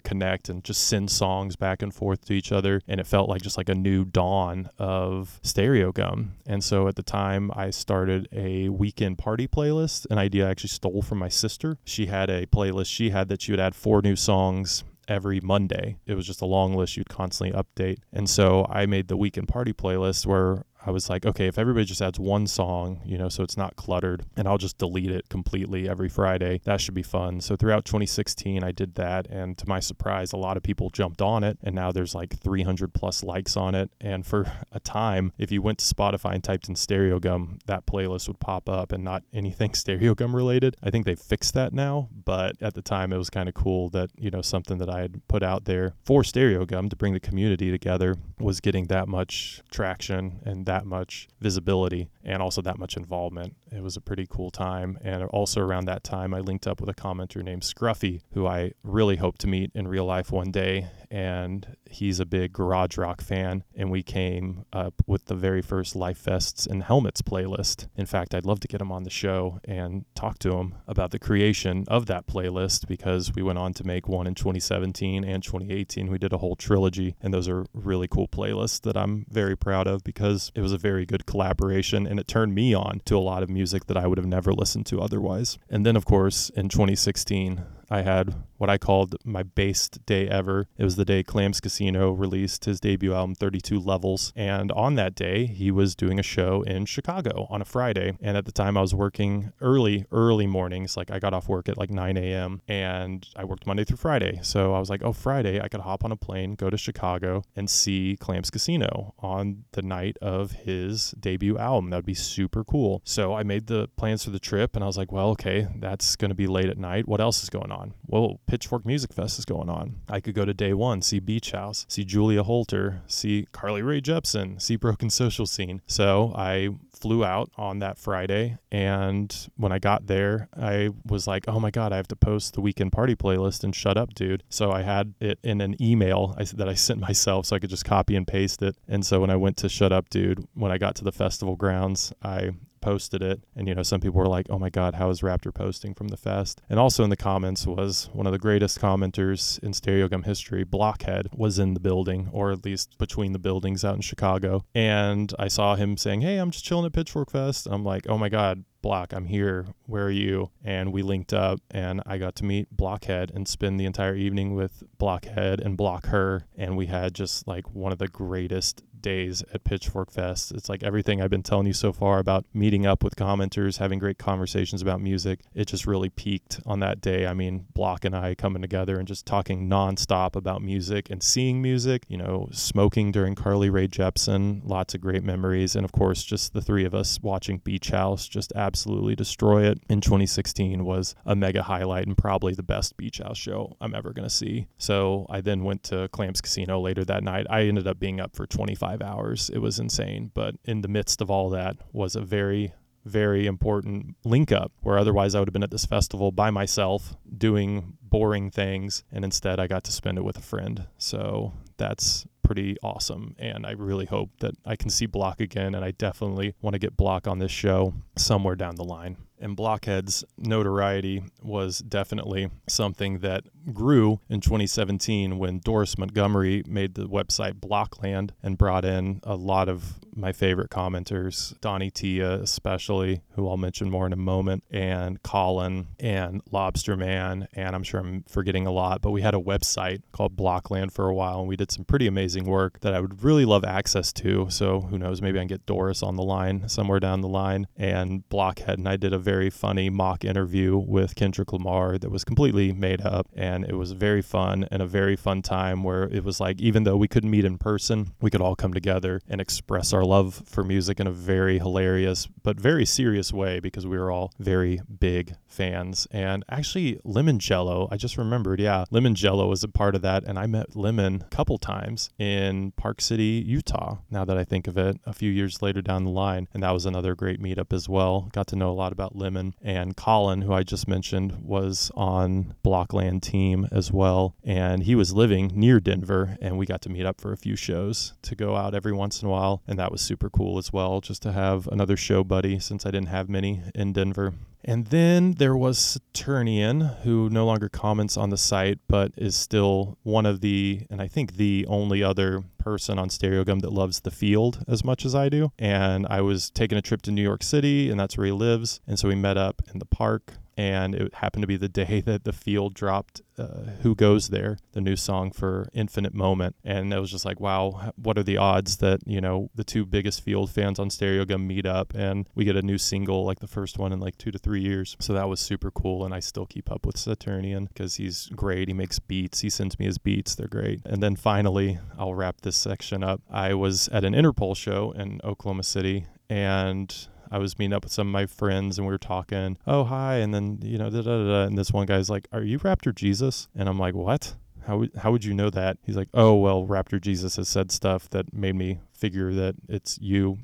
connect 0.00 0.48
and 0.48 0.64
just 0.64 0.86
send 0.86 1.10
songs 1.10 1.56
back 1.56 1.82
and 1.82 1.92
forth 1.92 2.24
to 2.26 2.32
each 2.32 2.52
other. 2.52 2.80
And 2.88 3.00
it 3.00 3.06
felt 3.06 3.28
like 3.28 3.42
just 3.42 3.58
like 3.58 3.68
a 3.68 3.74
new 3.74 4.04
dawn 4.04 4.70
of 4.78 5.40
stereogum. 5.42 6.28
And 6.46 6.64
so 6.64 6.88
at 6.88 6.96
the 6.96 7.02
time, 7.02 7.50
I 7.54 7.70
started 7.70 8.28
a 8.32 8.68
weekend 8.68 9.18
party 9.18 9.48
playlist, 9.48 10.06
an 10.10 10.18
idea 10.18 10.46
I 10.46 10.50
actually 10.50 10.68
stole 10.68 11.02
from 11.02 11.18
my 11.18 11.28
sister. 11.28 11.76
She 11.84 12.06
had 12.06 12.30
a 12.30 12.46
playlist 12.46 12.86
she 12.86 13.10
had 13.10 13.28
that 13.28 13.42
she 13.42 13.52
would 13.52 13.60
add 13.60 13.74
four 13.74 14.00
new 14.00 14.16
songs 14.16 14.84
every 15.08 15.40
Monday. 15.40 15.96
It 16.06 16.14
was 16.14 16.26
just 16.26 16.40
a 16.40 16.46
long 16.46 16.74
list 16.74 16.96
you'd 16.96 17.08
constantly 17.08 17.56
update. 17.56 17.98
And 18.12 18.28
so 18.28 18.66
I 18.68 18.86
made 18.86 19.08
the 19.08 19.16
weekend 19.16 19.48
party 19.48 19.72
playlist 19.72 20.26
where 20.26 20.64
I 20.86 20.90
was 20.92 21.10
like, 21.10 21.26
okay, 21.26 21.48
if 21.48 21.58
everybody 21.58 21.84
just 21.84 22.00
adds 22.00 22.18
one 22.18 22.46
song, 22.46 23.00
you 23.04 23.18
know, 23.18 23.28
so 23.28 23.42
it's 23.42 23.56
not 23.56 23.74
cluttered, 23.74 24.24
and 24.36 24.46
I'll 24.46 24.56
just 24.56 24.78
delete 24.78 25.10
it 25.10 25.28
completely 25.28 25.88
every 25.88 26.08
Friday, 26.08 26.60
that 26.64 26.80
should 26.80 26.94
be 26.94 27.02
fun. 27.02 27.40
So 27.40 27.56
throughout 27.56 27.84
2016, 27.84 28.62
I 28.62 28.70
did 28.70 28.94
that. 28.94 29.26
And 29.26 29.58
to 29.58 29.68
my 29.68 29.80
surprise, 29.80 30.32
a 30.32 30.36
lot 30.36 30.56
of 30.56 30.62
people 30.62 30.90
jumped 30.90 31.20
on 31.20 31.42
it. 31.42 31.58
And 31.64 31.74
now 31.74 31.90
there's 31.90 32.14
like 32.14 32.38
300 32.38 32.94
plus 32.94 33.24
likes 33.24 33.56
on 33.56 33.74
it. 33.74 33.90
And 34.00 34.24
for 34.24 34.46
a 34.72 34.78
time, 34.78 35.32
if 35.38 35.50
you 35.50 35.60
went 35.60 35.78
to 35.78 35.94
Spotify 35.94 36.34
and 36.34 36.44
typed 36.44 36.68
in 36.68 36.76
Stereogum, 36.76 37.60
that 37.66 37.86
playlist 37.86 38.28
would 38.28 38.38
pop 38.38 38.68
up 38.68 38.92
and 38.92 39.02
not 39.02 39.24
anything 39.32 39.72
Stereogum 39.72 40.34
related. 40.34 40.76
I 40.82 40.90
think 40.90 41.04
they 41.04 41.16
fixed 41.16 41.54
that 41.54 41.72
now. 41.72 42.08
But 42.24 42.62
at 42.62 42.74
the 42.74 42.82
time, 42.82 43.12
it 43.12 43.18
was 43.18 43.30
kind 43.30 43.48
of 43.48 43.54
cool 43.54 43.88
that, 43.90 44.10
you 44.16 44.30
know, 44.30 44.42
something 44.42 44.78
that 44.78 44.88
I 44.88 45.00
had 45.00 45.26
put 45.26 45.42
out 45.42 45.64
there 45.64 45.94
for 46.04 46.22
Stereogum 46.22 46.90
to 46.90 46.96
bring 46.96 47.12
the 47.12 47.20
community 47.20 47.72
together 47.72 48.16
was 48.38 48.60
getting 48.60 48.86
that 48.86 49.08
much 49.08 49.62
traction 49.70 50.40
and 50.44 50.66
that 50.66 50.75
that 50.76 50.86
much 50.86 51.28
visibility 51.40 52.08
and 52.24 52.42
also 52.42 52.60
that 52.62 52.78
much 52.78 52.96
involvement. 52.96 53.56
It 53.72 53.82
was 53.82 53.96
a 53.96 54.00
pretty 54.00 54.26
cool 54.28 54.50
time. 54.50 54.98
And 55.02 55.24
also 55.24 55.60
around 55.60 55.86
that 55.86 56.04
time, 56.04 56.34
I 56.34 56.40
linked 56.40 56.66
up 56.66 56.80
with 56.80 56.90
a 56.90 56.94
commenter 56.94 57.42
named 57.42 57.62
Scruffy, 57.62 58.22
who 58.32 58.46
I 58.46 58.72
really 58.82 59.16
hope 59.16 59.38
to 59.38 59.46
meet 59.46 59.70
in 59.74 59.88
real 59.88 60.04
life 60.04 60.30
one 60.30 60.50
day 60.50 60.88
and 61.10 61.76
he's 61.88 62.20
a 62.20 62.26
big 62.26 62.52
garage 62.52 62.96
rock 62.96 63.20
fan. 63.20 63.64
And 63.74 63.90
we 63.90 64.02
came 64.02 64.64
up 64.72 64.94
with 65.06 65.26
the 65.26 65.34
very 65.34 65.62
first 65.62 65.94
Life 65.96 66.18
Vests 66.18 66.66
and 66.66 66.82
Helmets 66.82 67.22
playlist. 67.22 67.88
In 67.96 68.06
fact, 68.06 68.34
I'd 68.34 68.46
love 68.46 68.60
to 68.60 68.68
get 68.68 68.80
him 68.80 68.92
on 68.92 69.04
the 69.04 69.10
show 69.10 69.60
and 69.64 70.04
talk 70.14 70.38
to 70.40 70.58
him 70.58 70.74
about 70.86 71.10
the 71.10 71.18
creation 71.18 71.84
of 71.88 72.06
that 72.06 72.26
playlist 72.26 72.86
because 72.86 73.34
we 73.34 73.42
went 73.42 73.58
on 73.58 73.72
to 73.74 73.84
make 73.84 74.08
one 74.08 74.26
in 74.26 74.34
2017 74.34 75.24
and 75.24 75.42
2018. 75.42 76.10
We 76.10 76.18
did 76.18 76.32
a 76.32 76.38
whole 76.38 76.56
trilogy, 76.56 77.16
and 77.20 77.32
those 77.32 77.48
are 77.48 77.66
really 77.72 78.08
cool 78.08 78.28
playlists 78.28 78.80
that 78.82 78.96
I'm 78.96 79.26
very 79.28 79.56
proud 79.56 79.86
of 79.86 80.04
because 80.04 80.50
it 80.54 80.60
was 80.60 80.72
a 80.72 80.78
very 80.78 81.06
good 81.06 81.26
collaboration 81.26 82.06
and 82.06 82.18
it 82.18 82.28
turned 82.28 82.54
me 82.54 82.74
on 82.74 83.00
to 83.04 83.16
a 83.16 83.18
lot 83.18 83.42
of 83.42 83.50
music 83.50 83.56
that 83.86 83.96
I 83.96 84.06
would 84.06 84.18
have 84.18 84.26
never 84.26 84.52
listened 84.52 84.86
to 84.86 85.00
otherwise. 85.00 85.58
And 85.68 85.84
then, 85.84 85.96
of 85.96 86.04
course, 86.04 86.50
in 86.50 86.68
2016, 86.68 87.64
I 87.90 88.02
had 88.02 88.34
what 88.58 88.70
I 88.70 88.78
called 88.78 89.16
my 89.24 89.42
based 89.42 90.04
day 90.06 90.28
ever. 90.28 90.66
It 90.78 90.84
was 90.84 90.96
the 90.96 91.04
day 91.04 91.22
Clams 91.22 91.60
Casino 91.60 92.10
released 92.10 92.64
his 92.64 92.80
debut 92.80 93.14
album 93.14 93.34
32 93.34 93.78
Levels. 93.78 94.32
And 94.34 94.72
on 94.72 94.94
that 94.94 95.14
day, 95.14 95.46
he 95.46 95.70
was 95.70 95.94
doing 95.94 96.18
a 96.18 96.22
show 96.22 96.62
in 96.62 96.86
Chicago 96.86 97.46
on 97.50 97.60
a 97.60 97.64
Friday. 97.64 98.16
And 98.20 98.36
at 98.36 98.44
the 98.44 98.52
time, 98.52 98.76
I 98.76 98.80
was 98.80 98.94
working 98.94 99.52
early, 99.60 100.06
early 100.10 100.46
mornings. 100.46 100.96
Like 100.96 101.10
I 101.10 101.18
got 101.18 101.34
off 101.34 101.48
work 101.48 101.68
at 101.68 101.78
like 101.78 101.90
9 101.90 102.16
a.m. 102.16 102.62
and 102.66 103.26
I 103.36 103.44
worked 103.44 103.66
Monday 103.66 103.84
through 103.84 103.98
Friday. 103.98 104.40
So 104.42 104.74
I 104.74 104.78
was 104.78 104.90
like, 104.90 105.02
oh, 105.04 105.12
Friday, 105.12 105.60
I 105.60 105.68
could 105.68 105.80
hop 105.80 106.04
on 106.04 106.12
a 106.12 106.16
plane, 106.16 106.54
go 106.54 106.70
to 106.70 106.76
Chicago, 106.76 107.42
and 107.54 107.68
see 107.68 108.16
Clams 108.18 108.50
Casino 108.50 109.14
on 109.18 109.64
the 109.72 109.82
night 109.82 110.16
of 110.22 110.52
his 110.52 111.12
debut 111.20 111.58
album. 111.58 111.90
That 111.90 111.96
would 111.96 112.06
be 112.06 112.14
super 112.14 112.64
cool. 112.64 113.02
So 113.04 113.34
I 113.34 113.42
made 113.42 113.66
the 113.66 113.88
plans 113.96 114.24
for 114.24 114.30
the 114.30 114.38
trip 114.38 114.74
and 114.74 114.82
I 114.82 114.86
was 114.86 114.96
like, 114.96 115.12
well, 115.12 115.28
okay, 115.30 115.68
that's 115.76 116.16
going 116.16 116.30
to 116.30 116.34
be 116.34 116.46
late 116.46 116.66
at 116.66 116.78
night. 116.78 117.06
What 117.06 117.20
else 117.20 117.42
is 117.42 117.50
going 117.50 117.70
on? 117.70 117.75
On? 117.76 117.94
Well, 118.06 118.40
Pitchfork 118.46 118.86
Music 118.86 119.12
Fest 119.12 119.38
is 119.38 119.44
going 119.44 119.68
on. 119.68 119.96
I 120.08 120.20
could 120.20 120.34
go 120.34 120.44
to 120.44 120.54
day 120.54 120.72
one, 120.72 121.02
see 121.02 121.20
Beach 121.20 121.52
House, 121.52 121.86
see 121.88 122.04
Julia 122.04 122.42
Holter, 122.42 123.02
see 123.06 123.46
Carly 123.52 123.82
Rae 123.82 124.00
Jepsen, 124.00 124.60
see 124.60 124.76
Broken 124.76 125.10
Social 125.10 125.46
Scene. 125.46 125.82
So 125.86 126.32
I 126.36 126.70
flew 126.96 127.24
out 127.24 127.50
on 127.56 127.78
that 127.80 127.98
Friday. 127.98 128.56
And 128.72 129.48
when 129.56 129.72
I 129.72 129.78
got 129.78 130.06
there, 130.06 130.48
I 130.58 130.90
was 131.04 131.26
like, 131.26 131.44
oh 131.46 131.60
my 131.60 131.70
God, 131.70 131.92
I 131.92 131.96
have 131.96 132.08
to 132.08 132.16
post 132.16 132.54
the 132.54 132.60
weekend 132.60 132.92
party 132.92 133.14
playlist 133.14 133.62
and 133.64 133.74
shut 133.74 133.96
up, 133.96 134.14
dude. 134.14 134.42
So 134.48 134.72
I 134.72 134.82
had 134.82 135.14
it 135.20 135.38
in 135.42 135.60
an 135.60 135.80
email 135.80 136.36
that 136.54 136.68
I 136.68 136.74
sent 136.74 137.00
myself 137.08 137.46
so 137.46 137.56
I 137.56 137.58
could 137.58 137.70
just 137.70 137.84
copy 137.84 138.16
and 138.16 138.26
paste 138.26 138.62
it. 138.62 138.76
And 138.88 139.04
so 139.04 139.20
when 139.20 139.30
I 139.30 139.36
went 139.36 139.56
to 139.58 139.68
shut 139.68 139.92
up, 139.92 140.08
dude, 140.08 140.46
when 140.54 140.72
I 140.72 140.78
got 140.78 140.96
to 140.96 141.04
the 141.04 141.12
festival 141.12 141.56
grounds, 141.56 142.12
I 142.22 142.52
posted 142.86 143.20
it 143.20 143.42
and 143.56 143.66
you 143.66 143.74
know 143.74 143.82
some 143.82 144.00
people 144.00 144.20
were 144.20 144.28
like 144.28 144.46
oh 144.48 144.60
my 144.60 144.70
god 144.70 144.94
how 144.94 145.10
is 145.10 145.20
raptor 145.20 145.52
posting 145.52 145.92
from 145.92 146.06
the 146.06 146.16
fest 146.16 146.62
and 146.70 146.78
also 146.78 147.02
in 147.02 147.10
the 147.10 147.16
comments 147.16 147.66
was 147.66 148.08
one 148.12 148.26
of 148.26 148.32
the 148.32 148.38
greatest 148.38 148.80
commenters 148.80 149.60
in 149.64 149.72
stereogum 149.72 150.24
history 150.24 150.62
blockhead 150.62 151.26
was 151.34 151.58
in 151.58 151.74
the 151.74 151.80
building 151.80 152.28
or 152.30 152.52
at 152.52 152.64
least 152.64 152.96
between 152.96 153.32
the 153.32 153.40
buildings 153.40 153.84
out 153.84 153.96
in 153.96 154.00
chicago 154.00 154.64
and 154.72 155.34
i 155.36 155.48
saw 155.48 155.74
him 155.74 155.96
saying 155.96 156.20
hey 156.20 156.36
i'm 156.36 156.52
just 156.52 156.64
chilling 156.64 156.86
at 156.86 156.92
pitchfork 156.92 157.28
fest 157.28 157.66
and 157.66 157.74
i'm 157.74 157.84
like 157.84 158.06
oh 158.08 158.16
my 158.16 158.28
god 158.28 158.64
Block, 158.82 159.12
I'm 159.12 159.24
here. 159.24 159.66
Where 159.86 160.04
are 160.04 160.10
you? 160.12 160.52
And 160.62 160.92
we 160.92 161.02
linked 161.02 161.32
up, 161.32 161.58
and 161.72 162.00
I 162.06 162.18
got 162.18 162.36
to 162.36 162.44
meet 162.44 162.68
Blockhead 162.70 163.32
and 163.34 163.48
spend 163.48 163.80
the 163.80 163.84
entire 163.84 164.14
evening 164.14 164.54
with 164.54 164.84
Blockhead 164.96 165.60
and 165.60 165.76
Block 165.76 166.06
Her. 166.06 166.44
And 166.56 166.76
we 166.76 166.86
had 166.86 167.12
just 167.12 167.48
like 167.48 167.74
one 167.74 167.90
of 167.90 167.98
the 167.98 168.06
greatest 168.06 168.84
days 169.02 169.42
at 169.52 169.64
Pitchfork 169.64 170.10
Fest. 170.10 170.52
It's 170.52 170.68
like 170.68 170.82
everything 170.82 171.20
I've 171.20 171.30
been 171.30 171.42
telling 171.42 171.66
you 171.66 171.72
so 171.72 171.92
far 171.92 172.18
about 172.18 172.44
meeting 172.52 172.86
up 172.86 173.02
with 173.02 173.16
commenters, 173.16 173.78
having 173.78 173.98
great 173.98 174.18
conversations 174.18 174.82
about 174.82 175.00
music. 175.00 175.40
It 175.54 175.66
just 175.66 175.86
really 175.86 176.08
peaked 176.08 176.60
on 176.66 176.80
that 176.80 177.00
day. 177.00 177.26
I 177.26 177.34
mean, 177.34 177.66
Block 177.74 178.04
and 178.04 178.14
I 178.14 178.34
coming 178.34 178.62
together 178.62 178.98
and 178.98 179.06
just 179.06 179.26
talking 179.26 179.68
nonstop 179.68 180.36
about 180.36 180.62
music 180.62 181.10
and 181.10 181.22
seeing 181.22 181.62
music, 181.62 182.04
you 182.08 182.16
know, 182.16 182.48
smoking 182.52 183.12
during 183.12 183.34
Carly 183.34 183.70
Rae 183.70 183.88
Jepsen, 183.88 184.62
lots 184.64 184.94
of 184.94 185.00
great 185.00 185.24
memories. 185.24 185.76
And 185.76 185.84
of 185.84 185.92
course, 185.92 186.22
just 186.24 186.52
the 186.52 186.62
three 186.62 186.84
of 186.84 186.94
us 186.94 187.18
watching 187.22 187.58
Beach 187.58 187.90
House 187.90 188.28
just 188.28 188.52
absolutely 188.54 189.14
destroy 189.14 189.64
it 189.64 189.80
in 189.88 190.00
2016 190.00 190.84
was 190.84 191.14
a 191.24 191.36
mega 191.36 191.62
highlight 191.62 192.06
and 192.06 192.16
probably 192.16 192.54
the 192.54 192.62
best 192.62 192.96
Beach 192.96 193.18
House 193.18 193.38
show 193.38 193.76
I'm 193.80 193.94
ever 193.94 194.12
going 194.12 194.28
to 194.28 194.34
see. 194.34 194.66
So 194.78 195.26
I 195.28 195.40
then 195.40 195.64
went 195.64 195.82
to 195.84 196.08
Clams 196.08 196.40
Casino 196.40 196.80
later 196.80 197.04
that 197.04 197.22
night. 197.22 197.46
I 197.50 197.62
ended 197.62 197.86
up 197.86 197.98
being 197.98 198.20
up 198.20 198.34
for 198.34 198.46
25 198.46 198.85
five 198.86 199.02
hours. 199.02 199.50
It 199.50 199.58
was 199.58 199.78
insane. 199.78 200.30
But 200.32 200.54
in 200.64 200.82
the 200.82 200.88
midst 200.88 201.20
of 201.20 201.30
all 201.30 201.50
that 201.50 201.76
was 201.92 202.14
a 202.14 202.20
very 202.20 202.72
very 203.04 203.46
important 203.46 204.16
link 204.24 204.50
up 204.50 204.72
where 204.80 204.98
otherwise 204.98 205.32
I 205.32 205.38
would 205.38 205.46
have 205.46 205.52
been 205.52 205.62
at 205.62 205.70
this 205.70 205.86
festival 205.86 206.32
by 206.32 206.50
myself 206.50 207.14
doing 207.38 207.96
boring 208.02 208.50
things 208.50 209.04
and 209.12 209.24
instead 209.24 209.60
I 209.60 209.68
got 209.68 209.84
to 209.84 209.92
spend 209.92 210.18
it 210.18 210.24
with 210.24 210.36
a 210.36 210.42
friend. 210.42 210.88
So 210.98 211.52
that's 211.76 212.26
pretty 212.42 212.76
awesome 212.82 213.36
and 213.38 213.64
I 213.64 213.72
really 213.72 214.06
hope 214.06 214.30
that 214.40 214.54
I 214.64 214.74
can 214.74 214.90
see 214.90 215.06
Block 215.06 215.40
again 215.40 215.76
and 215.76 215.84
I 215.84 215.92
definitely 215.92 216.54
want 216.60 216.74
to 216.74 216.80
get 216.80 216.96
Block 216.96 217.28
on 217.28 217.38
this 217.38 217.52
show 217.52 217.94
somewhere 218.16 218.56
down 218.56 218.74
the 218.74 218.84
line 218.84 219.16
and 219.40 219.56
Blockhead's 219.56 220.24
notoriety 220.38 221.24
was 221.42 221.78
definitely 221.78 222.50
something 222.68 223.18
that 223.20 223.44
grew 223.72 224.20
in 224.28 224.40
2017 224.40 225.38
when 225.38 225.58
Doris 225.58 225.98
Montgomery 225.98 226.62
made 226.66 226.94
the 226.94 227.08
website 227.08 227.54
Blockland 227.54 228.30
and 228.42 228.56
brought 228.56 228.84
in 228.84 229.20
a 229.24 229.34
lot 229.34 229.68
of 229.68 229.98
my 230.14 230.32
favorite 230.32 230.70
commenters, 230.70 231.58
Donnie 231.60 231.90
Tia 231.90 232.40
especially, 232.40 233.20
who 233.32 233.48
I'll 233.48 233.56
mention 233.56 233.90
more 233.90 234.06
in 234.06 234.12
a 234.12 234.16
moment, 234.16 234.64
and 234.70 235.22
Colin 235.22 235.88
and 236.00 236.40
Lobster 236.50 236.96
Man, 236.96 237.48
and 237.52 237.76
I'm 237.76 237.82
sure 237.82 238.00
I'm 238.00 238.24
forgetting 238.26 238.66
a 238.66 238.72
lot, 238.72 239.02
but 239.02 239.10
we 239.10 239.20
had 239.20 239.34
a 239.34 239.40
website 239.40 240.02
called 240.12 240.36
Blockland 240.36 240.92
for 240.92 241.08
a 241.08 241.14
while 241.14 241.40
and 241.40 241.48
we 241.48 241.56
did 241.56 241.70
some 241.70 241.84
pretty 241.84 242.06
amazing 242.06 242.44
work 242.44 242.80
that 242.80 242.94
I 242.94 243.00
would 243.00 243.22
really 243.22 243.44
love 243.44 243.64
access 243.64 244.12
to. 244.14 244.48
So 244.48 244.82
who 244.82 244.98
knows, 244.98 245.20
maybe 245.20 245.38
I 245.38 245.42
can 245.42 245.48
get 245.48 245.66
Doris 245.66 246.02
on 246.02 246.16
the 246.16 246.22
line 246.22 246.68
somewhere 246.68 247.00
down 247.00 247.20
the 247.20 247.28
line 247.28 247.66
and 247.76 248.26
Blockhead 248.28 248.78
and 248.78 248.88
I 248.88 248.96
did 248.96 249.12
a 249.12 249.18
very 249.26 249.50
funny 249.50 249.90
mock 249.90 250.24
interview 250.24 250.76
with 250.76 251.16
Kendrick 251.16 251.52
Lamar 251.52 251.98
that 251.98 252.12
was 252.12 252.22
completely 252.22 252.72
made 252.72 253.00
up. 253.00 253.26
And 253.34 253.64
it 253.64 253.74
was 253.74 253.90
very 253.90 254.22
fun 254.22 254.68
and 254.70 254.80
a 254.80 254.86
very 254.86 255.16
fun 255.16 255.42
time 255.42 255.82
where 255.82 256.04
it 256.04 256.22
was 256.22 256.38
like, 256.38 256.60
even 256.60 256.84
though 256.84 256.96
we 256.96 257.08
couldn't 257.08 257.32
meet 257.32 257.44
in 257.44 257.58
person, 257.58 258.12
we 258.20 258.30
could 258.30 258.40
all 258.40 258.54
come 258.54 258.72
together 258.72 259.20
and 259.28 259.40
express 259.40 259.92
our 259.92 260.04
love 260.04 260.42
for 260.46 260.62
music 260.62 261.00
in 261.00 261.08
a 261.08 261.10
very 261.10 261.58
hilarious 261.58 262.28
but 262.44 262.60
very 262.60 262.86
serious 262.86 263.32
way 263.32 263.58
because 263.58 263.84
we 263.84 263.98
were 263.98 264.12
all 264.12 264.30
very 264.38 264.80
big 265.00 265.34
fans. 265.48 266.06
And 266.12 266.44
actually, 266.48 267.00
Lemon 267.02 267.40
Jello, 267.40 267.88
I 267.90 267.96
just 267.96 268.16
remembered, 268.16 268.60
yeah, 268.60 268.84
Lemon 268.92 269.16
Jello 269.16 269.48
was 269.48 269.64
a 269.64 269.68
part 269.68 269.96
of 269.96 270.02
that. 270.02 270.22
And 270.22 270.38
I 270.38 270.46
met 270.46 270.76
Lemon 270.76 271.24
a 271.26 271.34
couple 271.34 271.58
times 271.58 272.10
in 272.16 272.70
Park 272.76 273.00
City, 273.00 273.42
Utah, 273.44 273.96
now 274.08 274.24
that 274.24 274.38
I 274.38 274.44
think 274.44 274.68
of 274.68 274.78
it, 274.78 275.00
a 275.04 275.12
few 275.12 275.32
years 275.32 275.62
later 275.62 275.82
down 275.82 276.04
the 276.04 276.10
line. 276.10 276.46
And 276.54 276.62
that 276.62 276.70
was 276.70 276.86
another 276.86 277.16
great 277.16 277.42
meetup 277.42 277.72
as 277.72 277.88
well. 277.88 278.28
Got 278.32 278.46
to 278.48 278.56
know 278.56 278.70
a 278.70 278.72
lot 278.72 278.92
about 278.92 279.15
Lemon. 279.16 279.54
And 279.62 279.96
Colin, 279.96 280.42
who 280.42 280.52
I 280.52 280.62
just 280.62 280.86
mentioned, 280.86 281.38
was 281.42 281.90
on 281.94 282.54
Blockland 282.64 283.22
team 283.22 283.66
as 283.72 283.92
well. 283.92 284.34
And 284.44 284.82
he 284.82 284.94
was 284.94 285.12
living 285.12 285.52
near 285.54 285.80
Denver, 285.80 286.36
and 286.40 286.58
we 286.58 286.66
got 286.66 286.82
to 286.82 286.88
meet 286.88 287.06
up 287.06 287.20
for 287.20 287.32
a 287.32 287.36
few 287.36 287.56
shows 287.56 288.12
to 288.22 288.34
go 288.34 288.56
out 288.56 288.74
every 288.74 288.92
once 288.92 289.22
in 289.22 289.28
a 289.28 289.30
while. 289.30 289.62
And 289.66 289.78
that 289.78 289.92
was 289.92 290.00
super 290.00 290.30
cool 290.30 290.58
as 290.58 290.72
well, 290.72 291.00
just 291.00 291.22
to 291.22 291.32
have 291.32 291.66
another 291.68 291.96
show 291.96 292.24
buddy 292.24 292.58
since 292.58 292.86
I 292.86 292.90
didn't 292.90 293.08
have 293.08 293.28
many 293.28 293.62
in 293.74 293.92
Denver. 293.92 294.34
And 294.68 294.86
then 294.86 295.34
there 295.34 295.56
was 295.56 295.78
Saturnian, 295.78 296.80
who 296.80 297.30
no 297.30 297.46
longer 297.46 297.68
comments 297.68 298.16
on 298.16 298.30
the 298.30 298.36
site, 298.36 298.80
but 298.88 299.12
is 299.16 299.36
still 299.36 299.96
one 300.02 300.26
of 300.26 300.40
the, 300.40 300.86
and 300.90 301.00
I 301.00 301.06
think 301.06 301.36
the 301.36 301.64
only 301.68 302.02
other 302.02 302.42
person 302.58 302.98
on 302.98 303.08
Stereogum 303.08 303.60
that 303.60 303.72
loves 303.72 304.00
the 304.00 304.10
field 304.10 304.64
as 304.66 304.84
much 304.84 305.04
as 305.04 305.14
I 305.14 305.28
do. 305.28 305.52
And 305.56 306.04
I 306.10 306.20
was 306.20 306.50
taking 306.50 306.76
a 306.76 306.82
trip 306.82 307.02
to 307.02 307.12
New 307.12 307.22
York 307.22 307.44
City, 307.44 307.88
and 307.90 308.00
that's 308.00 308.18
where 308.18 308.26
he 308.26 308.32
lives. 308.32 308.80
And 308.88 308.98
so 308.98 309.06
we 309.06 309.14
met 309.14 309.36
up 309.36 309.62
in 309.72 309.78
the 309.78 309.86
park 309.86 310.32
and 310.56 310.94
it 310.94 311.14
happened 311.14 311.42
to 311.42 311.46
be 311.46 311.56
the 311.56 311.68
day 311.86 312.00
that 312.00 312.24
the 312.24 312.32
field 312.32 312.74
dropped 312.74 313.22
uh, 313.38 313.64
who 313.82 313.94
goes 313.94 314.28
there 314.28 314.58
the 314.72 314.80
new 314.80 314.96
song 314.96 315.30
for 315.30 315.68
infinite 315.74 316.14
moment. 316.14 316.56
And 316.64 316.92
it 316.92 316.98
was 316.98 317.10
just 317.10 317.24
like 317.24 317.40
wow 317.40 317.92
what 317.96 318.18
are 318.18 318.22
the 318.22 318.38
odds 318.38 318.78
that 318.78 319.00
you 319.06 319.20
know 319.20 319.50
the 319.54 319.64
two 319.64 319.84
biggest 319.84 320.22
field 320.22 320.50
fans 320.50 320.78
on 320.78 320.88
stereogum 320.88 321.46
meet 321.46 321.66
up 321.66 321.92
and 321.94 322.28
we 322.34 322.44
get 322.44 322.56
a 322.56 322.62
new 322.62 322.78
single 322.78 323.24
like 323.24 323.40
the 323.40 323.46
first 323.46 323.78
one 323.78 323.92
in 323.92 324.00
like 324.00 324.16
two 324.18 324.30
to 324.30 324.38
three 324.38 324.60
years? 324.60 324.96
So 325.00 325.12
that 325.12 325.28
was 325.28 325.40
super 325.40 325.70
cool 325.70 326.04
and 326.04 326.14
i 326.14 326.20
still 326.20 326.46
keep 326.46 326.70
up 326.70 326.86
with 326.86 326.96
saturnian 326.96 327.66
because 327.66 327.96
he's 327.96 328.28
great. 328.34 328.68
He 328.68 328.74
makes 328.74 328.98
beats. 328.98 329.40
He 329.40 329.50
sends 329.50 329.78
me 329.78 329.86
his 329.86 329.98
beats. 329.98 330.34
They're 330.34 330.48
great. 330.48 330.80
And 330.84 331.02
then 331.02 331.16
finally 331.16 331.78
i'll 331.98 332.14
wrap 332.14 332.40
this 332.40 332.56
section 332.56 333.02
up. 333.02 333.20
I 333.30 333.54
was 333.54 333.88
at 333.88 334.04
an 334.04 334.14
interpol 334.14 334.56
show 334.56 334.92
in 334.92 335.20
oklahoma 335.22 335.62
city 335.62 336.06
and 336.28 337.08
I 337.30 337.38
was 337.38 337.58
meeting 337.58 337.72
up 337.72 337.84
with 337.84 337.92
some 337.92 338.08
of 338.08 338.12
my 338.12 338.26
friends 338.26 338.78
and 338.78 338.86
we 338.86 338.92
were 338.92 338.98
talking, 338.98 339.58
oh, 339.66 339.84
hi. 339.84 340.16
And 340.16 340.34
then, 340.34 340.58
you 340.62 340.78
know, 340.78 340.90
da 340.90 341.02
da 341.02 341.24
da. 341.24 341.42
And 341.44 341.58
this 341.58 341.72
one 341.72 341.86
guy's 341.86 342.10
like, 342.10 342.28
are 342.32 342.42
you 342.42 342.58
Raptor 342.58 342.94
Jesus? 342.94 343.48
And 343.54 343.68
I'm 343.68 343.78
like, 343.78 343.94
what? 343.94 344.34
How 344.66 344.78
would, 344.78 344.90
how 344.96 345.12
would 345.12 345.24
you 345.24 345.32
know 345.32 345.48
that? 345.50 345.78
He's 345.84 345.96
like, 345.96 346.08
oh, 346.12 346.34
well, 346.34 346.66
Raptor 346.66 347.00
Jesus 347.00 347.36
has 347.36 347.48
said 347.48 347.70
stuff 347.70 348.10
that 348.10 348.34
made 348.34 348.56
me 348.56 348.80
figure 348.92 349.32
that 349.32 349.54
it's 349.68 349.96
you. 350.00 350.38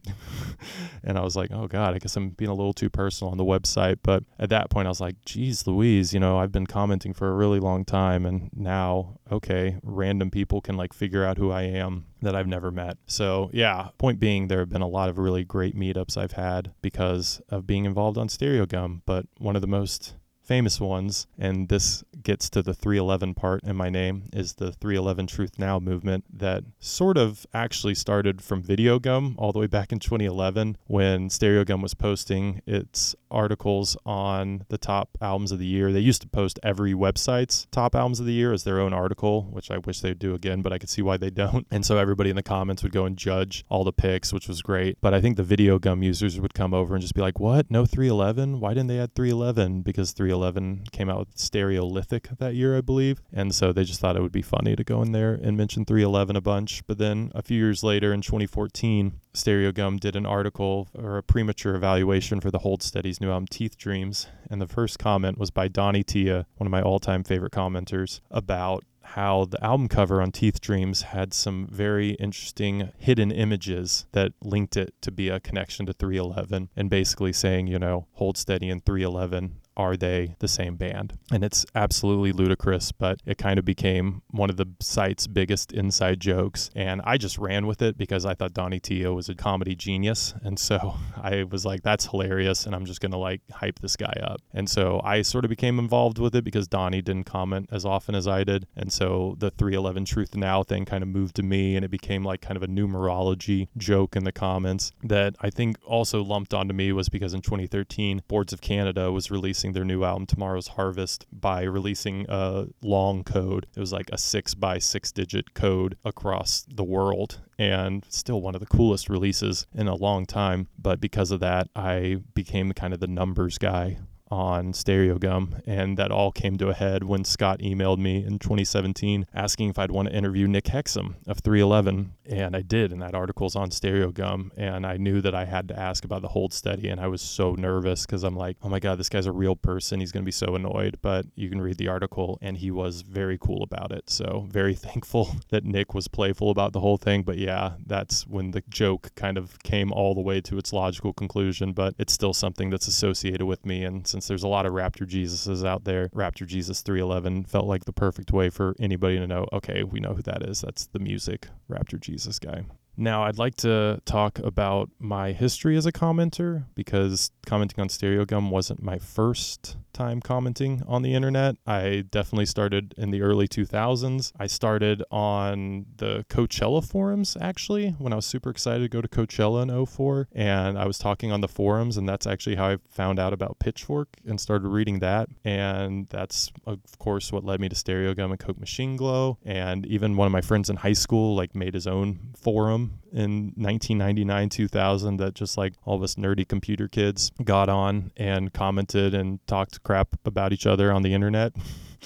and 1.03 1.19
I 1.19 1.23
was 1.23 1.35
like, 1.35 1.51
oh 1.51 1.67
God, 1.67 1.95
I 1.95 1.99
guess 1.99 2.17
I'm 2.17 2.31
being 2.31 2.51
a 2.51 2.55
little 2.55 2.73
too 2.73 2.89
personal 2.89 3.33
on 3.33 3.39
the 3.39 3.45
website. 3.45 3.99
But 4.03 4.23
at 4.39 4.51
that 4.51 4.71
point, 4.71 4.87
I 4.87 4.91
was 4.91 5.01
like, 5.01 5.17
geez, 5.25 5.67
Louise, 5.67 6.15
you 6.15 6.21
know, 6.21 6.39
I've 6.39 6.53
been 6.53 6.69
commenting 6.69 7.15
for 7.15 7.31
a 7.31 7.35
really 7.35 7.59
long 7.59 7.85
time. 7.85 8.25
And 8.25 8.51
now, 8.55 9.19
okay, 9.31 9.79
random 9.83 10.31
people 10.31 10.61
can 10.61 10.77
like 10.77 10.93
figure 10.93 11.25
out 11.25 11.39
who 11.39 11.51
I 11.51 11.63
am 11.63 12.07
that 12.21 12.37
I've 12.37 12.47
never 12.47 12.71
met. 12.71 12.99
So, 13.07 13.51
yeah, 13.53 13.89
point 13.99 14.21
being, 14.21 14.47
there 14.47 14.61
have 14.61 14.71
been 14.71 14.83
a 14.83 14.87
lot 14.87 15.09
of 15.09 15.19
really 15.19 15.43
great 15.43 15.77
meetups 15.77 16.17
I've 16.17 16.33
had 16.33 16.73
because 16.81 17.41
of 17.49 17.67
being 17.67 17.87
involved 17.87 18.19
on 18.19 18.29
Stereogum. 18.29 19.01
But 19.05 19.27
one 19.39 19.57
of 19.57 19.63
the 19.63 19.69
most 19.69 20.15
famous 20.43 20.81
ones, 20.81 21.27
and 21.39 21.69
this 21.69 22.05
gets 22.23 22.51
to 22.51 22.63
the 22.63 22.75
311 22.75 23.35
part 23.35 23.63
in 23.65 23.77
my 23.77 23.89
name, 23.89 24.29
is 24.33 24.55
the 24.55 24.73
311 24.73 25.27
Truth 25.27 25.59
Now 25.59 25.79
movement 25.79 26.25
that 26.33 26.65
sort 26.79 27.17
of 27.17 27.47
actually 27.55 27.95
started 27.95 28.43
from 28.43 28.63
Videogum 28.63 29.35
all 29.39 29.53
the 29.53 29.59
way 29.59 29.67
back 29.67 29.93
in 29.93 29.99
2011 29.99 30.77
when 30.87 31.29
Stereogum 31.29 31.83
was 31.83 31.95
posting 31.95 32.61
its 32.67 33.15
articles 33.31 33.97
on 34.05 34.65
the 34.69 34.79
top 34.79 35.17
albums 35.21 35.53
of 35.53 35.59
the 35.59 35.67
year. 35.67 35.93
They 35.93 36.01
used 36.01 36.23
to 36.23 36.29
post 36.29 36.61
every 36.63 36.93
website's 36.93 37.67
top 37.71 37.95
albums 37.95 38.21
of 38.21 38.27
the 38.27 38.33
year 38.33 38.53
as 38.53 38.65
their 38.65 38.81
own 38.81 38.93
article, 38.93 39.45
which 39.51 39.71
I 39.71 39.79
wish 39.79 40.01
they'd 40.01 40.19
do 40.19 40.35
again, 40.35 40.63
but 40.63 40.73
I 40.73 40.79
could 40.79 40.91
see 40.91 41.03
why 41.03 41.17
they 41.17 41.31
don't. 41.43 41.67
And 41.71 41.85
so 41.85 41.99
everybody 41.99 42.31
in 42.31 42.37
the 42.37 42.43
comments 42.43 42.83
would 42.83 42.93
go 42.93 43.07
and 43.07 43.17
judge 43.17 43.65
all 43.69 43.85
the 43.85 43.93
picks, 43.93 44.33
which 44.33 44.49
was 44.49 44.63
great. 44.63 44.99
But 45.01 45.15
I 45.15 45.21
think 45.21 45.37
the 45.37 45.43
Videogum 45.43 46.05
users 46.05 46.39
would 46.39 46.55
come 46.55 46.75
over 46.75 46.95
and 46.95 47.03
just 47.03 47.15
be 47.15 47.23
like, 47.23 47.41
what? 47.41 47.71
No 47.71 47.87
311? 47.87 48.61
Why 48.61 48.75
didn't 48.75 48.89
they 48.89 48.99
add 48.99 49.15
311? 49.15 49.83
Because 49.83 50.13
311 50.33 50.63
311 50.63 50.85
came 50.93 51.11
out 51.11 51.19
with 51.19 51.37
Stereolithic 51.37 52.39
that 52.39 52.55
year, 52.55 52.77
I 52.77 52.81
believe. 52.81 53.21
And 53.33 53.55
so 53.55 53.73
they 53.73 53.85
just 53.85 54.01
thought 54.01 54.17
it 54.17 54.23
would 54.23 54.33
be 54.33 54.43
funny 54.43 54.75
to 54.75 54.85
go 54.85 55.03
in 55.03 55.13
there 55.13 55.35
and 55.35 55.57
mention 55.57 55.85
311 55.85 56.37
a 56.37 56.41
bunch. 56.41 56.87
But 56.87 56.99
then 56.99 57.31
a 57.35 57.43
few 57.43 57.59
years 57.59 57.83
later 57.83 58.13
in 58.13 58.23
2014, 58.23 59.21
Stereogum 59.35 60.01
did 60.01 60.17
an 60.17 60.27
article 60.27 60.89
or 60.95 61.19
a 61.19 61.23
premature 61.23 61.75
evaluation 61.75 62.41
for 62.41 62.51
the 62.51 62.61
Hold 62.61 62.83
Steady's 62.83 63.21
new 63.21 63.31
album 63.31 63.47
Teeth 63.47 63.77
Dreams. 63.77 64.27
And 64.51 64.61
the 64.61 64.67
first 64.67 64.99
comment 64.99 65.39
was 65.39 65.51
by 65.51 65.69
Donnie 65.69 66.03
Tia, 66.05 66.47
one 66.57 66.67
of 66.67 66.71
my 66.71 66.83
all 66.83 66.99
time 66.99 67.25
favorite 67.25 67.53
commenters, 67.53 68.21
about 68.31 68.85
how 69.03 69.45
the 69.45 69.63
album 69.63 69.89
cover 69.89 70.23
on 70.23 70.33
Teeth 70.33 70.61
Dreams 70.61 71.03
had 71.03 71.35
some 71.35 71.67
very 71.71 72.11
interesting 72.13 72.93
hidden 72.97 73.31
images 73.31 74.07
that 74.13 74.33
linked 74.43 74.77
it 74.77 74.95
to 75.03 75.11
be 75.11 75.29
a 75.29 75.41
connection 75.41 75.85
to 75.87 75.93
311 75.93 76.71
and 76.77 76.89
basically 76.89 77.33
saying, 77.33 77.67
you 77.67 77.79
know, 77.79 78.07
Hold 78.13 78.39
Steady 78.39 78.71
and 78.71 78.85
311 78.85 79.61
are 79.77 79.97
they 79.97 80.37
the 80.39 80.49
same 80.49 80.77
band? 80.77 81.19
And 81.31 81.45
it's 81.45 81.65
absolutely 81.75 82.33
ludicrous, 82.33 82.93
but 82.93 83.21
it 83.27 83.39
kind 83.39 83.59
of 83.59 83.65
became 83.65 84.23
one 84.31 84.51
of 84.51 84.57
the 84.57 84.67
site's 84.81 85.27
biggest 85.27 85.73
inside 85.73 86.21
jokes. 86.21 86.71
And 86.75 87.01
I 87.05 87.17
just 87.17 87.39
ran 87.39 87.67
with 87.67 87.83
it 87.83 87.97
because 87.97 88.25
I 88.27 88.35
thought 88.35 88.55
Donnie 88.55 88.81
Tio 88.81 89.15
was 89.15 89.29
a 89.29 89.35
comedy 89.35 89.75
genius. 89.75 90.35
And 90.43 90.59
so 90.59 90.97
I 91.23 91.45
was 91.45 91.65
like, 91.65 91.83
that's 91.83 92.07
hilarious. 92.07 92.67
And 92.67 92.75
I'm 92.75 92.85
just 92.85 93.01
going 93.01 93.13
to 93.13 93.19
like 93.19 93.41
hype 93.51 93.79
this 93.81 93.97
guy 93.97 94.15
up. 94.23 94.41
And 94.53 94.69
so 94.69 95.01
I 95.05 95.23
sort 95.23 95.45
of 95.45 95.49
became 95.49 95.79
involved 95.79 96.19
with 96.19 96.35
it 96.35 96.45
because 96.45 96.69
Donnie 96.69 97.03
didn't 97.03 97.25
comment 97.25 97.69
as 97.73 97.85
often 97.85 98.15
as 98.15 98.29
I 98.29 98.45
did. 98.45 98.67
And 98.77 98.93
so 98.93 99.37
the 99.39 99.51
311 99.51 100.05
Truth 100.05 100.35
Now 100.35 100.63
thing 100.63 100.85
kind 100.85 101.03
of 101.03 101.09
moved 101.09 101.37
to 101.37 101.43
me 101.43 101.77
and 101.77 101.85
it 101.85 101.91
became 101.91 102.25
like 102.25 102.41
kind 102.41 102.57
of 102.57 102.63
a 102.63 102.67
numerology 102.67 103.69
joke 103.77 104.17
in 104.17 104.25
the 104.25 104.33
comments 104.33 104.93
that 105.03 105.37
I 105.41 105.51
think 105.51 105.77
also 105.85 106.23
lumped 106.23 106.55
onto 106.55 106.75
me 106.75 106.93
was 106.93 107.09
because 107.09 107.35
in 107.35 107.43
2013, 107.43 108.23
Boards 108.29 108.53
of 108.53 108.61
Canada 108.61 109.11
was 109.13 109.31
releasing 109.31 109.62
releasing 109.63 109.75
their 109.75 109.85
new 109.85 110.03
album 110.03 110.27
Tomorrow's 110.27 110.69
Harvest 110.69 111.25
by 111.31 111.63
releasing 111.63 112.27
a 112.29 112.67
long 112.83 113.23
code. 113.23 113.67
It 113.77 113.79
was 113.79 113.93
like 113.93 114.11
a 114.13 114.19
six 114.19 114.55
by 114.55 114.79
six 114.79 115.13
digit 115.13 115.55
code 115.55 115.97
across 116.05 116.67
the 116.69 116.83
world 116.83 117.41
and 117.61 118.05
still 118.09 118.41
one 118.41 118.57
of 118.57 118.61
the 118.61 118.67
coolest 118.67 119.09
releases 119.09 119.69
in 119.73 119.87
a 119.87 119.95
long 119.95 120.27
time. 120.27 120.67
But 120.77 121.01
because 121.01 121.31
of 121.31 121.39
that, 121.41 121.69
I 121.77 122.17
became 122.35 122.73
kind 122.73 122.93
of 122.93 122.99
the 122.99 123.07
numbers 123.07 123.57
guy 123.57 123.99
on 124.33 124.73
Stereogum, 124.73 125.61
and 125.67 125.99
that 125.99 126.11
all 126.11 126.33
came 126.33 126.57
to 126.57 126.71
a 126.71 126.75
head 126.75 127.05
when 127.05 127.23
Scott 127.23 127.59
emailed 127.59 127.99
me 127.99 128.25
in 128.25 128.39
2017 128.39 129.27
asking 129.35 129.69
if 129.69 129.79
I'd 129.79 129.91
want 129.91 130.09
to 130.09 130.15
interview 130.15 130.49
Nick 130.49 130.65
Hexum 130.65 131.17
of 131.27 131.41
311, 131.41 132.15
and 132.25 132.57
I 132.57 132.63
did, 132.63 132.93
and 132.93 133.03
that 133.03 133.15
article's 133.15 133.55
on 133.55 133.69
Stereogum, 133.69 134.51
and 134.57 134.87
I 134.87 134.97
knew 134.97 135.21
that 135.21 135.35
I 135.35 135.45
had 135.45 135.69
to 135.69 135.79
ask 135.79 136.07
about 136.07 136.23
the 136.23 136.29
Hold 136.29 136.55
Steady, 136.55 136.89
and 136.89 136.99
I 136.99 137.09
was 137.09 137.21
so 137.21 137.53
nervous 137.53 138.07
because 138.07 138.25
I'm 138.25 138.35
like, 138.35 138.57
oh 138.63 138.71
my 138.71 138.81
god, 138.81 138.97
this 138.97 139.11
guy's 139.11 139.27
a 139.27 139.33
real 139.33 139.55
person, 139.55 140.01
he's 140.01 140.13
going 140.13 140.25
to 140.25 140.27
be 140.27 140.33
so 140.33 140.55
annoyed, 140.55 140.97
but 141.03 141.27
you 141.35 141.51
can 141.51 141.61
read 141.61 141.77
the 141.77 141.89
article, 141.89 142.39
and 142.41 142.57
he 142.57 142.71
was 142.71 143.03
very 143.03 143.37
cool 143.37 143.63
about 143.63 143.93
it, 143.93 144.09
so 144.09 144.47
very 144.49 144.75
thankful 144.89 145.37
that 145.51 145.63
Nick 145.63 145.93
was 145.93 146.09
playful 146.09 146.49
about 146.51 146.73
the 146.73 146.81
whole 146.81 146.97
thing, 146.97 147.23
but 147.23 147.37
yeah, 147.37 147.73
that's 147.85 148.27
when 148.27 148.53
the 148.53 148.63
joke 148.71 149.11
kind 149.15 149.37
of 149.37 149.63
came 149.63 149.93
all 149.93 150.15
the 150.15 150.23
way 150.23 150.41
to 150.41 150.57
its 150.57 150.73
logical 150.73 151.13
conclusion, 151.13 151.75
but 151.75 151.95
it's 151.99 152.15
still 152.15 152.33
something 152.33 152.71
that's 152.71 152.89
associated 152.89 153.45
with 153.45 153.67
me, 153.67 153.85
and 153.85 154.07
since 154.07 154.22
there's 154.29 154.43
a 154.43 154.49
lot 154.49 154.67
of 154.67 154.73
Raptor 154.73 155.07
Jesuses 155.07 155.67
out 155.67 155.85
there, 155.85 156.09
Raptor 156.11 156.47
Jesus 156.47 156.83
311 156.83 157.45
felt 157.45 157.67
like 157.67 157.85
the 157.85 157.93
perfect 157.93 158.33
way 158.33 158.51
for 158.51 158.75
anybody 158.79 159.19
to 159.19 159.27
know, 159.27 159.47
okay, 159.53 159.83
we 159.83 160.01
know 160.01 160.15
who 160.15 160.23
that 160.23 160.43
is. 160.43 160.61
That's 160.61 160.87
the 160.87 160.99
music 160.99 161.49
Raptor 161.71 162.01
Jesus 162.01 162.39
guy. 162.39 162.65
Now, 162.97 163.25
I'd 163.25 163.39
like 163.39 163.55
to 163.57 164.01
talk 164.05 164.39
about 164.41 164.91
my 164.99 165.33
history 165.33 165.77
as 165.77 165.87
a 165.87 165.93
commenter 165.93 166.67
because 166.75 167.31
commenting 167.47 167.81
on 167.81 167.89
Stereogum 167.89 168.51
wasn't 168.51 168.83
my 168.83 168.99
first 168.99 169.77
time 169.93 170.21
commenting 170.21 170.83
on 170.87 171.03
the 171.03 171.15
internet. 171.15 171.57
I 171.67 172.05
definitely 172.11 172.47
started 172.47 172.95
in 172.97 173.11
the 173.11 173.23
early 173.23 173.49
2000s. 173.49 174.33
I 174.39 174.47
started 174.47 175.03
on 175.11 175.87
the 175.97 176.25
Coachella 176.29 176.87
forums 176.87 177.37
actually 177.41 177.91
when 177.99 178.13
I 178.13 178.17
was 178.17 178.27
super 178.27 178.51
excited 178.51 178.83
to 178.83 178.89
go 178.89 179.01
to 179.01 179.09
Coachella 179.09 179.63
in 179.63 179.87
04 179.87 180.29
and 180.33 180.79
I 180.79 180.87
was 180.87 180.99
talking 180.99 181.33
on 181.33 181.41
the 181.41 181.49
forums 181.49 181.97
and 181.97 182.09
that's 182.09 182.27
actually 182.27 182.57
how 182.57 182.69
I 182.71 182.77
found 182.89 183.19
out 183.19 183.33
about 183.33 183.59
Pitchfork 183.59 184.17
and 184.27 184.41
started 184.41 184.69
reading 184.69 185.01
that 185.01 185.29
and 185.45 186.09
that's 186.09 186.53
of 186.67 186.81
course 186.99 187.33
what 187.33 187.45
led 187.45 187.61
me 187.61 187.69
to 187.69 187.77
Stereogum 187.77 188.31
and 188.31 188.39
Coke 188.39 188.59
Machine 188.59 188.97
Glow 188.97 189.39
and 189.45 189.87
even 189.87 190.17
one 190.17 190.27
of 190.27 190.33
my 190.33 190.41
friends 190.41 190.71
in 190.71 190.77
high 190.77 190.93
school 190.93 191.35
like 191.35 191.55
made 191.55 191.75
his 191.75 191.87
own 191.87 192.33
forum 192.37 193.02
in 193.13 193.53
1999 193.57 194.49
2000 194.49 195.17
that 195.19 195.35
just 195.35 195.59
like 195.59 195.75
all 195.85 195.97
of 195.97 196.03
us 196.03 196.15
nerdy 196.17 196.47
computer 196.47 196.89
kids 196.89 197.31
got 197.45 197.69
on 197.69 198.11
and 198.17 198.53
commented 198.53 199.15
and 199.15 199.47
talked 199.47 199.83
crap 199.83 200.17
about 200.25 200.53
each 200.53 200.67
other 200.67 200.93
on 200.93 201.03
the 201.03 201.15
internet. 201.15 201.53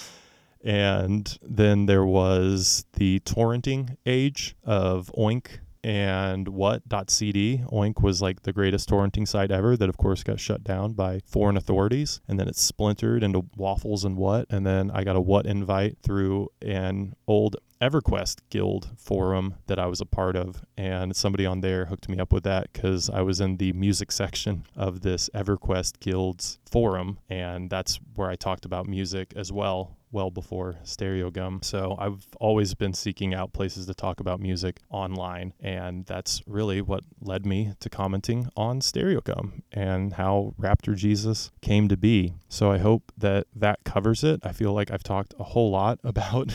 and 0.65 1.39
then 1.43 1.87
there 1.87 2.05
was 2.05 2.85
the 2.95 3.21
torrenting 3.21 3.97
age 4.05 4.57
of 4.65 5.11
Oink 5.17 5.59
and 5.87 6.49
what.cd. 6.49 7.63
Oink 7.71 8.03
was 8.03 8.21
like 8.21 8.43
the 8.43 8.53
greatest 8.53 8.89
torrenting 8.89 9.27
site 9.27 9.53
ever 9.53 9.77
that, 9.77 9.89
of 9.89 9.97
course, 9.97 10.25
got 10.25 10.41
shut 10.41 10.65
down 10.65 10.95
by 10.95 11.21
foreign 11.25 11.57
authorities. 11.57 12.21
And 12.27 12.41
then 12.41 12.49
it 12.49 12.57
splintered 12.57 13.23
into 13.23 13.45
waffles 13.57 14.05
and 14.05 14.17
what. 14.17 14.47
And 14.51 14.67
then 14.67 14.91
I 14.91 15.05
got 15.05 15.15
a 15.15 15.21
what 15.21 15.47
invite 15.47 15.99
through 16.03 16.49
an 16.61 17.15
old 17.29 17.55
EverQuest 17.81 18.41
Guild 18.51 18.91
forum 18.97 19.57
that 19.67 19.79
I 19.79 19.87
was 19.87 20.01
a 20.01 20.07
part 20.07 20.37
of, 20.37 20.65
and 20.77 21.15
somebody 21.15 21.45
on 21.47 21.61
there 21.61 21.87
hooked 21.87 22.09
me 22.09 22.19
up 22.19 22.33
with 22.33 22.45
that 22.45 22.73
because 22.73 23.11
I 23.11 23.23
was 23.23 23.41
in 23.41 23.57
the 23.57 23.73
music 23.73 24.13
section 24.13 24.65
of 24.75 25.03
this 25.03 25.29
EverQuest 25.35 26.01
Guild's 26.01 26.59
forum, 26.71 27.19
and 27.29 27.71
that's 27.71 28.01
where 28.15 28.31
I 28.31 28.37
talked 28.37 28.65
about 28.65 28.87
music 28.87 29.33
as 29.37 29.53
well 29.53 29.97
well 30.13 30.31
before 30.31 30.77
Stereogum. 30.83 31.63
So 31.63 31.95
I've 31.99 32.27
always 32.41 32.75
been 32.75 32.95
seeking 32.95 33.35
out 33.35 33.53
places 33.53 33.87
to 33.87 33.95
talk 33.95 34.19
about 34.19 34.41
music 34.41 34.81
online, 34.89 35.53
and 35.61 36.07
that's 36.07 36.43
really 36.47 36.81
what 36.81 37.05
led 37.21 37.45
me 37.45 37.75
to 37.81 37.91
commenting 37.91 38.49
on 38.57 38.81
Stereogum 38.81 39.63
and 39.73 40.15
how 40.15 40.55
Raptor 40.59 40.97
Jesus 40.97 41.51
came 41.61 41.89
to 41.89 41.99
be. 41.99 42.35
So 42.49 42.71
I 42.71 42.79
hope 42.79 43.13
that 43.19 43.47
that 43.55 43.85
covers 43.85 44.25
it. 44.25 44.41
I 44.43 44.53
feel 44.53 44.73
like 44.73 44.91
I've 44.91 45.03
talked 45.03 45.35
a 45.39 45.45
whole 45.45 45.71
lot 45.71 45.99
about 46.05 46.51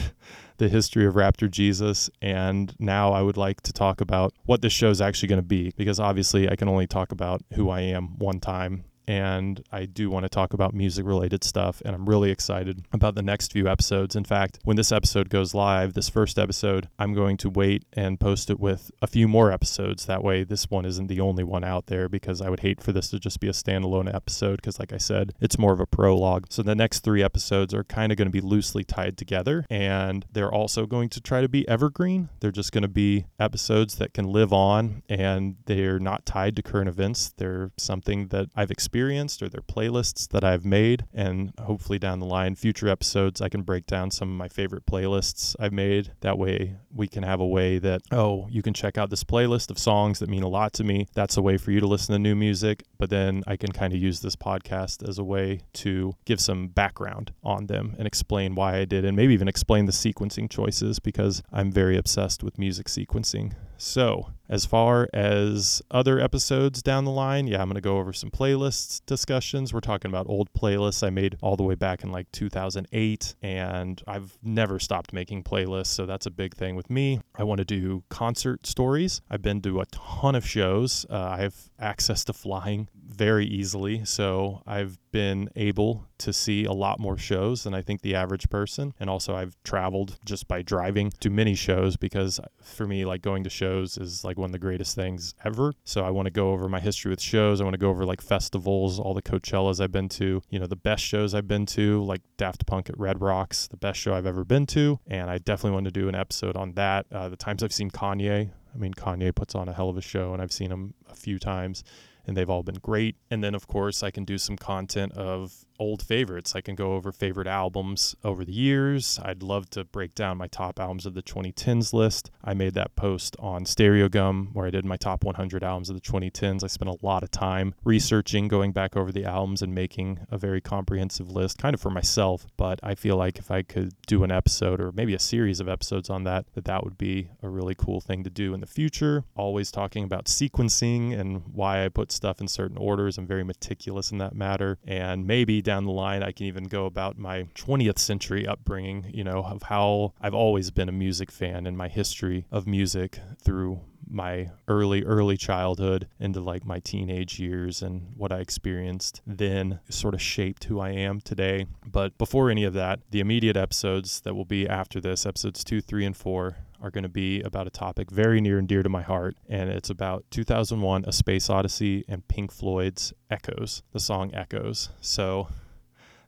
the 0.62 0.70
history 0.70 1.08
of 1.08 1.16
Raptor 1.16 1.50
Jesus. 1.50 2.10
And 2.22 2.74
now 2.80 3.14
I 3.14 3.24
would 3.24 3.36
like 3.36 3.62
to 3.62 3.74
talk 3.74 4.00
about 4.00 4.34
what 4.46 4.62
this 4.62 4.72
show 4.72 4.92
is 4.92 5.02
actually 5.02 5.30
going 5.30 5.42
to 5.42 5.48
be, 5.48 5.74
because 5.76 6.00
obviously 6.00 6.48
I 6.48 6.56
can 6.56 6.70
only 6.70 6.86
talk 6.86 7.12
about 7.12 7.42
who 7.56 7.70
I 7.72 7.82
am 7.82 8.20
one 8.20 8.40
time 8.40 8.86
and 9.08 9.64
I 9.72 9.86
do 9.86 10.10
want 10.10 10.24
to 10.24 10.30
talk 10.30 10.54
about 10.54 10.74
music 10.74 11.06
related 11.06 11.44
stuff. 11.44 11.82
And 11.86 11.96
I'm 11.96 12.08
really 12.08 12.32
excited 12.32 12.86
about 12.92 13.16
the 13.16 13.22
next 13.22 13.52
few 13.52 13.68
episodes. 13.68 14.16
In 14.16 14.24
fact, 14.24 14.60
when 14.64 14.78
this 14.78 14.92
episode 14.92 15.30
goes 15.30 15.54
live, 15.54 15.94
this 15.94 16.10
first 16.10 16.38
episode, 16.38 16.90
I'm 17.00 17.14
going 17.14 17.38
to 17.38 17.50
wait 17.50 17.86
and 17.94 18.20
post 18.20 18.50
it 18.50 18.60
with 18.60 18.92
a 19.02 19.08
few 19.08 19.28
more 19.28 19.52
episodes. 19.52 20.06
That 20.06 20.24
way, 20.24 20.44
this 20.44 20.70
one 20.70 20.86
isn't 20.86 21.08
the 21.08 21.20
only 21.20 21.44
one 21.44 21.64
out 21.64 21.88
there 21.88 22.08
because 22.08 22.42
I 22.42 22.50
would 22.50 22.62
hate 22.62 22.82
for 22.82 22.92
this 22.92 23.10
to 23.10 23.20
just 23.20 23.40
be 23.40 23.48
a 23.48 23.52
standalone 23.52 24.14
episode 24.14 24.58
because, 24.58 24.80
like 24.80 24.94
I 24.94 24.98
said, 24.98 25.34
it's 25.40 25.60
more 25.60 25.74
of 25.74 25.80
a 25.80 25.86
prologue. 25.86 26.48
So 26.50 26.64
the 26.64 26.76
next 26.76 27.00
three 27.00 27.24
episodes 27.24 27.74
are 27.74 27.84
kind 27.84 28.12
of 28.12 28.18
going 28.18 28.28
to 28.28 28.32
be 28.32 28.42
loosely 28.42 28.84
tied 28.84 29.18
together 29.18 29.66
and 29.70 30.26
they're 30.32 30.52
also 30.52 30.86
going 30.86 31.10
to 31.10 31.22
try 31.22 31.42
to 31.42 31.50
be 31.50 31.68
evergreen. 31.68 32.30
They're 32.40 32.52
just 32.52 32.72
going 32.72 32.84
to 32.84 32.88
be 32.88 33.26
episodes 33.40 33.96
that 33.96 34.14
can 34.14 34.26
live 34.26 34.54
on 34.54 35.04
and 35.10 35.56
they're 35.66 36.00
not 36.00 36.26
tied 36.26 36.56
to 36.56 36.62
current 36.62 36.90
events. 36.90 37.34
They're 37.38 37.72
something 37.78 38.28
that 38.28 38.50
I've 38.56 38.72
experienced 38.72 39.01
experienced 39.02 39.42
or 39.42 39.50
their 39.50 39.62
playlists 39.62 40.28
that 40.30 40.44
I've 40.44 40.64
made. 40.64 41.06
And 41.12 41.54
hopefully, 41.58 41.98
down 41.98 42.20
the 42.20 42.28
line, 42.28 42.54
future 42.56 42.88
episodes, 42.88 43.42
I 43.42 43.50
can 43.50 43.64
break 43.64 43.88
down 43.88 44.12
some 44.12 44.30
of 44.30 44.38
my 44.38 44.48
favorite 44.48 44.86
playlists 44.86 45.56
I've 45.60 45.74
made. 45.74 46.12
That 46.22 46.38
way, 46.38 46.76
we 46.94 47.08
can 47.08 47.24
have 47.24 47.40
a 47.40 47.48
way 47.48 47.80
that, 47.80 48.04
oh, 48.12 48.48
you 48.52 48.62
can 48.62 48.76
check 48.76 49.00
out 49.00 49.10
this 49.10 49.24
playlist 49.24 49.72
of 49.72 49.80
songs 49.80 50.20
that 50.20 50.30
mean 50.30 50.44
a 50.44 50.48
lot 50.48 50.74
to 50.74 50.84
me. 50.84 51.08
That's 51.16 51.36
a 51.36 51.42
way 51.42 51.58
for 51.58 51.72
you 51.72 51.80
to 51.80 51.88
listen 51.88 52.14
to 52.14 52.20
new 52.20 52.36
music. 52.36 52.84
But 53.00 53.10
then 53.10 53.44
I 53.48 53.58
can 53.58 53.72
kind 53.72 53.92
of 53.92 54.00
use 54.00 54.20
this 54.20 54.36
podcast 54.36 55.08
as 55.08 55.18
a 55.18 55.24
way 55.24 55.62
to 55.74 56.14
give 56.26 56.40
some 56.40 56.68
background 56.68 57.34
on 57.44 57.66
them 57.66 57.96
and 57.98 58.06
explain 58.06 58.54
why 58.54 58.78
I 58.78 58.86
did, 58.86 59.04
and 59.04 59.18
maybe 59.18 59.34
even 59.34 59.48
explain 59.48 59.88
the 59.88 59.92
sequencing 59.92 60.48
choices 60.48 61.00
because 61.00 61.42
I'm 61.52 61.72
very 61.72 61.98
obsessed 61.98 62.44
with 62.44 62.60
music 62.60 62.86
sequencing. 62.86 63.54
So, 63.84 64.30
as 64.48 64.64
far 64.64 65.10
as 65.12 65.82
other 65.90 66.20
episodes 66.20 66.84
down 66.84 67.04
the 67.04 67.10
line, 67.10 67.48
yeah, 67.48 67.64
I'm 67.64 67.68
going 67.68 67.76
to 67.76 67.82
go 67.82 67.98
over 67.98 68.14
some 68.14 68.30
playlists 68.30 69.02
discussions. 69.08 69.74
We're 69.74 69.80
talking 69.80 70.12
about 70.12 70.28
old 70.30 70.54
playlists 70.54 71.02
I 71.06 71.10
made 71.10 71.36
all 71.42 71.56
the 71.56 71.64
way 71.64 71.74
back 71.74 72.04
in 72.04 72.12
like 72.12 72.32
2008, 72.32 73.36
and 73.42 74.00
I've 74.06 74.38
never 74.44 74.78
stopped 74.78 75.14
making 75.14 75.46
playlists, 75.46 75.88
so 75.88 76.06
that's 76.06 76.28
a 76.28 76.32
big 76.32 76.54
thing 76.54 76.76
with 76.76 76.92
me. 76.92 77.22
I 77.34 77.44
want 77.44 77.58
to 77.58 77.66
do 77.66 78.04
concert 78.10 78.68
stories. 78.68 79.24
I've 79.32 79.42
been 79.42 79.64
to 79.64 79.82
a 79.82 79.88
ton 79.88 80.36
of 80.36 80.48
shows. 80.48 81.08
Uh, 81.10 81.18
I 81.20 81.38
have 81.40 81.56
access 81.80 82.24
to 82.26 82.34
flying 82.34 82.88
very 83.14 83.46
easily. 83.46 84.06
So 84.06 84.62
I've 84.66 84.98
been 85.12 85.50
able 85.56 86.08
to 86.20 86.32
see 86.32 86.66
a 86.66 86.72
lot 86.72 87.00
more 87.00 87.18
shows 87.18 87.64
than 87.64 87.74
I 87.74 87.82
think 87.82 88.02
the 88.02 88.16
average 88.16 88.50
person. 88.50 88.94
And 89.00 89.10
also, 89.10 89.36
I've 89.36 89.56
traveled 89.64 90.18
just 90.26 90.48
by 90.48 90.62
driving 90.62 91.12
to 91.20 91.30
many 91.30 91.56
shows 91.56 91.98
because 91.98 92.40
for 92.62 92.88
me, 92.88 93.06
like 93.06 93.22
going 93.22 93.44
to 93.44 93.50
shows 93.50 93.98
is 93.98 94.24
like 94.24 94.38
one 94.38 94.50
of 94.50 94.52
the 94.52 94.60
greatest 94.60 94.96
things 94.96 95.34
ever. 95.44 95.74
So 95.84 96.04
I 96.04 96.12
want 96.12 96.28
to 96.28 96.32
go 96.32 96.52
over 96.52 96.70
my 96.70 96.80
history 96.80 97.10
with 97.10 97.22
shows. 97.22 97.60
I 97.60 97.64
want 97.64 97.74
to 97.74 97.80
go 97.80 97.90
over 97.90 98.06
like 98.06 98.22
festivals, 98.22 99.00
all 99.00 99.14
the 99.14 99.22
Coachellas 99.22 99.82
I've 99.82 99.92
been 99.92 100.10
to, 100.10 100.42
you 100.50 100.60
know, 100.60 100.68
the 100.68 100.76
best 100.76 101.04
shows 101.04 101.34
I've 101.34 101.48
been 101.48 101.66
to, 101.68 102.04
like 102.04 102.22
Daft 102.38 102.66
Punk 102.66 102.90
at 102.90 102.98
Red 102.98 103.22
Rocks, 103.22 103.68
the 103.68 103.78
best 103.78 104.00
show 104.00 104.14
I've 104.14 104.26
ever 104.26 104.46
been 104.46 104.66
to. 104.68 105.00
And 105.08 105.30
I 105.30 105.38
definitely 105.38 105.72
want 105.72 105.86
to 105.86 105.92
do 105.92 106.08
an 106.08 106.16
episode 106.16 106.56
on 106.56 106.74
that. 106.74 107.06
Uh, 107.12 107.30
the 107.30 107.36
times 107.38 107.64
I've 107.64 107.74
seen 107.74 107.92
Kanye, 107.92 108.52
I 108.74 108.78
mean, 108.78 108.94
Kanye 108.94 109.34
puts 109.36 109.56
on 109.56 109.68
a 109.68 109.74
hell 109.74 109.90
of 109.90 109.98
a 109.98 110.02
show, 110.02 110.34
and 110.34 110.42
I've 110.42 110.52
seen 110.52 110.72
him 110.72 110.94
a 111.10 111.16
few 111.16 111.40
times, 111.40 111.84
and 112.32 112.38
they've 112.38 112.50
all 112.50 112.64
been 112.64 112.80
great. 112.82 113.18
And 113.30 113.44
then, 113.44 113.54
of 113.54 113.68
course, 113.68 114.04
I 114.04 114.10
can 114.10 114.24
do 114.24 114.38
some 114.38 114.56
content 114.56 115.12
of 115.18 115.66
old 115.82 116.04
favorites. 116.04 116.56
I 116.56 116.62
can 116.62 116.76
go 116.76 116.94
over 116.94 117.12
favorite 117.12 117.48
albums 117.48 118.16
over 118.24 118.46
the 118.46 118.54
years. 118.54 119.20
I'd 119.24 119.42
love 119.42 119.68
to 119.72 119.84
break 119.84 120.14
down 120.14 120.38
my 120.38 120.46
top 120.46 120.80
albums 120.80 121.08
of 121.08 121.16
the 121.16 121.24
2010s 121.24 121.92
list. 121.92 122.30
I 122.44 122.54
made 122.54 122.76
that 122.76 122.96
post 122.96 123.36
on 123.40 123.66
Stereogum 123.66 124.54
where 124.54 124.68
I 124.68 124.70
did 124.70 124.86
my 124.86 124.96
top 124.96 125.24
100 125.24 125.64
albums 125.64 125.90
of 125.90 125.96
the 125.96 126.02
2010s. 126.02 126.64
I 126.64 126.68
spent 126.68 126.92
a 126.92 127.04
lot 127.04 127.24
of 127.24 127.32
time 127.32 127.74
researching, 127.84 128.48
going 128.48 128.74
back 128.74 128.96
over 128.96 129.12
the 129.12 129.26
albums, 129.26 129.64
and 129.64 129.74
making 129.74 130.20
a 130.30 130.38
very 130.38 130.62
comprehensive 130.62 131.32
list, 131.32 131.58
kind 131.58 131.74
of 131.74 131.82
for 131.82 131.90
myself. 131.90 132.46
But 132.58 132.80
I 132.84 132.94
feel 132.94 133.18
like 133.18 133.40
if 133.40 133.50
I 133.50 133.64
could 133.64 133.94
do 134.06 134.24
an 134.24 134.32
episode 134.32 134.80
or 134.80 134.92
maybe 134.92 135.16
a 135.16 135.20
series 135.20 135.60
of 135.60 135.68
episodes 135.68 136.12
on 136.12 136.26
that, 136.26 136.46
that 136.54 136.66
that 136.66 136.84
would 136.84 137.00
be 137.00 137.30
a 137.42 137.50
really 137.50 137.74
cool 137.74 138.02
thing 138.02 138.24
to 138.24 138.30
do 138.30 138.54
in 138.54 138.60
the 138.60 138.68
future. 138.68 139.24
Always 139.36 139.72
talking 139.72 140.04
about 140.04 140.26
sequencing 140.26 141.20
and 141.20 141.42
why 141.52 141.84
I 141.84 141.90
put 141.90 142.12
stuff 142.12 142.40
in 142.40 142.48
certain 142.48 142.78
orders. 142.78 143.18
I'm 143.18 143.26
very 143.26 143.44
meticulous 143.44 144.12
in 144.12 144.20
that 144.20 144.36
matter. 144.36 144.78
And 144.86 145.26
maybe 145.26 145.60
down 145.72 145.86
the 145.86 145.92
line, 145.92 146.22
I 146.22 146.34
can 146.34 146.48
even 146.48 146.66
go 146.66 146.86
about 146.86 147.18
my 147.18 147.44
20th 147.56 147.98
century 147.98 148.46
upbringing, 148.46 149.10
you 149.14 149.24
know, 149.24 149.42
of 149.42 149.64
how 149.64 150.12
I've 150.20 150.34
always 150.34 150.70
been 150.70 150.90
a 150.90 150.92
music 150.92 151.32
fan 151.32 151.66
and 151.66 151.78
my 151.78 151.88
history 151.88 152.46
of 152.52 152.68
music 152.68 153.20
through 153.42 153.80
my 154.06 154.52
early 154.68 155.02
early 155.06 155.38
childhood 155.38 156.10
into 156.20 156.42
like 156.42 156.66
my 156.66 156.80
teenage 156.80 157.40
years 157.40 157.82
and 157.82 158.12
what 158.18 158.34
I 158.34 158.40
experienced 158.40 159.22
then 159.26 159.80
sort 159.88 160.14
of 160.14 160.22
shaped 160.22 160.66
who 160.66 160.82
I 160.82 160.90
am 160.90 161.22
today. 161.22 161.68
But 161.90 162.18
before 162.18 162.50
any 162.50 162.66
of 162.66 162.74
that, 162.74 163.00
the 163.10 163.22
immediate 163.22 163.56
episodes 163.56 164.20
that 164.22 164.34
will 164.34 164.44
be 164.44 164.68
after 164.68 165.00
this, 165.00 165.26
episodes 165.26 165.64
2, 165.64 165.80
3 165.80 166.06
and 166.06 166.18
4 166.18 166.58
are 166.82 166.92
going 166.92 167.04
to 167.04 167.10
be 167.10 167.40
about 167.42 167.68
a 167.68 167.70
topic 167.70 168.12
very 168.12 168.42
near 168.42 168.58
and 168.58 168.68
dear 168.68 168.84
to 168.84 168.90
my 168.90 169.04
heart 169.04 169.38
and 169.48 169.70
it's 169.70 169.90
about 169.90 170.26
2001 170.32 171.06
A 171.08 171.14
Space 171.14 171.50
Odyssey 171.50 172.04
and 172.10 172.28
Pink 172.28 172.52
Floyd's 172.52 173.14
Echoes, 173.30 173.84
the 173.94 174.00
song 174.02 174.32
Echoes. 174.34 174.90
So 175.00 175.48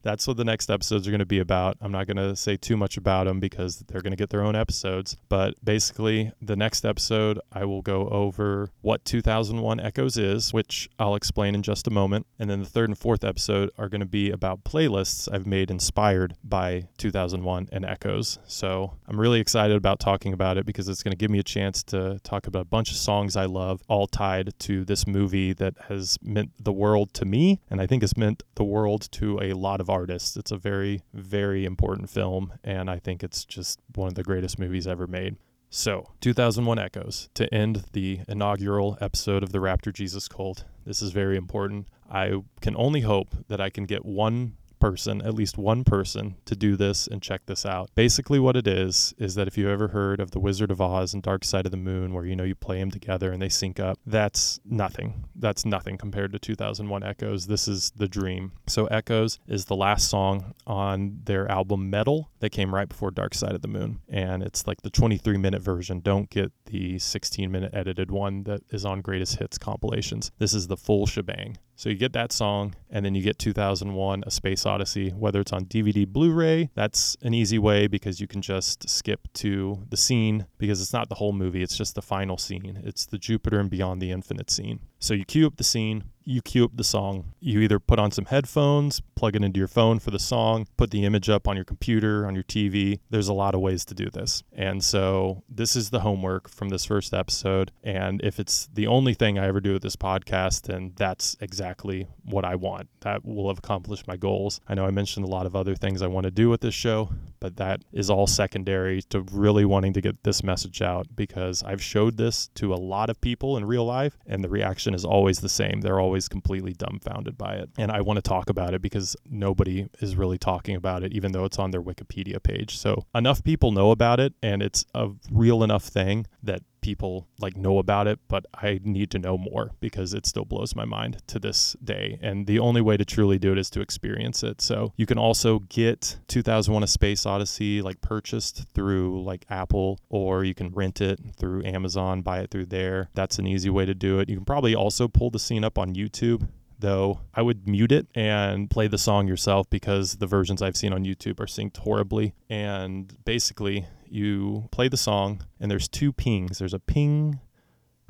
that's 0.04 0.28
what 0.28 0.38
the 0.38 0.46
next 0.46 0.70
episodes 0.70 1.08
are 1.08 1.12
going 1.12 1.20
to 1.20 1.26
be 1.26 1.40
about. 1.40 1.78
I'm 1.82 1.92
not 1.92 2.08
going 2.08 2.18
to 2.18 2.36
say 2.36 2.58
too 2.58 2.78
much 2.78 2.98
about 2.98 3.26
them 3.26 3.40
because 3.40 3.80
they're 3.88 4.02
going 4.02 4.12
to 4.12 4.18
get 4.18 4.30
their 4.30 4.44
own 4.44 4.56
episodes. 4.56 5.18
But 5.30 5.56
basically, 5.64 6.32
the 6.42 6.56
next 6.56 6.86
episode, 6.86 7.40
I 7.52 7.66
will 7.66 7.82
go 7.82 8.08
over 8.10 8.70
what 8.82 9.06
2001 9.06 9.80
Echoes 9.80 10.18
is, 10.18 10.54
which 10.54 10.90
I'll 11.00 11.16
explain 11.16 11.56
in 11.56 11.64
just 11.64 11.88
a 11.88 11.92
moment. 11.92 12.28
And 12.38 12.50
then 12.50 12.60
the 12.60 12.70
third 12.70 12.90
and 12.90 12.98
fourth 12.98 13.24
episode 13.24 13.72
are 13.78 13.90
going 13.90 14.02
to 14.02 14.06
be 14.06 14.30
about 14.30 14.64
playlists 14.64 15.28
I've 15.32 15.48
made 15.48 15.72
inspired 15.72 16.36
by 16.44 16.88
2001 16.98 17.70
and 17.72 17.86
Echoes. 17.86 18.40
So 18.46 18.94
I'm 19.08 19.20
really 19.20 19.40
excited 19.40 19.78
about 19.78 20.00
talking 20.00 20.34
about 20.34 20.58
it 20.58 20.66
because 20.66 20.90
it's 20.90 21.02
going 21.02 21.14
to 21.14 21.18
give 21.18 21.32
me 21.32 21.40
a 21.40 21.44
chance 21.44 21.82
to 21.84 22.20
talk 22.24 22.46
about 22.46 22.62
a 22.62 22.66
bunch 22.66 22.92
of 22.92 22.98
songs 22.98 23.38
I 23.38 23.46
love, 23.46 23.82
all 23.88 24.08
tied 24.08 24.54
to 24.60 24.84
this 24.84 25.08
movie 25.08 25.54
that 25.54 25.76
has 25.88 26.18
meant 26.22 26.52
the 26.60 26.74
world 26.74 27.14
to 27.16 27.26
me. 27.26 27.62
And 27.70 27.80
I 27.80 27.88
think 27.88 28.04
has 28.04 28.18
meant 28.18 28.44
the 28.56 28.64
world 28.64 29.10
to 29.14 29.40
a 29.42 29.54
lot 29.54 29.80
of 29.80 29.90
artists. 29.94 30.36
It's 30.36 30.52
a 30.52 30.58
very, 30.58 31.04
very 31.14 31.66
important 31.66 32.10
film, 32.10 32.54
and 32.64 32.90
I 32.90 33.00
think 33.00 33.24
it's 33.24 33.46
just 33.46 33.80
one 33.96 34.08
of 34.08 34.16
the 34.16 34.24
greatest 34.24 34.58
movies 34.60 34.88
ever 34.88 35.08
made. 35.08 35.38
So, 35.70 36.12
2001 36.22 36.78
Echoes, 36.78 37.30
to 37.34 37.52
end 37.54 37.86
the 37.94 38.22
inaugural 38.28 38.98
episode 39.02 39.42
of 39.42 39.52
the 39.52 39.60
Raptor 39.60 39.94
Jesus 39.94 40.28
Cult. 40.28 40.66
This 40.86 41.02
is 41.02 41.12
very 41.12 41.36
important. 41.38 41.88
I 42.12 42.44
can 42.62 42.76
only 42.76 43.02
hope 43.02 43.36
that 43.48 43.60
I 43.62 43.70
can 43.70 43.86
get 43.86 44.06
one 44.06 44.58
person, 44.84 45.22
at 45.22 45.34
least 45.34 45.58
one 45.58 45.86
person, 45.86 46.36
to 46.44 46.58
do 46.58 46.76
this 46.76 47.08
and 47.08 47.22
check 47.22 47.46
this 47.46 47.66
out. 47.66 47.90
Basically, 47.96 48.38
what 48.38 48.58
it 48.58 48.68
is, 48.68 49.14
is 49.18 49.36
that 49.36 49.48
if 49.48 49.58
you've 49.58 49.70
ever 49.70 49.88
heard 49.88 50.20
of 50.20 50.32
The 50.32 50.42
Wizard 50.42 50.72
of 50.72 50.82
Oz 50.82 51.14
and 51.14 51.24
Dark 51.24 51.46
Side 51.46 51.66
of 51.66 51.72
the 51.72 51.78
Moon, 51.78 52.14
where 52.14 52.26
you 52.26 52.36
know 52.36 52.44
you 52.44 52.54
play 52.54 52.80
them 52.80 52.92
together 52.92 53.32
and 53.32 53.42
they 53.42 53.48
sync 53.48 53.80
up, 53.80 53.98
that's 54.06 54.60
nothing. 54.66 55.24
That's 55.36 55.64
nothing 55.64 55.98
compared 55.98 56.34
to 56.34 56.40
2001 56.40 57.02
Echoes. 57.02 57.48
This 57.48 57.66
is 57.66 57.92
the 57.96 58.10
dream. 58.10 58.52
So, 58.68 58.88
Echoes 58.88 59.40
is 59.48 59.66
the 59.66 59.76
last 59.78 60.10
song 60.10 60.54
on 60.68 61.22
their 61.24 61.50
album 61.50 61.90
Meddle 61.90 62.30
that 62.40 62.50
came 62.50 62.76
right 62.76 62.90
before 62.90 63.12
Dark 63.12 63.36
Side 63.36 63.56
of 63.56 63.62
the 63.62 63.70
Moon. 63.70 64.02
And 64.10 64.44
it's 64.44 64.68
like 64.68 64.82
the 64.82 64.90
23 64.90 65.38
minute 65.38 65.62
version. 65.62 66.02
Don't 66.02 66.30
get 66.30 66.52
the 66.66 67.00
16 67.00 67.50
minute 67.50 67.74
edited 67.74 68.12
one 68.12 68.44
that 68.44 68.64
is 68.70 68.84
on 68.84 69.00
Greatest 69.00 69.40
Hits 69.40 69.58
compilations. 69.58 70.32
This 70.40 70.54
is 70.54 70.68
the 70.68 70.76
full 70.76 71.06
shebang. 71.06 71.58
So 71.76 71.90
you 71.90 71.96
get 71.96 72.14
that 72.14 72.32
song, 72.32 72.76
and 72.90 73.04
then 73.04 73.16
you 73.16 73.22
get 73.22 73.40
2001 73.40 74.24
A 74.26 74.32
Space 74.32 74.66
Odyssey, 74.66 74.73
whether 75.12 75.42
it's 75.42 75.54
on 75.54 75.66
DVD, 75.66 76.08
Blu 76.08 76.32
ray. 76.32 76.70
That's 76.76 77.18
an 77.22 77.34
easy 77.34 77.60
way 77.60 77.88
because 77.88 78.20
you 78.20 78.28
can 78.28 78.42
just 78.42 78.90
skip 78.90 79.28
to 79.34 79.80
the 79.90 79.98
scene 79.98 80.48
because 80.58 80.82
it's 80.82 80.94
not 80.94 81.10
the 81.10 81.16
whole 81.16 81.34
movie, 81.34 81.64
it's 81.64 81.78
just 81.78 81.96
the 81.96 82.02
final 82.02 82.38
scene. 82.38 82.82
It's 82.84 83.06
the 83.06 83.18
Jupiter 83.18 83.60
and 83.60 83.70
Beyond 83.70 84.02
the 84.02 84.12
Infinite 84.12 84.50
scene. 84.50 84.80
So 85.00 85.14
you 85.14 85.26
cue 85.26 85.46
up 85.46 85.58
the 85.58 85.64
scene, 85.64 86.06
you 86.26 86.42
cue 86.42 86.66
up 86.66 86.72
the 86.76 86.84
song. 86.84 87.34
You 87.40 87.60
either 87.60 87.80
put 87.80 88.00
on 88.00 88.12
some 88.12 88.26
headphones, 88.26 89.02
plug 89.16 89.36
it 89.36 89.44
into 89.44 89.58
your 89.58 89.68
phone 89.68 90.00
for 90.00 90.12
the 90.12 90.20
song, 90.20 90.68
put 90.78 90.92
the 90.92 91.06
image 91.06 91.30
up 91.30 91.48
on 91.48 91.56
your 91.56 91.66
computer, 91.66 92.26
on 92.26 92.34
your 92.34 92.44
TV. 92.44 93.00
There's 93.10 93.28
a 93.28 93.34
lot 93.34 93.56
of 93.56 93.62
ways 93.62 93.86
to 93.86 93.94
do 93.94 94.10
this. 94.10 94.44
And 94.54 94.84
so 94.84 95.44
this 95.50 95.76
is 95.76 95.90
the 95.90 96.02
homework 96.02 96.50
from 96.50 96.70
this 96.70 96.86
first 96.86 97.14
episode. 97.14 97.72
And 97.84 98.22
if 98.24 98.40
it's 98.40 98.70
the 98.74 98.88
only 98.88 99.14
thing 99.14 99.38
I 99.38 99.48
ever 99.48 99.60
do 99.60 99.74
with 99.74 99.84
this 99.84 99.96
podcast, 99.96 100.64
then 100.64 100.94
that's 100.96 101.36
exactly 101.40 102.08
what 102.24 102.46
I 102.46 102.56
want. 102.56 102.90
That 103.02 103.26
will 103.26 103.50
have 103.50 103.60
accomplished 103.60 104.08
my 104.08 104.18
goals. 104.18 104.62
I 104.68 104.76
know 104.76 104.86
I 104.86 104.92
mentioned 104.92 105.26
a 105.26 105.30
lot 105.30 105.46
of 105.46 105.56
other 105.56 105.76
things 105.76 106.02
I 106.02 106.08
want 106.08 106.26
to 106.26 106.32
do 106.32 106.50
with 106.50 106.62
this 106.62 106.74
show, 106.74 107.10
but 107.44 107.58
that 107.58 107.84
is 107.92 108.10
all 108.10 108.26
secondary 108.26 109.02
to 109.02 109.20
really 109.34 109.66
wanting 109.66 109.92
to 109.92 110.00
get 110.00 110.24
this 110.24 110.46
message 110.46 110.82
out 110.82 111.14
because 111.14 111.62
I've 111.62 111.84
showed 111.84 112.16
this 112.16 112.48
to 112.56 112.74
a 112.74 112.80
lot 112.80 113.10
of 113.10 113.20
people 113.20 113.58
in 113.58 113.66
real 113.66 113.84
life 113.84 114.18
and 114.26 114.42
the 114.42 114.48
reaction 114.48 114.94
is 114.94 115.04
always 115.04 115.42
the 115.42 115.50
same. 115.50 115.82
They're 115.82 116.00
always 116.00 116.30
completely 116.30 116.72
dumbfounded 116.72 117.38
by 117.38 117.56
it. 117.56 117.70
And 117.78 117.92
I 117.92 118.00
want 118.00 118.16
to 118.16 118.22
talk 118.22 118.50
about 118.50 118.74
it 118.74 118.82
because 118.82 119.18
nobody 119.30 119.90
is 120.00 120.16
really 120.16 120.38
talking 120.38 120.78
about 120.78 121.04
it, 121.04 121.12
even 121.12 121.34
though 121.34 121.44
it's 121.44 121.60
on 121.60 121.72
their 121.72 121.82
Wikipedia 121.82 122.42
page. 122.42 122.78
So 122.78 123.08
enough 123.14 123.44
people 123.44 123.74
know 123.74 123.92
about 123.92 124.22
it 124.22 124.34
and 124.42 124.64
it's 124.64 124.86
a 124.96 125.10
real 125.30 125.64
enough 125.64 125.84
thing 125.84 126.28
that 126.44 126.62
people 126.84 127.28
like 127.40 127.58
know 127.58 127.80
about 127.80 128.06
it, 128.06 128.20
but 128.28 128.46
I 128.54 128.80
need 128.84 129.10
to 129.12 129.20
know 129.20 129.38
more 129.38 129.72
because 129.80 130.14
it 130.14 130.28
still 130.28 130.46
blows 130.46 130.76
my 130.76 130.86
mind 130.86 131.24
to 131.28 131.40
this 131.40 131.76
day. 131.84 132.20
And 132.22 132.46
the 132.46 132.60
only 132.60 132.82
way 132.82 132.98
to 132.98 133.06
truly 133.06 133.40
do 133.40 133.52
it 133.54 133.58
is 133.58 133.72
to 133.72 133.82
experience 133.82 134.44
it. 134.44 134.62
So 134.62 134.94
you 134.96 135.08
can 135.08 135.18
also 135.18 135.60
get 135.60 136.20
2001 136.28 136.84
A 136.84 136.88
Space 136.88 137.26
Odyssey 137.26 137.82
like 137.82 138.02
purchased 138.02 138.66
through 138.76 139.24
like 139.24 139.46
Apple 139.50 140.00
or 140.10 140.44
you 140.44 140.54
can 140.54 140.70
rent 140.70 141.02
it 141.02 141.20
through 141.38 141.64
Amazon, 141.64 142.22
buy 142.22 142.42
it 142.42 142.52
through 142.52 142.68
there. 142.68 143.10
That's 143.16 143.40
an 143.40 143.48
easy 143.48 143.70
way 143.70 143.86
to 143.86 143.96
do 143.96 144.20
it. 144.20 144.30
You 144.30 144.36
can 144.36 144.46
probably 144.46 144.76
also 144.76 145.08
pull 145.08 145.32
the 145.32 145.40
scene 145.40 145.64
up 145.64 145.80
on 145.80 145.96
YouTube 145.96 146.48
though 146.80 147.22
I 147.34 147.42
would 147.42 147.66
mute 147.66 147.94
it 147.94 148.08
and 148.14 148.70
play 148.70 148.88
the 148.88 148.98
song 148.98 149.26
yourself 149.26 149.70
because 149.70 150.18
the 150.18 150.28
versions 150.28 150.62
I've 150.62 150.76
seen 150.76 150.92
on 150.92 151.06
YouTube 151.06 151.40
are 151.40 151.46
synced 151.46 151.78
horribly. 151.78 152.34
And 152.50 153.16
basically, 153.24 153.86
you 154.14 154.70
play 154.72 154.88
the 154.88 154.98
song 154.98 155.44
and 155.60 155.72
there's 155.72 155.88
two 155.88 156.14
pings. 156.14 156.60
There's 156.60 156.74
a 156.74 156.80
ping, 156.80 157.40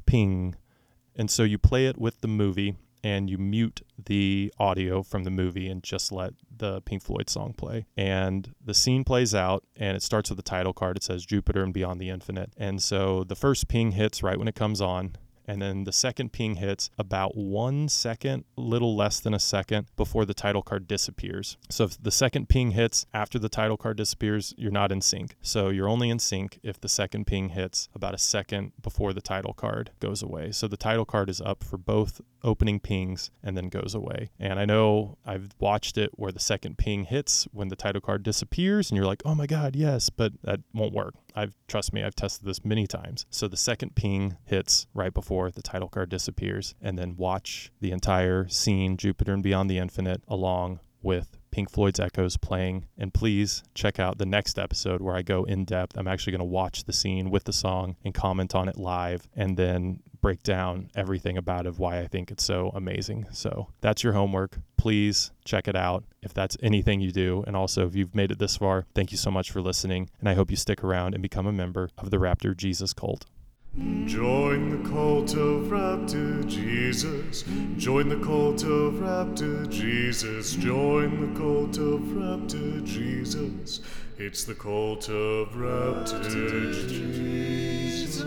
ping. 0.05 0.55
And 1.15 1.31
so 1.31 1.43
you 1.43 1.57
play 1.57 1.85
it 1.87 1.97
with 1.97 2.21
the 2.21 2.27
movie 2.27 2.75
and 3.03 3.29
you 3.29 3.37
mute 3.37 3.81
the 4.03 4.53
audio 4.57 5.03
from 5.03 5.23
the 5.23 5.29
movie 5.29 5.67
and 5.67 5.83
just 5.83 6.11
let 6.11 6.33
the 6.55 6.81
Pink 6.81 7.03
Floyd 7.03 7.29
song 7.29 7.53
play. 7.53 7.85
And 7.97 8.53
the 8.63 8.73
scene 8.73 9.03
plays 9.03 9.35
out 9.35 9.63
and 9.75 9.97
it 9.97 10.03
starts 10.03 10.29
with 10.29 10.37
the 10.37 10.43
title 10.43 10.73
card. 10.73 10.97
It 10.97 11.03
says 11.03 11.25
Jupiter 11.25 11.63
and 11.63 11.73
Beyond 11.73 11.99
the 11.99 12.09
Infinite. 12.09 12.53
And 12.57 12.81
so 12.81 13.23
the 13.23 13.35
first 13.35 13.67
ping 13.67 13.91
hits 13.91 14.23
right 14.23 14.37
when 14.37 14.47
it 14.47 14.55
comes 14.55 14.79
on 14.79 15.15
and 15.47 15.61
then 15.61 15.83
the 15.83 15.91
second 15.91 16.31
ping 16.31 16.55
hits 16.55 16.89
about 16.97 17.35
one 17.35 17.89
second, 17.89 18.45
little 18.55 18.95
less 18.95 19.19
than 19.19 19.33
a 19.33 19.39
second 19.39 19.87
before 19.95 20.25
the 20.25 20.33
title 20.33 20.61
card 20.61 20.87
disappears. 20.87 21.57
So 21.69 21.85
if 21.85 22.01
the 22.01 22.11
second 22.11 22.49
ping 22.49 22.71
hits 22.71 23.05
after 23.13 23.39
the 23.39 23.49
title 23.49 23.77
card 23.77 23.97
disappears, 23.97 24.53
you're 24.57 24.71
not 24.71 24.91
in 24.91 25.01
sync. 25.01 25.35
So 25.41 25.69
you're 25.69 25.89
only 25.89 26.09
in 26.09 26.19
sync 26.19 26.59
if 26.63 26.79
the 26.79 26.89
second 26.89 27.25
ping 27.25 27.49
hits 27.49 27.89
about 27.93 28.13
a 28.13 28.19
second 28.19 28.71
before 28.81 29.13
the 29.13 29.21
title 29.21 29.53
card 29.53 29.91
goes 29.99 30.21
away. 30.21 30.51
So 30.51 30.67
the 30.67 30.77
title 30.77 31.05
card 31.05 31.29
is 31.29 31.41
up 31.41 31.63
for 31.63 31.77
both 31.77 32.21
opening 32.43 32.79
pings 32.79 33.31
and 33.41 33.57
then 33.57 33.69
goes 33.69 33.95
away. 33.95 34.29
And 34.39 34.59
I 34.59 34.65
know 34.65 35.17
I've 35.25 35.49
watched 35.59 35.97
it 35.97 36.11
where 36.15 36.31
the 36.31 36.39
second 36.39 36.77
ping 36.77 37.05
hits 37.05 37.47
when 37.51 37.69
the 37.69 37.75
title 37.75 38.01
card 38.01 38.23
disappears 38.23 38.89
and 38.89 38.97
you're 38.97 39.05
like, 39.05 39.21
oh 39.25 39.35
my 39.35 39.47
God, 39.47 39.75
yes, 39.75 40.09
but 40.09 40.33
that 40.43 40.61
won't 40.73 40.93
work. 40.93 41.15
I've 41.35 41.55
trust 41.67 41.93
me, 41.93 42.03
I've 42.03 42.15
tested 42.15 42.47
this 42.47 42.63
many 42.63 42.85
times. 42.87 43.25
So 43.29 43.47
the 43.47 43.57
second 43.57 43.95
ping 43.95 44.37
hits 44.45 44.87
right 44.93 45.13
before 45.13 45.51
the 45.51 45.61
title 45.61 45.89
card 45.89 46.09
disappears, 46.09 46.75
and 46.81 46.97
then 46.97 47.15
watch 47.15 47.71
the 47.79 47.91
entire 47.91 48.47
scene, 48.47 48.97
Jupiter 48.97 49.33
and 49.33 49.43
Beyond 49.43 49.69
the 49.69 49.77
Infinite, 49.77 50.21
along 50.27 50.79
with 51.01 51.37
Pink 51.53 51.69
Floyd's 51.69 51.99
Echoes 51.99 52.35
playing. 52.35 52.87
And 52.97 53.13
please 53.13 53.61
check 53.75 53.99
out 53.99 54.17
the 54.17 54.25
next 54.25 54.57
episode 54.57 55.01
where 55.01 55.15
I 55.15 55.21
go 55.21 55.43
in 55.43 55.65
depth. 55.65 55.95
I'm 55.95 56.07
actually 56.07 56.31
going 56.31 56.39
to 56.39 56.45
watch 56.45 56.85
the 56.85 56.93
scene 56.93 57.29
with 57.29 57.43
the 57.43 57.53
song 57.53 57.95
and 58.03 58.11
comment 58.11 58.55
on 58.55 58.67
it 58.67 58.75
live 58.75 59.29
and 59.35 59.55
then 59.55 59.99
break 60.19 60.41
down 60.41 60.89
everything 60.95 61.37
about 61.37 61.67
it, 61.67 61.77
why 61.77 61.99
I 61.99 62.07
think 62.07 62.31
it's 62.31 62.43
so 62.43 62.71
amazing. 62.73 63.27
So 63.31 63.67
that's 63.81 64.03
your 64.03 64.13
homework. 64.13 64.57
Please 64.77 65.31
check 65.45 65.67
it 65.67 65.75
out 65.75 66.05
if 66.23 66.33
that's 66.33 66.57
anything 66.63 67.01
you 67.01 67.11
do. 67.11 67.43
And 67.45 67.55
also, 67.55 67.85
if 67.85 67.95
you've 67.95 68.15
made 68.15 68.31
it 68.31 68.39
this 68.39 68.57
far, 68.57 68.87
thank 68.95 69.11
you 69.11 69.17
so 69.17 69.29
much 69.29 69.51
for 69.51 69.61
listening. 69.61 70.09
And 70.19 70.27
I 70.27 70.33
hope 70.33 70.49
you 70.49 70.57
stick 70.57 70.83
around 70.83 71.13
and 71.13 71.21
become 71.21 71.45
a 71.45 71.51
member 71.51 71.89
of 71.99 72.09
the 72.09 72.17
Raptor 72.17 72.57
Jesus 72.57 72.93
cult. 72.93 73.25
Join 74.05 74.69
the 74.69 74.87
cult 74.87 75.33
of 75.33 75.65
Raptor 75.71 76.47
Jesus. 76.47 77.43
Join 77.75 78.07
the 78.07 78.19
cult 78.23 78.63
of 78.63 78.93
Raptor 78.95 79.67
Jesus. 79.67 80.53
Join 80.53 81.33
the 81.33 81.39
cult 81.39 81.79
of 81.79 82.01
Raptor 82.01 82.85
Jesus. 82.85 83.81
It's 84.19 84.43
the 84.43 84.53
cult 84.53 85.09
of 85.09 85.49
Raptor 85.53 86.87
Jesus. 86.87 88.21